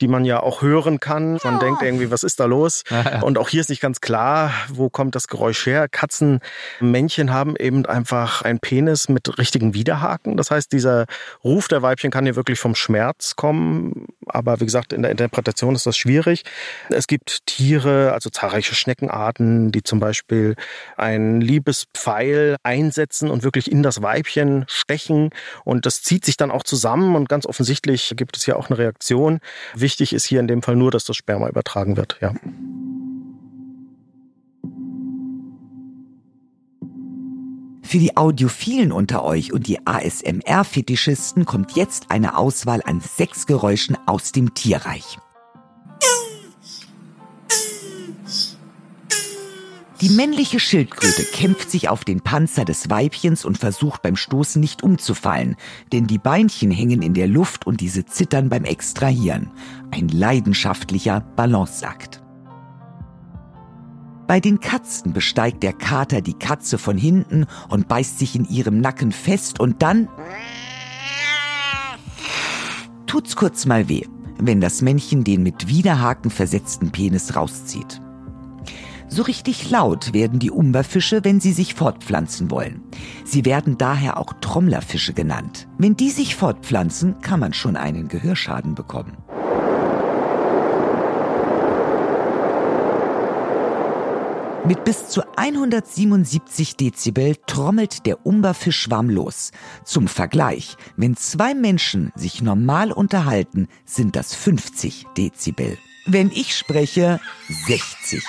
die 0.00 0.08
man 0.08 0.24
ja 0.24 0.40
auch 0.40 0.62
hören 0.62 1.00
kann. 1.00 1.38
Man 1.44 1.54
ja. 1.54 1.58
denkt 1.58 1.82
irgendwie, 1.82 2.10
was 2.10 2.22
ist 2.22 2.40
da 2.40 2.46
los? 2.46 2.82
Ja. 2.88 3.20
Und 3.20 3.36
auch 3.36 3.50
hier 3.50 3.60
ist 3.60 3.68
nicht 3.68 3.82
ganz 3.82 4.00
klar, 4.00 4.52
wo 4.68 4.88
kommt 4.88 5.14
das 5.14 5.28
Geräusch 5.28 5.66
her. 5.66 5.88
Katzenmännchen 5.88 7.30
haben 7.30 7.56
eben 7.56 7.84
einfach 7.84 8.40
einen 8.40 8.58
Penis 8.58 9.10
mit 9.10 9.38
richtigen 9.38 9.74
Widerhaken. 9.74 10.38
Das 10.38 10.50
heißt, 10.50 10.72
dieser 10.72 11.04
Ruf 11.42 11.68
der 11.68 11.82
Weibchen 11.82 12.10
kann 12.10 12.24
hier 12.24 12.36
wirklich 12.36 12.58
vom 12.58 12.74
Schmerz 12.74 13.36
kommen. 13.36 14.06
Aber 14.26 14.60
wie 14.60 14.64
gesagt, 14.64 14.94
in 14.94 15.02
der 15.02 15.10
Interpretation 15.10 15.74
ist 15.74 15.84
das 15.84 15.98
schwierig. 15.98 16.44
Es 16.88 17.06
gibt 17.06 17.44
Tiere, 17.44 18.12
also 18.14 18.30
zahlreiche 18.30 18.74
Schneckenarten, 18.74 19.72
die 19.72 19.82
zum 19.82 20.00
Beispiel 20.00 20.56
einen 20.96 21.42
Liebespfeil 21.42 22.56
einsetzen 22.62 23.30
und 23.30 23.42
wirklich 23.42 23.70
in 23.70 23.82
das 23.82 24.00
Weibchen 24.00 24.53
stechen 24.68 25.30
und 25.64 25.86
das 25.86 26.02
zieht 26.02 26.24
sich 26.24 26.36
dann 26.36 26.50
auch 26.50 26.62
zusammen 26.62 27.16
und 27.16 27.28
ganz 27.28 27.46
offensichtlich 27.46 28.14
gibt 28.16 28.36
es 28.36 28.44
hier 28.44 28.56
auch 28.56 28.70
eine 28.70 28.78
Reaktion. 28.78 29.40
Wichtig 29.74 30.12
ist 30.12 30.24
hier 30.24 30.40
in 30.40 30.48
dem 30.48 30.62
Fall 30.62 30.76
nur, 30.76 30.90
dass 30.90 31.04
das 31.04 31.16
Sperma 31.16 31.48
übertragen 31.48 31.96
wird, 31.96 32.18
ja. 32.20 32.32
Für 37.82 37.98
die 37.98 38.16
Audiophilen 38.16 38.90
unter 38.90 39.24
euch 39.24 39.52
und 39.52 39.68
die 39.68 39.86
ASMR-Fetischisten 39.86 41.44
kommt 41.44 41.76
jetzt 41.76 42.10
eine 42.10 42.36
Auswahl 42.36 42.80
an 42.84 43.00
sechs 43.00 43.46
Geräuschen 43.46 43.96
aus 44.06 44.32
dem 44.32 44.54
Tierreich. 44.54 45.18
Die 50.04 50.10
männliche 50.10 50.60
Schildkröte 50.60 51.24
kämpft 51.32 51.70
sich 51.70 51.88
auf 51.88 52.04
den 52.04 52.20
Panzer 52.20 52.66
des 52.66 52.90
Weibchens 52.90 53.46
und 53.46 53.56
versucht 53.56 54.02
beim 54.02 54.16
Stoßen 54.16 54.60
nicht 54.60 54.82
umzufallen, 54.82 55.56
denn 55.94 56.06
die 56.06 56.18
Beinchen 56.18 56.70
hängen 56.70 57.00
in 57.00 57.14
der 57.14 57.26
Luft 57.26 57.66
und 57.66 57.80
diese 57.80 58.04
zittern 58.04 58.50
beim 58.50 58.64
Extrahieren. 58.64 59.50
Ein 59.92 60.08
leidenschaftlicher 60.08 61.22
Balanceakt. 61.36 62.22
Bei 64.26 64.40
den 64.40 64.60
Katzen 64.60 65.14
besteigt 65.14 65.62
der 65.62 65.72
Kater 65.72 66.20
die 66.20 66.34
Katze 66.34 66.76
von 66.76 66.98
hinten 66.98 67.46
und 67.70 67.88
beißt 67.88 68.18
sich 68.18 68.36
in 68.36 68.44
ihrem 68.44 68.82
Nacken 68.82 69.10
fest 69.10 69.58
und 69.58 69.80
dann 69.80 70.10
tut's 73.06 73.36
kurz 73.36 73.64
mal 73.64 73.88
weh, 73.88 74.04
wenn 74.38 74.60
das 74.60 74.82
Männchen 74.82 75.24
den 75.24 75.42
mit 75.42 75.68
Widerhaken 75.68 76.30
versetzten 76.30 76.90
Penis 76.92 77.34
rauszieht. 77.36 78.02
So 79.14 79.22
richtig 79.22 79.70
laut 79.70 80.12
werden 80.12 80.40
die 80.40 80.50
Umberfische, 80.50 81.22
wenn 81.22 81.38
sie 81.38 81.52
sich 81.52 81.74
fortpflanzen 81.74 82.50
wollen. 82.50 82.82
Sie 83.24 83.44
werden 83.44 83.78
daher 83.78 84.16
auch 84.16 84.32
Trommlerfische 84.40 85.12
genannt. 85.12 85.68
Wenn 85.78 85.96
die 85.96 86.10
sich 86.10 86.34
fortpflanzen, 86.34 87.20
kann 87.20 87.38
man 87.38 87.52
schon 87.52 87.76
einen 87.76 88.08
Gehörschaden 88.08 88.74
bekommen. 88.74 89.16
Mit 94.66 94.82
bis 94.82 95.06
zu 95.06 95.22
177 95.36 96.74
Dezibel 96.74 97.36
trommelt 97.46 98.06
der 98.06 98.26
Umberfischschwarm 98.26 99.10
los. 99.10 99.52
Zum 99.84 100.08
Vergleich, 100.08 100.74
wenn 100.96 101.16
zwei 101.16 101.54
Menschen 101.54 102.10
sich 102.16 102.42
normal 102.42 102.90
unterhalten, 102.90 103.68
sind 103.84 104.16
das 104.16 104.34
50 104.34 105.06
Dezibel. 105.16 105.78
Wenn 106.04 106.32
ich 106.32 106.56
spreche, 106.56 107.20
60. 107.66 108.24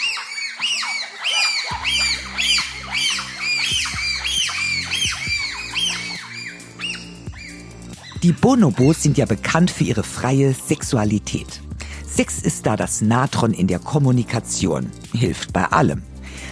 Die 8.26 8.32
Bonobos 8.32 9.04
sind 9.04 9.20
ja 9.20 9.28
bekannt 9.28 9.70
für 9.70 9.84
ihre 9.84 10.02
freie 10.04 10.56
Sexualität. 10.56 11.62
Sex 12.10 12.40
ist 12.40 12.66
da 12.66 12.76
das 12.76 13.02
Natron 13.02 13.54
in 13.54 13.68
der 13.68 13.78
Kommunikation, 13.78 14.90
hilft 15.14 15.54
bei 15.54 15.66
allem. 15.66 16.02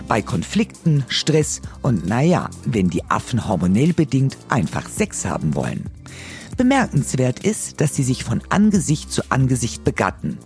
Bei 0.08 0.22
Konflikten, 0.22 1.04
Stress 1.08 1.62
und 1.82 2.06
naja, 2.06 2.52
wenn 2.66 2.92
die 2.92 3.04
Affen 3.10 3.48
hormonell 3.48 3.94
bedingt 3.94 4.38
einfach 4.50 4.88
Sex 4.88 5.26
haben 5.26 5.56
wollen. 5.56 5.90
Bemerkenswert 6.58 7.40
ist, 7.40 7.82
dass 7.82 7.96
sie 7.96 8.04
sich 8.04 8.24
von 8.24 8.44
Angesicht 8.50 9.12
zu 9.12 9.24
Angesicht 9.32 9.84
begatten. 9.84 10.38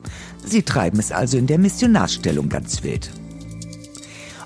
Sie 0.46 0.62
treiben 0.62 0.98
es 0.98 1.12
also 1.12 1.38
in 1.38 1.48
der 1.48 1.58
Missionarstellung 1.58 2.48
ganz 2.48 2.84
wild. 2.84 3.12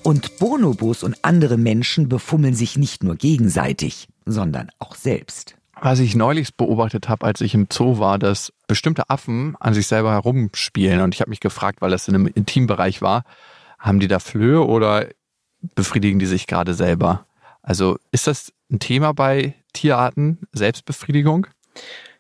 Und 0.04 0.40
Bonobos 0.40 1.04
und 1.04 1.24
andere 1.24 1.58
Menschen 1.58 2.10
befummeln 2.10 2.56
sich 2.56 2.76
nicht 2.76 3.04
nur 3.04 3.16
gegenseitig, 3.16 4.08
sondern 4.26 4.70
auch 4.80 4.96
selbst. 4.96 5.56
Was 5.80 6.00
ich 6.00 6.16
neulich 6.16 6.56
beobachtet 6.56 7.08
habe, 7.08 7.26
als 7.26 7.42
ich 7.42 7.54
im 7.54 7.68
Zoo 7.72 8.00
war, 8.00 8.18
dass 8.18 8.52
bestimmte 8.68 9.10
Affen 9.10 9.56
an 9.60 9.74
sich 9.74 9.88
selber 9.88 10.12
herumspielen. 10.12 11.02
Und 11.02 11.14
ich 11.14 11.22
habe 11.22 11.30
mich 11.30 11.40
gefragt, 11.40 11.82
weil 11.82 11.92
das 11.92 12.08
in 12.08 12.16
einem 12.16 12.28
Intimbereich 12.28 13.02
war, 13.02 13.24
haben 13.80 14.00
die 14.00 14.08
da 14.08 14.20
Flöhe 14.20 14.66
oder 14.66 15.08
befriedigen 15.76 16.20
die 16.20 16.26
sich 16.26 16.48
gerade 16.48 16.74
selber? 16.74 17.26
Also 17.62 17.98
ist 18.12 18.28
das 18.28 18.52
ein 18.72 18.80
Thema 18.80 19.14
bei 19.14 19.56
Tierarten, 19.74 20.40
Selbstbefriedigung? 20.52 21.48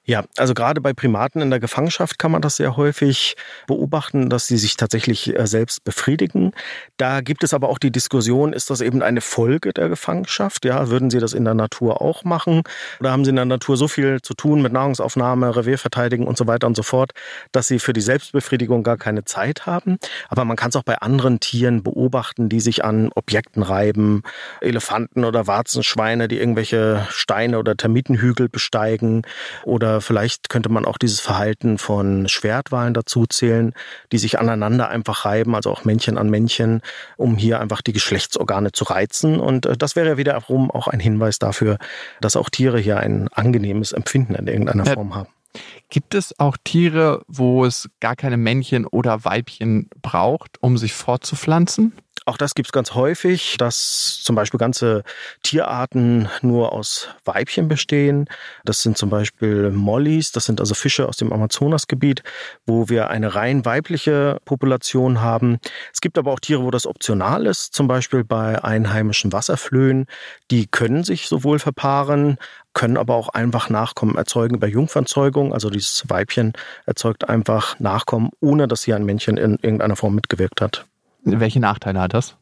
Ja, 0.03 0.23
also 0.35 0.55
gerade 0.55 0.81
bei 0.81 0.93
Primaten 0.93 1.41
in 1.41 1.51
der 1.51 1.59
Gefangenschaft 1.59 2.17
kann 2.17 2.31
man 2.31 2.41
das 2.41 2.55
sehr 2.55 2.75
häufig 2.75 3.35
beobachten, 3.67 4.31
dass 4.31 4.47
sie 4.47 4.57
sich 4.57 4.75
tatsächlich 4.75 5.37
äh, 5.37 5.45
selbst 5.45 5.83
befriedigen. 5.83 6.53
Da 6.97 7.21
gibt 7.21 7.43
es 7.43 7.53
aber 7.53 7.69
auch 7.69 7.77
die 7.77 7.91
Diskussion, 7.91 8.51
ist 8.51 8.71
das 8.71 8.81
eben 8.81 9.03
eine 9.03 9.21
Folge 9.21 9.73
der 9.73 9.89
Gefangenschaft? 9.89 10.65
Ja, 10.65 10.89
würden 10.89 11.11
sie 11.11 11.19
das 11.19 11.33
in 11.33 11.45
der 11.45 11.53
Natur 11.53 12.01
auch 12.01 12.23
machen? 12.23 12.63
Oder 12.99 13.11
haben 13.11 13.23
sie 13.23 13.29
in 13.29 13.35
der 13.35 13.45
Natur 13.45 13.77
so 13.77 13.87
viel 13.87 14.23
zu 14.23 14.33
tun 14.33 14.63
mit 14.63 14.73
Nahrungsaufnahme, 14.73 15.55
Revierverteidigung 15.55 16.25
und 16.25 16.35
so 16.35 16.47
weiter 16.47 16.65
und 16.65 16.75
so 16.75 16.83
fort, 16.83 17.11
dass 17.51 17.67
sie 17.67 17.77
für 17.77 17.93
die 17.93 18.01
Selbstbefriedigung 18.01 18.81
gar 18.81 18.97
keine 18.97 19.23
Zeit 19.23 19.67
haben? 19.67 19.97
Aber 20.29 20.45
man 20.45 20.57
kann 20.57 20.69
es 20.69 20.75
auch 20.75 20.83
bei 20.83 20.97
anderen 20.97 21.39
Tieren 21.39 21.83
beobachten, 21.83 22.49
die 22.49 22.59
sich 22.59 22.83
an 22.83 23.11
Objekten 23.13 23.61
reiben, 23.61 24.23
Elefanten 24.61 25.25
oder 25.25 25.45
Warzenschweine, 25.45 26.27
die 26.27 26.39
irgendwelche 26.39 27.05
Steine 27.11 27.59
oder 27.59 27.77
Termitenhügel 27.77 28.49
besteigen 28.49 29.21
oder 29.63 30.00
vielleicht 30.01 30.49
könnte 30.49 30.69
man 30.69 30.85
auch 30.85 30.97
dieses 30.97 31.19
Verhalten 31.19 31.77
von 31.77 32.27
Schwertwahlen 32.27 32.93
dazu 32.93 33.25
zählen, 33.25 33.73
die 34.11 34.17
sich 34.17 34.39
aneinander 34.39 34.89
einfach 34.89 35.25
reiben, 35.25 35.55
also 35.55 35.71
auch 35.71 35.85
Männchen 35.85 36.17
an 36.17 36.29
Männchen, 36.29 36.81
um 37.17 37.37
hier 37.37 37.59
einfach 37.59 37.81
die 37.81 37.93
Geschlechtsorgane 37.93 38.71
zu 38.71 38.83
reizen. 38.85 39.39
Und 39.39 39.65
äh, 39.65 39.77
das 39.77 39.95
wäre 39.95 40.17
wiederum 40.17 40.71
auch 40.71 40.87
ein 40.87 40.99
Hinweis 40.99 41.39
dafür, 41.39 41.77
dass 42.19 42.35
auch 42.35 42.49
Tiere 42.49 42.79
hier 42.79 42.97
ein 42.97 43.27
angenehmes 43.29 43.91
Empfinden 43.91 44.35
in 44.35 44.47
irgendeiner 44.47 44.85
Form 44.85 45.15
haben. 45.15 45.29
Gibt 45.89 46.15
es 46.15 46.39
auch 46.39 46.55
Tiere, 46.63 47.23
wo 47.27 47.65
es 47.65 47.89
gar 47.99 48.15
keine 48.15 48.37
Männchen 48.37 48.85
oder 48.85 49.25
Weibchen 49.25 49.89
braucht, 50.01 50.61
um 50.61 50.77
sich 50.77 50.93
fortzupflanzen? 50.93 51.93
Auch 52.25 52.37
das 52.37 52.53
gibt's 52.53 52.71
ganz 52.71 52.93
häufig, 52.93 53.57
dass 53.57 54.21
zum 54.21 54.35
Beispiel 54.35 54.59
ganze 54.59 55.03
Tierarten 55.41 56.29
nur 56.43 56.71
aus 56.71 57.09
Weibchen 57.25 57.67
bestehen. 57.67 58.27
Das 58.63 58.83
sind 58.83 58.95
zum 58.95 59.09
Beispiel 59.09 59.71
Mollies, 59.71 60.31
das 60.31 60.45
sind 60.45 60.59
also 60.59 60.75
Fische 60.75 61.07
aus 61.07 61.17
dem 61.17 61.33
Amazonasgebiet, 61.33 62.21
wo 62.67 62.89
wir 62.89 63.09
eine 63.09 63.33
rein 63.33 63.65
weibliche 63.65 64.37
Population 64.45 65.21
haben. 65.21 65.57
Es 65.91 65.99
gibt 65.99 66.19
aber 66.19 66.31
auch 66.31 66.39
Tiere, 66.39 66.61
wo 66.61 66.69
das 66.69 66.85
optional 66.85 67.47
ist, 67.47 67.73
zum 67.73 67.87
Beispiel 67.87 68.23
bei 68.23 68.63
einheimischen 68.63 69.33
Wasserflöhen. 69.33 70.05
Die 70.51 70.67
können 70.67 71.03
sich 71.03 71.27
sowohl 71.27 71.57
verpaaren, 71.57 72.37
können 72.73 72.97
aber 72.97 73.15
auch 73.15 73.29
einfach 73.29 73.71
Nachkommen 73.71 74.15
erzeugen 74.15 74.57
über 74.57 74.67
Jungfernzeugung. 74.67 75.53
Also 75.53 75.71
dieses 75.71 76.03
Weibchen 76.07 76.53
erzeugt 76.85 77.27
einfach 77.29 77.79
Nachkommen, 77.79 78.29
ohne 78.41 78.67
dass 78.67 78.83
hier 78.83 78.95
ein 78.95 79.05
Männchen 79.05 79.37
in 79.37 79.55
irgendeiner 79.55 79.95
Form 79.95 80.13
mitgewirkt 80.13 80.61
hat. 80.61 80.85
Welche 81.23 81.59
Nachteile 81.59 82.01
hat 82.01 82.13
das? 82.13 82.35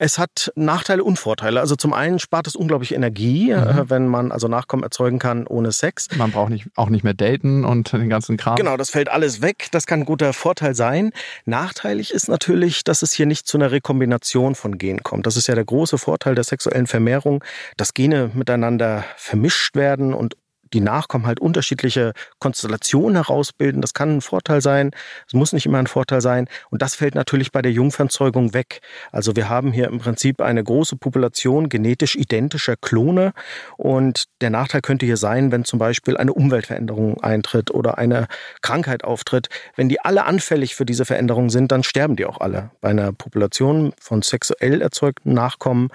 Es 0.00 0.16
hat 0.16 0.52
Nachteile 0.54 1.02
und 1.02 1.18
Vorteile. 1.18 1.58
Also 1.58 1.74
zum 1.74 1.92
einen 1.92 2.20
spart 2.20 2.46
es 2.46 2.54
unglaublich 2.54 2.94
Energie, 2.94 3.52
mhm. 3.52 3.58
Äh, 3.58 3.90
wenn 3.90 4.06
man 4.06 4.30
also 4.30 4.46
Nachkommen 4.46 4.84
erzeugen 4.84 5.18
kann 5.18 5.46
ohne 5.46 5.72
Sex. 5.72 6.08
Man 6.16 6.30
braucht 6.30 6.50
nicht, 6.50 6.68
auch 6.76 6.88
nicht 6.88 7.02
mehr 7.02 7.14
daten 7.14 7.64
und 7.64 7.92
den 7.92 8.08
ganzen 8.08 8.36
Kram. 8.36 8.54
Genau, 8.54 8.76
das 8.76 8.90
fällt 8.90 9.08
alles 9.08 9.42
weg. 9.42 9.66
Das 9.72 9.86
kann 9.86 10.00
ein 10.00 10.06
guter 10.06 10.32
Vorteil 10.32 10.76
sein. 10.76 11.10
Nachteilig 11.46 12.12
ist 12.12 12.28
natürlich, 12.28 12.84
dass 12.84 13.02
es 13.02 13.12
hier 13.12 13.26
nicht 13.26 13.48
zu 13.48 13.58
einer 13.58 13.72
Rekombination 13.72 14.54
von 14.54 14.78
Genen 14.78 15.02
kommt. 15.02 15.26
Das 15.26 15.36
ist 15.36 15.48
ja 15.48 15.56
der 15.56 15.64
große 15.64 15.98
Vorteil 15.98 16.36
der 16.36 16.44
sexuellen 16.44 16.86
Vermehrung, 16.86 17.42
dass 17.76 17.92
Gene 17.92 18.30
miteinander 18.34 19.04
vermischt 19.16 19.74
werden 19.74 20.14
und 20.14 20.36
die 20.72 20.80
Nachkommen 20.80 21.26
halt 21.26 21.40
unterschiedliche 21.40 22.12
Konstellationen 22.38 23.16
herausbilden. 23.16 23.80
Das 23.80 23.94
kann 23.94 24.16
ein 24.16 24.20
Vorteil 24.20 24.60
sein, 24.60 24.90
es 25.26 25.34
muss 25.34 25.52
nicht 25.52 25.66
immer 25.66 25.78
ein 25.78 25.86
Vorteil 25.86 26.20
sein. 26.20 26.48
Und 26.70 26.82
das 26.82 26.94
fällt 26.94 27.14
natürlich 27.14 27.52
bei 27.52 27.62
der 27.62 27.72
Jungfernzeugung 27.72 28.54
weg. 28.54 28.80
Also 29.12 29.36
wir 29.36 29.48
haben 29.48 29.72
hier 29.72 29.88
im 29.88 29.98
Prinzip 29.98 30.40
eine 30.40 30.62
große 30.62 30.96
Population 30.96 31.68
genetisch 31.68 32.16
identischer 32.16 32.76
Klone. 32.76 33.32
Und 33.76 34.24
der 34.40 34.50
Nachteil 34.50 34.80
könnte 34.80 35.06
hier 35.06 35.16
sein, 35.16 35.52
wenn 35.52 35.64
zum 35.64 35.78
Beispiel 35.78 36.16
eine 36.16 36.32
Umweltveränderung 36.32 37.22
eintritt 37.22 37.70
oder 37.70 37.98
eine 37.98 38.26
Krankheit 38.62 39.04
auftritt. 39.04 39.48
Wenn 39.76 39.88
die 39.88 40.00
alle 40.00 40.24
anfällig 40.24 40.74
für 40.74 40.84
diese 40.84 41.04
Veränderung 41.04 41.50
sind, 41.50 41.72
dann 41.72 41.82
sterben 41.82 42.16
die 42.16 42.26
auch 42.26 42.40
alle. 42.40 42.70
Bei 42.80 42.90
einer 42.90 43.12
Population 43.12 43.92
von 44.00 44.22
sexuell 44.22 44.82
erzeugten 44.82 45.32
Nachkommen 45.32 45.88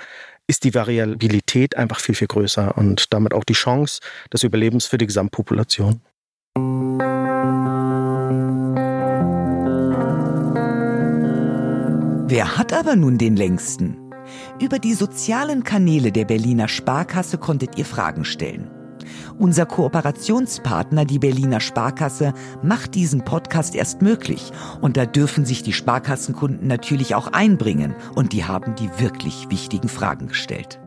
ist 0.47 0.63
die 0.63 0.73
Variabilität 0.73 1.77
einfach 1.77 1.99
viel, 1.99 2.15
viel 2.15 2.27
größer 2.27 2.77
und 2.77 3.13
damit 3.13 3.33
auch 3.33 3.43
die 3.43 3.53
Chance 3.53 4.01
des 4.31 4.43
Überlebens 4.43 4.85
für 4.85 4.97
die 4.97 5.07
Gesamtpopulation. 5.07 6.01
Wer 12.27 12.57
hat 12.57 12.73
aber 12.73 12.95
nun 12.95 13.17
den 13.17 13.35
längsten? 13.35 13.97
Über 14.59 14.79
die 14.79 14.93
sozialen 14.93 15.63
Kanäle 15.63 16.11
der 16.11 16.25
Berliner 16.25 16.67
Sparkasse 16.67 17.37
konntet 17.37 17.77
ihr 17.77 17.85
Fragen 17.85 18.25
stellen. 18.25 18.72
Unser 19.37 19.65
Kooperationspartner, 19.65 21.05
die 21.05 21.19
Berliner 21.19 21.59
Sparkasse, 21.59 22.33
macht 22.61 22.95
diesen 22.95 23.25
Podcast 23.25 23.75
erst 23.75 24.01
möglich. 24.01 24.51
Und 24.81 24.97
da 24.97 25.05
dürfen 25.05 25.45
sich 25.45 25.63
die 25.63 25.73
Sparkassenkunden 25.73 26.67
natürlich 26.67 27.15
auch 27.15 27.27
einbringen. 27.27 27.95
Und 28.15 28.33
die 28.33 28.45
haben 28.45 28.75
die 28.75 28.89
wirklich 28.99 29.49
wichtigen 29.49 29.89
Fragen 29.89 30.27
gestellt. 30.27 30.79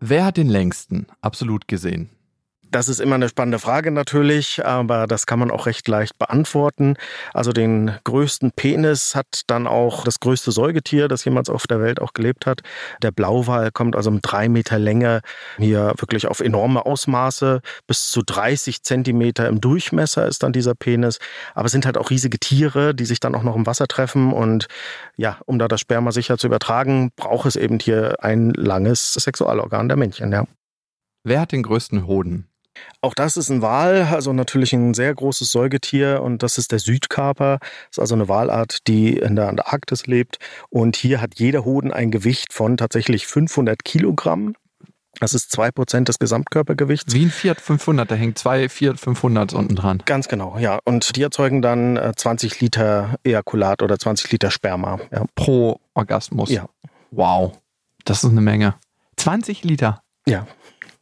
Wer 0.00 0.24
hat 0.24 0.36
den 0.36 0.48
längsten 0.48 1.06
absolut 1.20 1.68
gesehen? 1.68 2.10
Das 2.72 2.88
ist 2.88 3.00
immer 3.00 3.16
eine 3.16 3.28
spannende 3.28 3.58
Frage 3.58 3.90
natürlich, 3.90 4.64
aber 4.64 5.08
das 5.08 5.26
kann 5.26 5.40
man 5.40 5.50
auch 5.50 5.66
recht 5.66 5.88
leicht 5.88 6.16
beantworten. 6.18 6.94
Also 7.34 7.52
den 7.52 7.96
größten 8.04 8.52
Penis 8.52 9.16
hat 9.16 9.42
dann 9.48 9.66
auch 9.66 10.04
das 10.04 10.20
größte 10.20 10.52
Säugetier, 10.52 11.08
das 11.08 11.24
jemals 11.24 11.50
auf 11.50 11.66
der 11.66 11.80
Welt 11.80 12.00
auch 12.00 12.12
gelebt 12.12 12.46
hat. 12.46 12.60
Der 13.02 13.10
Blauwal 13.10 13.72
kommt 13.72 13.96
also 13.96 14.10
um 14.10 14.20
drei 14.20 14.48
Meter 14.48 14.78
Länge 14.78 15.22
hier 15.58 15.94
wirklich 15.96 16.28
auf 16.28 16.38
enorme 16.38 16.86
Ausmaße. 16.86 17.60
Bis 17.88 18.12
zu 18.12 18.22
30 18.22 18.84
Zentimeter 18.84 19.48
im 19.48 19.60
Durchmesser 19.60 20.28
ist 20.28 20.44
dann 20.44 20.52
dieser 20.52 20.76
Penis. 20.76 21.18
Aber 21.56 21.66
es 21.66 21.72
sind 21.72 21.86
halt 21.86 21.98
auch 21.98 22.10
riesige 22.10 22.38
Tiere, 22.38 22.94
die 22.94 23.04
sich 23.04 23.18
dann 23.18 23.34
auch 23.34 23.42
noch 23.42 23.56
im 23.56 23.66
Wasser 23.66 23.88
treffen. 23.88 24.32
Und 24.32 24.68
ja, 25.16 25.38
um 25.46 25.58
da 25.58 25.66
das 25.66 25.80
Sperma 25.80 26.12
sicher 26.12 26.38
zu 26.38 26.46
übertragen, 26.46 27.10
braucht 27.16 27.46
es 27.46 27.56
eben 27.56 27.80
hier 27.80 28.22
ein 28.22 28.50
langes 28.50 29.14
Sexualorgan 29.14 29.88
der 29.88 29.96
Männchen. 29.96 30.30
Ja. 30.30 30.44
Wer 31.24 31.40
hat 31.40 31.50
den 31.50 31.64
größten 31.64 32.06
Hoden? 32.06 32.49
Auch 33.00 33.14
das 33.14 33.36
ist 33.36 33.50
ein 33.50 33.62
Wal, 33.62 34.08
also 34.10 34.32
natürlich 34.32 34.72
ein 34.72 34.94
sehr 34.94 35.14
großes 35.14 35.50
Säugetier 35.50 36.22
und 36.22 36.42
das 36.42 36.58
ist 36.58 36.72
der 36.72 36.78
Südkaper. 36.78 37.58
Das 37.60 37.92
ist 37.92 37.98
also 37.98 38.14
eine 38.14 38.28
Walart, 38.28 38.86
die 38.86 39.16
in 39.16 39.36
der 39.36 39.48
Antarktis 39.48 40.06
lebt 40.06 40.38
und 40.68 40.96
hier 40.96 41.20
hat 41.20 41.38
jeder 41.38 41.64
Hoden 41.64 41.92
ein 41.92 42.10
Gewicht 42.10 42.52
von 42.52 42.76
tatsächlich 42.76 43.26
500 43.26 43.84
Kilogramm. 43.84 44.54
Das 45.18 45.34
ist 45.34 45.50
zwei 45.50 45.70
Prozent 45.70 46.08
des 46.08 46.18
Gesamtkörpergewichts. 46.18 47.12
Wie 47.14 47.26
ein 47.26 47.30
Fiat 47.30 47.60
500, 47.60 48.10
da 48.10 48.14
hängt 48.14 48.38
zwei 48.38 48.68
Fiat 48.68 48.98
500 48.98 49.52
unten 49.52 49.74
dran. 49.74 50.02
Ganz 50.06 50.28
genau, 50.28 50.56
ja. 50.58 50.78
Und 50.84 51.16
die 51.16 51.22
erzeugen 51.22 51.62
dann 51.62 51.98
20 52.16 52.52
äh, 52.52 52.64
Liter 52.64 53.16
Ejakulat 53.24 53.82
oder 53.82 53.98
20 53.98 54.30
Liter 54.32 54.50
Sperma. 54.50 54.98
Ja. 55.12 55.24
Pro 55.34 55.80
Orgasmus? 55.94 56.50
Ja. 56.50 56.68
Wow, 57.10 57.52
das 58.04 58.24
ist 58.24 58.30
eine 58.30 58.40
Menge. 58.40 58.74
20 59.16 59.64
Liter? 59.64 60.02
Ja. 60.26 60.46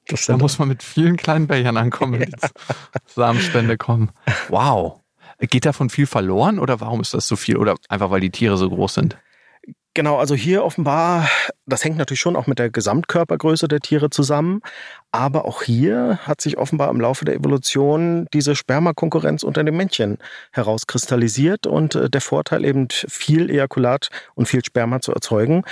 Das 0.09 0.27
da 0.27 0.37
muss 0.37 0.59
man 0.59 0.69
mit 0.69 0.83
vielen 0.83 1.17
kleinen 1.17 1.47
Bechern 1.47 1.77
ankommen, 1.77 2.15
wenn 2.15 2.31
ja. 2.43 2.49
die 2.49 3.13
Samenspende 3.15 3.77
kommen. 3.77 4.11
Wow. 4.49 5.01
Geht 5.39 5.67
davon 5.67 5.91
viel 5.91 6.07
verloren 6.07 6.59
oder 6.59 6.81
warum 6.81 7.01
ist 7.01 7.15
das 7.15 7.29
so 7.29 7.37
viel? 7.37 7.57
Oder 7.57 7.77
einfach 7.89 8.11
weil 8.11 8.21
die 8.21 8.31
Tiere 8.31 8.57
so 8.57 8.69
groß 8.69 8.95
sind? 8.95 9.17
Genau, 9.99 10.17
also 10.17 10.37
hier 10.37 10.65
offenbar, 10.65 11.29
das 11.67 11.83
hängt 11.83 11.97
natürlich 11.97 12.21
schon 12.21 12.37
auch 12.37 12.47
mit 12.47 12.61
der 12.61 12.71
Gesamtkörpergröße 12.71 13.67
der 13.67 13.81
Tiere 13.81 14.11
zusammen, 14.11 14.61
aber 15.11 15.45
auch 15.45 15.63
hier 15.63 16.21
hat 16.23 16.41
sich 16.41 16.57
offenbar 16.57 16.89
im 16.91 17.01
Laufe 17.01 17.25
der 17.25 17.35
Evolution 17.35 18.27
diese 18.33 18.55
Spermakonkurrenz 18.55 19.43
unter 19.43 19.65
den 19.65 19.77
Männchen 19.77 20.19
herauskristallisiert 20.53 21.67
und 21.67 21.97
äh, 21.97 22.09
der 22.09 22.21
Vorteil 22.21 22.65
eben 22.65 22.87
viel 22.91 23.51
Ejakulat 23.51 24.09
und 24.37 24.47
viel 24.47 24.65
Sperma 24.65 25.01
zu 25.01 25.13
erzeugen 25.13 25.65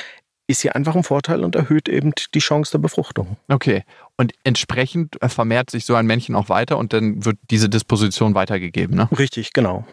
ist 0.47 0.63
hier 0.63 0.77
einfach 0.77 0.95
ein 0.95 1.03
Vorteil 1.03 1.45
und 1.45 1.57
erhöht 1.57 1.89
eben 1.89 2.13
die 2.35 2.39
Chance 2.39 2.73
der 2.73 2.79
Befruchtung. 2.79 3.37
Okay. 3.49 3.85
Und 4.17 4.33
entsprechend 4.45 5.17
vermehrt 5.23 5.71
sich 5.71 5.85
so 5.85 5.95
ein 5.95 6.07
Männchen 6.07 6.35
auch 6.35 6.49
weiter 6.49 6.79
und 6.79 6.93
dann 6.93 7.25
wird 7.25 7.39
diese 7.51 7.69
Disposition 7.69 8.35
weitergegeben, 8.35 8.97
ne? 8.97 9.09
Richtig, 9.19 9.53
genau. 9.53 9.85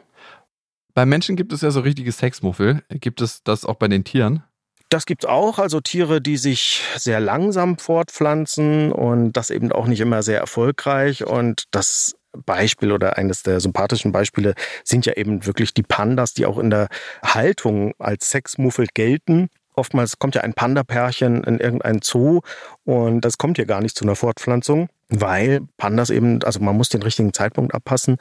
Bei 0.93 1.05
Menschen 1.05 1.35
gibt 1.35 1.53
es 1.53 1.61
ja 1.61 1.71
so 1.71 1.79
richtige 1.79 2.11
Sexmuffel. 2.11 2.83
Gibt 2.89 3.21
es 3.21 3.41
das 3.43 3.65
auch 3.65 3.75
bei 3.75 3.87
den 3.87 4.03
Tieren? 4.03 4.43
Das 4.89 5.07
gibt 5.07 5.23
es 5.23 5.29
auch, 5.29 5.57
also 5.57 5.81
Tiere, 5.81 6.21
die 6.21 6.37
sich 6.37 6.83
sehr 6.97 7.19
langsam 7.19 7.79
fortpflanzen 7.79 8.91
und 8.91 9.33
das 9.33 9.49
eben 9.49 9.71
auch 9.71 9.87
nicht 9.87 10.01
immer 10.01 10.21
sehr 10.21 10.39
erfolgreich. 10.39 11.25
Und 11.25 11.63
das 11.71 12.15
Beispiel 12.45 12.91
oder 12.91 13.17
eines 13.17 13.41
der 13.41 13.59
sympathischen 13.59 14.11
Beispiele 14.11 14.53
sind 14.83 15.07
ja 15.07 15.13
eben 15.13 15.47
wirklich 15.47 15.73
die 15.73 15.81
Pandas, 15.81 16.35
die 16.35 16.45
auch 16.45 16.59
in 16.59 16.69
der 16.69 16.89
Haltung 17.23 17.93
als 17.97 18.29
Sexmuffel 18.29 18.85
gelten. 18.93 19.49
Oftmals 19.75 20.19
kommt 20.19 20.35
ja 20.35 20.41
ein 20.41 20.53
Panda-Pärchen 20.53 21.43
in 21.43 21.59
irgendein 21.59 22.01
Zoo 22.01 22.41
und 22.85 23.21
das 23.21 23.37
kommt 23.37 23.57
hier 23.57 23.65
gar 23.65 23.81
nicht 23.81 23.97
zu 23.97 24.05
einer 24.05 24.15
Fortpflanzung 24.15 24.89
weil 25.19 25.61
Pandas 25.77 26.09
eben, 26.09 26.43
also 26.43 26.59
man 26.59 26.75
muss 26.75 26.89
den 26.89 27.03
richtigen 27.03 27.33
Zeitpunkt 27.33 27.73
abpassen, 27.73 28.17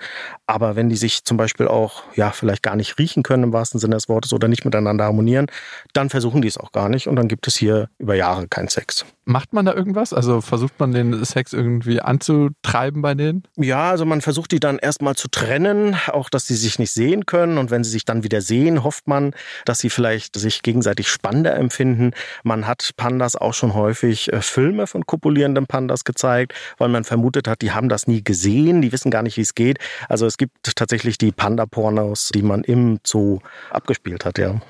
aber 0.46 0.76
wenn 0.76 0.88
die 0.88 0.96
sich 0.96 1.24
zum 1.24 1.36
Beispiel 1.36 1.68
auch, 1.68 2.02
ja, 2.14 2.30
vielleicht 2.30 2.62
gar 2.62 2.76
nicht 2.76 2.98
riechen 2.98 3.22
können 3.22 3.44
im 3.44 3.52
wahrsten 3.52 3.80
Sinne 3.80 3.94
des 3.96 4.08
Wortes 4.08 4.32
oder 4.32 4.48
nicht 4.48 4.64
miteinander 4.64 5.04
harmonieren, 5.04 5.46
dann 5.92 6.10
versuchen 6.10 6.42
die 6.42 6.48
es 6.48 6.58
auch 6.58 6.72
gar 6.72 6.88
nicht 6.88 7.06
und 7.06 7.16
dann 7.16 7.28
gibt 7.28 7.46
es 7.46 7.56
hier 7.56 7.88
über 7.98 8.14
Jahre 8.14 8.48
keinen 8.48 8.68
Sex. 8.68 9.04
Macht 9.24 9.52
man 9.52 9.64
da 9.64 9.72
irgendwas? 9.72 10.12
Also 10.12 10.40
versucht 10.40 10.80
man 10.80 10.92
den 10.92 11.24
Sex 11.24 11.52
irgendwie 11.52 12.00
anzutreiben 12.00 13.02
bei 13.02 13.14
denen? 13.14 13.44
Ja, 13.56 13.90
also 13.90 14.04
man 14.04 14.20
versucht 14.20 14.50
die 14.50 14.58
dann 14.58 14.78
erstmal 14.78 15.14
zu 15.14 15.28
trennen, 15.28 15.96
auch 16.08 16.28
dass 16.28 16.46
sie 16.46 16.56
sich 16.56 16.80
nicht 16.80 16.90
sehen 16.90 17.24
können 17.24 17.58
und 17.58 17.70
wenn 17.70 17.84
sie 17.84 17.90
sich 17.90 18.04
dann 18.04 18.24
wieder 18.24 18.40
sehen, 18.40 18.82
hofft 18.82 19.06
man, 19.06 19.32
dass 19.64 19.78
sie 19.78 19.90
vielleicht 19.90 20.36
sich 20.36 20.62
gegenseitig 20.62 21.08
spannender 21.08 21.54
empfinden. 21.54 22.10
Man 22.42 22.66
hat 22.66 22.90
Pandas 22.96 23.36
auch 23.36 23.54
schon 23.54 23.74
häufig 23.74 24.32
äh, 24.32 24.42
Filme 24.52 24.86
von 24.86 25.06
kopulierenden 25.06 25.66
Pandas 25.66 26.04
gezeigt, 26.04 26.52
weil 26.76 26.90
man 26.90 27.04
vermutet 27.04 27.48
hat, 27.48 27.62
die 27.62 27.72
haben 27.72 27.88
das 27.88 28.06
nie 28.06 28.22
gesehen, 28.22 28.82
die 28.82 28.92
wissen 28.92 29.10
gar 29.10 29.22
nicht, 29.22 29.36
wie 29.38 29.42
es 29.42 29.54
geht. 29.54 29.78
Also 30.08 30.26
es 30.26 30.36
gibt 30.36 30.76
tatsächlich 30.76 31.16
die 31.16 31.32
Panda-Pornos, 31.32 32.28
die 32.34 32.42
man 32.42 32.62
im 32.62 33.00
Zoo 33.04 33.38
abgespielt 33.70 34.24
hat, 34.24 34.38
ja. 34.38 34.60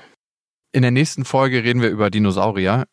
In 0.71 0.81
der 0.81 0.91
nächsten 0.91 1.25
Folge 1.25 1.63
reden 1.63 1.81
wir 1.81 1.89
über 1.89 2.09
Dinosaurier. 2.09 2.85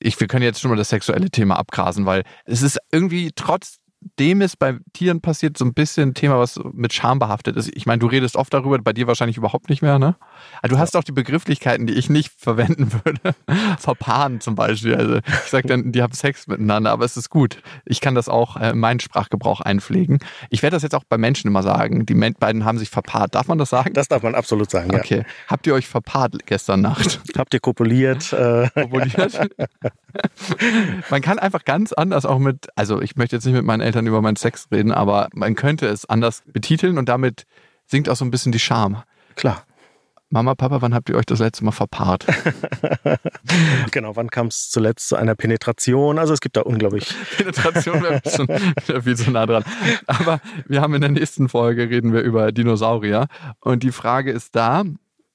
Ich, 0.00 0.18
wir 0.18 0.26
können 0.26 0.42
jetzt 0.42 0.60
schon 0.60 0.70
mal 0.70 0.76
das 0.76 0.88
sexuelle 0.88 1.30
Thema 1.30 1.58
abgrasen, 1.58 2.06
weil 2.06 2.24
es 2.46 2.62
ist 2.62 2.78
irgendwie 2.90 3.32
trotz 3.36 3.76
dem 4.18 4.40
ist 4.40 4.58
bei 4.58 4.78
Tieren 4.94 5.20
passiert 5.20 5.58
so 5.58 5.64
ein 5.64 5.74
bisschen 5.74 6.10
ein 6.10 6.14
Thema, 6.14 6.38
was 6.38 6.58
mit 6.72 6.92
Scham 6.92 7.18
behaftet 7.18 7.56
ist. 7.56 7.70
Ich 7.74 7.84
meine, 7.84 7.98
du 7.98 8.06
redest 8.06 8.36
oft 8.36 8.52
darüber, 8.52 8.78
bei 8.78 8.94
dir 8.94 9.06
wahrscheinlich 9.06 9.36
überhaupt 9.36 9.68
nicht 9.68 9.82
mehr, 9.82 9.98
ne? 9.98 10.16
Aber 10.58 10.68
du 10.68 10.78
hast 10.78 10.96
auch 10.96 11.04
die 11.04 11.12
Begrifflichkeiten, 11.12 11.86
die 11.86 11.94
ich 11.94 12.08
nicht 12.08 12.32
verwenden 12.38 12.92
würde. 12.92 13.36
Verpaaren 13.78 14.40
zum 14.40 14.54
Beispiel. 14.54 14.94
Also 14.94 15.16
ich 15.16 15.50
sage 15.50 15.68
dann, 15.68 15.92
die 15.92 16.02
haben 16.02 16.14
Sex 16.14 16.46
miteinander, 16.46 16.92
aber 16.92 17.04
es 17.04 17.16
ist 17.16 17.28
gut. 17.28 17.62
Ich 17.84 18.00
kann 18.00 18.14
das 18.14 18.28
auch 18.28 18.56
äh, 18.56 18.70
in 18.70 18.78
meinen 18.78 19.00
Sprachgebrauch 19.00 19.60
einpflegen. 19.60 20.20
Ich 20.48 20.62
werde 20.62 20.76
das 20.76 20.82
jetzt 20.82 20.94
auch 20.94 21.04
bei 21.04 21.18
Menschen 21.18 21.48
immer 21.48 21.62
sagen. 21.62 22.06
Die 22.06 22.14
beiden 22.14 22.64
haben 22.64 22.78
sich 22.78 22.88
verpaart. 22.88 23.34
Darf 23.34 23.48
man 23.48 23.58
das 23.58 23.68
sagen? 23.68 23.92
Das 23.92 24.08
darf 24.08 24.22
man 24.22 24.34
absolut 24.34 24.70
sagen, 24.70 24.94
okay. 24.94 25.18
ja. 25.18 25.24
Habt 25.48 25.66
ihr 25.66 25.74
euch 25.74 25.86
verpaart 25.86 26.46
gestern 26.46 26.80
Nacht? 26.80 27.20
Habt 27.36 27.52
ihr 27.52 27.60
kopuliert? 27.60 28.32
Äh, 28.32 28.70
kopuliert? 28.74 29.50
man 31.10 31.20
kann 31.20 31.38
einfach 31.38 31.64
ganz 31.64 31.92
anders 31.92 32.24
auch 32.24 32.38
mit, 32.38 32.68
also 32.76 33.02
ich 33.02 33.16
möchte 33.16 33.36
jetzt 33.36 33.44
nicht 33.44 33.54
mit 33.54 33.64
meinen 33.64 33.89
Eltern 33.90 34.06
über 34.06 34.22
meinen 34.22 34.36
Sex 34.36 34.68
reden, 34.70 34.92
aber 34.92 35.28
man 35.34 35.56
könnte 35.56 35.88
es 35.88 36.08
anders 36.08 36.44
betiteln 36.46 36.96
und 36.96 37.08
damit 37.08 37.44
sinkt 37.86 38.08
auch 38.08 38.14
so 38.14 38.24
ein 38.24 38.30
bisschen 38.30 38.52
die 38.52 38.60
Scham. 38.60 39.02
Klar. 39.34 39.64
Mama, 40.32 40.54
Papa, 40.54 40.80
wann 40.80 40.94
habt 40.94 41.08
ihr 41.08 41.16
euch 41.16 41.26
das 41.26 41.40
letzte 41.40 41.64
Mal 41.64 41.72
verpaart? 41.72 42.24
genau, 43.90 44.14
wann 44.14 44.30
kam 44.30 44.46
es 44.46 44.70
zuletzt 44.70 45.08
zu 45.08 45.16
einer 45.16 45.34
Penetration? 45.34 46.20
Also 46.20 46.32
es 46.32 46.40
gibt 46.40 46.56
da 46.56 46.60
unglaublich. 46.60 47.12
Penetration 47.36 48.00
wäre 48.00 48.22
schon 48.24 48.46
viel 49.02 49.16
zu 49.16 49.32
nah 49.32 49.44
dran. 49.44 49.64
Aber 50.06 50.40
wir 50.68 50.82
haben 50.82 50.94
in 50.94 51.00
der 51.00 51.10
nächsten 51.10 51.48
Folge 51.48 51.90
reden 51.90 52.12
wir 52.12 52.20
über 52.20 52.52
Dinosaurier. 52.52 53.26
Und 53.58 53.82
die 53.82 53.90
Frage 53.90 54.30
ist 54.30 54.54
da, 54.54 54.84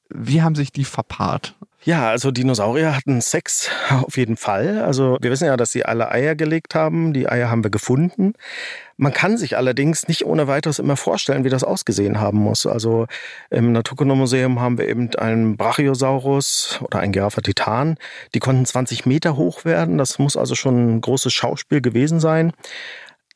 wie 0.08 0.42
haben 0.42 0.56
sich 0.56 0.72
die 0.72 0.86
verpaart? 0.86 1.56
Ja, 1.86 2.10
also 2.10 2.32
Dinosaurier 2.32 2.96
hatten 2.96 3.22
Sex 3.22 3.70
auf 3.92 4.18
jeden 4.18 4.38
Fall. 4.38 4.82
Also 4.82 5.20
wir 5.22 5.30
wissen 5.30 5.46
ja, 5.46 5.56
dass 5.56 5.72
sie 5.72 5.86
alle 5.86 6.10
Eier 6.10 6.34
gelegt 6.34 6.74
haben. 6.74 7.14
Die 7.14 7.30
Eier 7.30 7.52
haben 7.52 7.64
wir 7.64 7.70
gefunden. 7.70 8.34
Man 8.98 9.14
kann 9.14 9.38
sich 9.38 9.56
allerdings 9.56 10.08
nicht 10.08 10.26
ohne 10.26 10.48
weiteres 10.48 10.80
immer 10.80 10.98
vorstellen, 10.98 11.44
wie 11.44 11.50
das 11.50 11.64
ausgesehen 11.64 12.20
haben 12.20 12.40
muss. 12.40 12.66
Also 12.66 13.06
im 13.52 13.72
Naturkundemuseum 13.72 14.60
haben 14.60 14.80
wir 14.80 14.88
eben 14.88 15.14
einen 15.16 15.58
Brachiosaurus 15.58 16.80
oder 16.82 17.02
einen 17.02 17.12
Giraffe 17.12 17.44
Titan. 17.44 17.98
Die 18.34 18.40
konnten 18.40 18.66
20 18.66 19.06
Meter 19.06 19.38
hoch 19.38 19.64
werden. 19.64 20.00
Das 20.00 20.18
muss 20.18 20.36
also 20.36 20.56
schon 20.56 20.96
ein 20.96 21.02
großes 21.02 21.34
Schauspiel 21.34 21.82
gewesen 21.82 22.20
sein. 22.20 22.52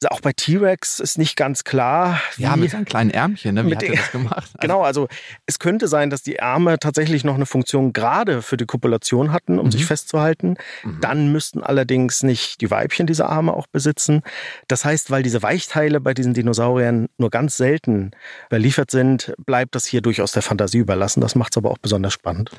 Auch 0.07 0.21
bei 0.21 0.31
T-Rex 0.31 0.99
ist 1.01 1.17
nicht 1.17 1.35
ganz 1.35 1.65
klar. 1.65 2.21
Wie 2.37 2.43
ja, 2.43 2.55
mit 2.55 2.71
seinen 2.71 2.85
kleinen 2.85 3.09
Ärmchen, 3.09 3.55
ne? 3.55 3.65
wie 3.65 3.75
hat 3.75 3.83
er 3.83 3.95
das 3.95 4.11
gemacht? 4.11 4.37
Also 4.37 4.53
genau, 4.61 4.81
also 4.81 5.07
es 5.45 5.59
könnte 5.59 5.89
sein, 5.89 6.09
dass 6.09 6.23
die 6.23 6.41
Arme 6.41 6.79
tatsächlich 6.79 7.25
noch 7.25 7.35
eine 7.35 7.45
Funktion 7.45 7.91
gerade 7.91 8.41
für 8.41 8.55
die 8.55 8.65
Kopulation 8.65 9.33
hatten, 9.33 9.59
um 9.59 9.65
mhm. 9.65 9.71
sich 9.71 9.85
festzuhalten. 9.85 10.55
Mhm. 10.83 11.01
Dann 11.01 11.31
müssten 11.33 11.61
allerdings 11.61 12.23
nicht 12.23 12.61
die 12.61 12.71
Weibchen 12.71 13.07
diese 13.07 13.27
Arme 13.27 13.53
auch 13.53 13.67
besitzen. 13.67 14.21
Das 14.69 14.85
heißt, 14.85 15.11
weil 15.11 15.21
diese 15.21 15.43
Weichteile 15.43 15.99
bei 15.99 16.13
diesen 16.13 16.33
Dinosauriern 16.33 17.09
nur 17.17 17.29
ganz 17.29 17.57
selten 17.57 18.11
überliefert 18.47 18.91
sind, 18.91 19.33
bleibt 19.45 19.75
das 19.75 19.85
hier 19.85 20.01
durchaus 20.01 20.31
der 20.31 20.43
Fantasie 20.43 20.77
überlassen. 20.77 21.19
Das 21.19 21.35
macht 21.35 21.53
es 21.53 21.57
aber 21.57 21.71
auch 21.71 21.77
besonders 21.77 22.13
spannend. 22.13 22.51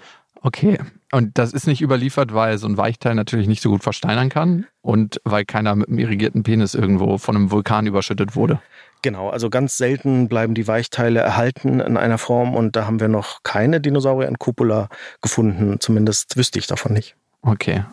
Okay. 0.43 0.79
Und 1.13 1.37
das 1.39 1.53
ist 1.53 1.67
nicht 1.67 1.83
überliefert, 1.83 2.33
weil 2.33 2.57
so 2.57 2.67
ein 2.67 2.77
Weichteil 2.77 3.15
natürlich 3.15 3.47
nicht 3.47 3.63
so 3.63 3.71
gut 3.71 3.83
versteinern 3.83 4.29
kann 4.29 4.67
und 4.81 5.21
weil 5.25 5.45
keiner 5.45 5.75
mit 5.75 5.89
einem 5.89 5.99
irrigierten 5.99 6.43
Penis 6.43 6.75
irgendwo 6.75 7.19
von 7.19 7.37
einem 7.37 7.51
Vulkan 7.51 7.87
überschüttet 7.87 8.37
wurde. 8.37 8.61
Genau, 9.03 9.29
also 9.29 9.51
ganz 9.51 9.77
selten 9.77 10.29
bleiben 10.29 10.55
die 10.55 10.69
Weichteile 10.69 11.21
erhalten 11.21 11.81
in 11.81 11.97
einer 11.97 12.19
Form 12.19 12.55
und 12.55 12.77
da 12.77 12.87
haben 12.87 13.01
wir 13.01 13.09
noch 13.09 13.43
keine 13.43 13.81
Dinosaurier 13.81 14.29
in 14.29 14.39
Copula 14.39 14.89
gefunden. 15.21 15.79
Zumindest 15.81 16.37
wüsste 16.37 16.59
ich 16.59 16.67
davon 16.67 16.93
nicht. 16.93 17.17
Okay. 17.43 17.85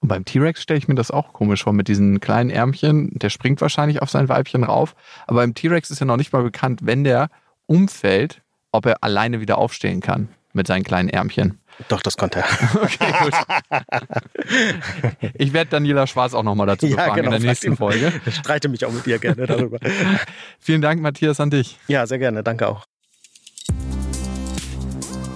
Und 0.00 0.08
beim 0.08 0.24
T-Rex 0.24 0.62
stelle 0.62 0.78
ich 0.78 0.88
mir 0.88 0.94
das 0.94 1.10
auch 1.10 1.32
komisch 1.32 1.64
vor 1.64 1.72
mit 1.72 1.88
diesen 1.88 2.20
kleinen 2.20 2.50
Ärmchen. 2.50 3.10
Der 3.18 3.30
springt 3.30 3.60
wahrscheinlich 3.60 4.02
auf 4.02 4.10
sein 4.10 4.28
Weibchen 4.28 4.64
rauf. 4.64 4.94
Aber 5.26 5.40
beim 5.40 5.54
T-Rex 5.54 5.90
ist 5.90 6.00
ja 6.00 6.06
noch 6.06 6.18
nicht 6.18 6.32
mal 6.32 6.42
bekannt, 6.42 6.80
wenn 6.82 7.04
der 7.04 7.30
umfällt, 7.66 8.42
ob 8.72 8.86
er 8.86 9.02
alleine 9.02 9.40
wieder 9.40 9.58
aufstehen 9.58 10.00
kann 10.00 10.28
mit 10.52 10.66
seinen 10.66 10.84
kleinen 10.84 11.08
Ärmchen. 11.08 11.58
Doch, 11.88 12.00
das 12.02 12.16
konnte 12.16 12.40
er. 12.40 12.46
Okay, 12.82 13.12
gut. 13.22 13.34
Ich 15.34 15.52
werde 15.52 15.70
Daniela 15.70 16.06
Schwarz 16.06 16.34
auch 16.34 16.42
nochmal 16.42 16.66
dazu 16.66 16.86
ja, 16.86 16.96
befragen 16.96 17.22
genau, 17.24 17.36
in 17.36 17.42
der 17.42 17.50
nächsten 17.50 17.72
ihn. 17.72 17.76
Folge. 17.76 18.12
Ich 18.26 18.36
streite 18.36 18.68
mich 18.68 18.84
auch 18.84 18.92
mit 18.92 19.06
dir 19.06 19.18
gerne 19.18 19.46
darüber. 19.46 19.78
Vielen 20.60 20.80
Dank, 20.80 21.00
Matthias, 21.00 21.40
an 21.40 21.50
dich. 21.50 21.78
Ja, 21.88 22.06
sehr 22.06 22.18
gerne. 22.18 22.42
Danke 22.42 22.68
auch. 22.68 22.86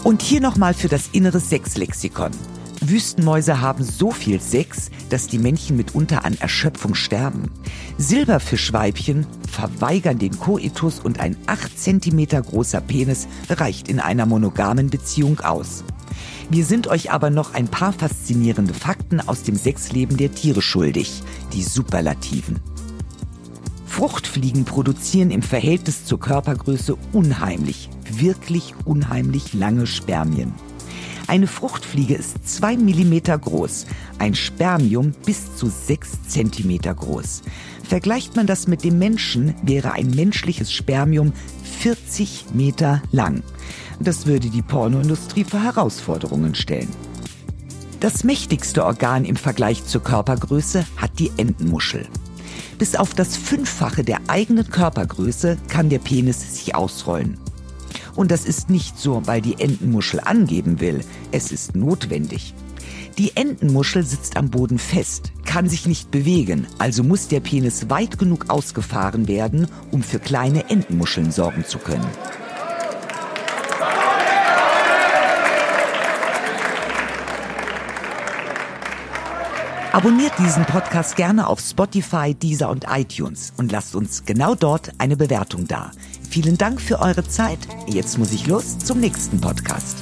Und 0.02 0.22
hier 0.22 0.40
nochmal 0.40 0.74
für 0.74 0.88
das 0.88 1.08
innere 1.12 1.40
Sexlexikon. 1.40 2.30
Wüstenmäuse 2.80 3.60
haben 3.60 3.84
so 3.84 4.10
viel 4.10 4.40
Sex, 4.40 4.90
dass 5.10 5.26
die 5.26 5.38
Männchen 5.38 5.76
mitunter 5.76 6.24
an 6.24 6.36
Erschöpfung 6.40 6.94
sterben. 6.94 7.50
Silberfischweibchen 7.98 9.26
verweigern 9.46 10.18
den 10.18 10.38
Koitus 10.38 11.00
und 11.00 11.20
ein 11.20 11.36
8 11.46 11.78
cm 11.78 12.42
großer 12.42 12.80
Penis 12.80 13.28
reicht 13.50 13.88
in 13.88 14.00
einer 14.00 14.24
monogamen 14.24 14.88
Beziehung 14.88 15.40
aus. 15.40 15.84
Wir 16.50 16.64
sind 16.64 16.88
euch 16.88 17.12
aber 17.12 17.30
noch 17.30 17.54
ein 17.54 17.68
paar 17.68 17.92
faszinierende 17.92 18.74
Fakten 18.74 19.20
aus 19.20 19.44
dem 19.44 19.54
Sexleben 19.54 20.16
der 20.16 20.34
Tiere 20.34 20.60
schuldig, 20.60 21.22
die 21.52 21.62
Superlativen. 21.62 22.58
Fruchtfliegen 23.86 24.64
produzieren 24.64 25.30
im 25.30 25.42
Verhältnis 25.42 26.04
zur 26.06 26.18
Körpergröße 26.18 26.96
unheimlich, 27.12 27.88
wirklich 28.10 28.74
unheimlich 28.84 29.54
lange 29.54 29.86
Spermien. 29.86 30.52
Eine 31.30 31.46
Fruchtfliege 31.46 32.16
ist 32.16 32.48
zwei 32.48 32.76
Millimeter 32.76 33.38
groß, 33.38 33.86
ein 34.18 34.34
Spermium 34.34 35.12
bis 35.24 35.54
zu 35.54 35.68
sechs 35.68 36.20
Zentimeter 36.26 36.92
groß. 36.92 37.42
Vergleicht 37.84 38.34
man 38.34 38.48
das 38.48 38.66
mit 38.66 38.82
dem 38.82 38.98
Menschen, 38.98 39.54
wäre 39.62 39.92
ein 39.92 40.10
menschliches 40.10 40.72
Spermium 40.72 41.32
40 41.82 42.46
Meter 42.52 43.00
lang. 43.12 43.44
Das 44.00 44.26
würde 44.26 44.48
die 44.48 44.60
Pornoindustrie 44.60 45.44
vor 45.44 45.62
Herausforderungen 45.62 46.56
stellen. 46.56 46.88
Das 48.00 48.24
mächtigste 48.24 48.84
Organ 48.84 49.24
im 49.24 49.36
Vergleich 49.36 49.86
zur 49.86 50.02
Körpergröße 50.02 50.84
hat 50.96 51.20
die 51.20 51.30
Entenmuschel. 51.36 52.08
Bis 52.76 52.96
auf 52.96 53.14
das 53.14 53.36
Fünffache 53.36 54.02
der 54.02 54.18
eigenen 54.26 54.68
Körpergröße 54.68 55.58
kann 55.68 55.90
der 55.90 56.00
Penis 56.00 56.56
sich 56.56 56.74
ausrollen. 56.74 57.38
Und 58.20 58.30
das 58.30 58.44
ist 58.44 58.68
nicht 58.68 58.98
so, 58.98 59.22
weil 59.24 59.40
die 59.40 59.58
Entenmuschel 59.58 60.20
angeben 60.20 60.78
will. 60.80 61.00
Es 61.32 61.52
ist 61.52 61.74
notwendig. 61.74 62.52
Die 63.16 63.34
Entenmuschel 63.34 64.04
sitzt 64.04 64.36
am 64.36 64.50
Boden 64.50 64.78
fest, 64.78 65.32
kann 65.46 65.70
sich 65.70 65.86
nicht 65.86 66.10
bewegen, 66.10 66.66
also 66.76 67.02
muss 67.02 67.28
der 67.28 67.40
Penis 67.40 67.88
weit 67.88 68.18
genug 68.18 68.50
ausgefahren 68.50 69.26
werden, 69.26 69.68
um 69.90 70.02
für 70.02 70.18
kleine 70.18 70.68
Entenmuscheln 70.68 71.32
sorgen 71.32 71.64
zu 71.64 71.78
können. 71.78 72.06
Abonniert 79.92 80.32
diesen 80.38 80.66
Podcast 80.66 81.16
gerne 81.16 81.48
auf 81.48 81.58
Spotify, 81.58 82.32
Deezer 82.34 82.70
und 82.70 82.84
iTunes 82.88 83.52
und 83.56 83.72
lasst 83.72 83.96
uns 83.96 84.24
genau 84.24 84.54
dort 84.54 84.92
eine 84.98 85.16
Bewertung 85.16 85.66
da. 85.66 85.90
Vielen 86.30 86.56
Dank 86.56 86.80
für 86.80 87.00
eure 87.00 87.26
Zeit. 87.26 87.58
Jetzt 87.88 88.16
muss 88.16 88.32
ich 88.32 88.46
los 88.46 88.78
zum 88.78 89.00
nächsten 89.00 89.40
Podcast. 89.40 89.96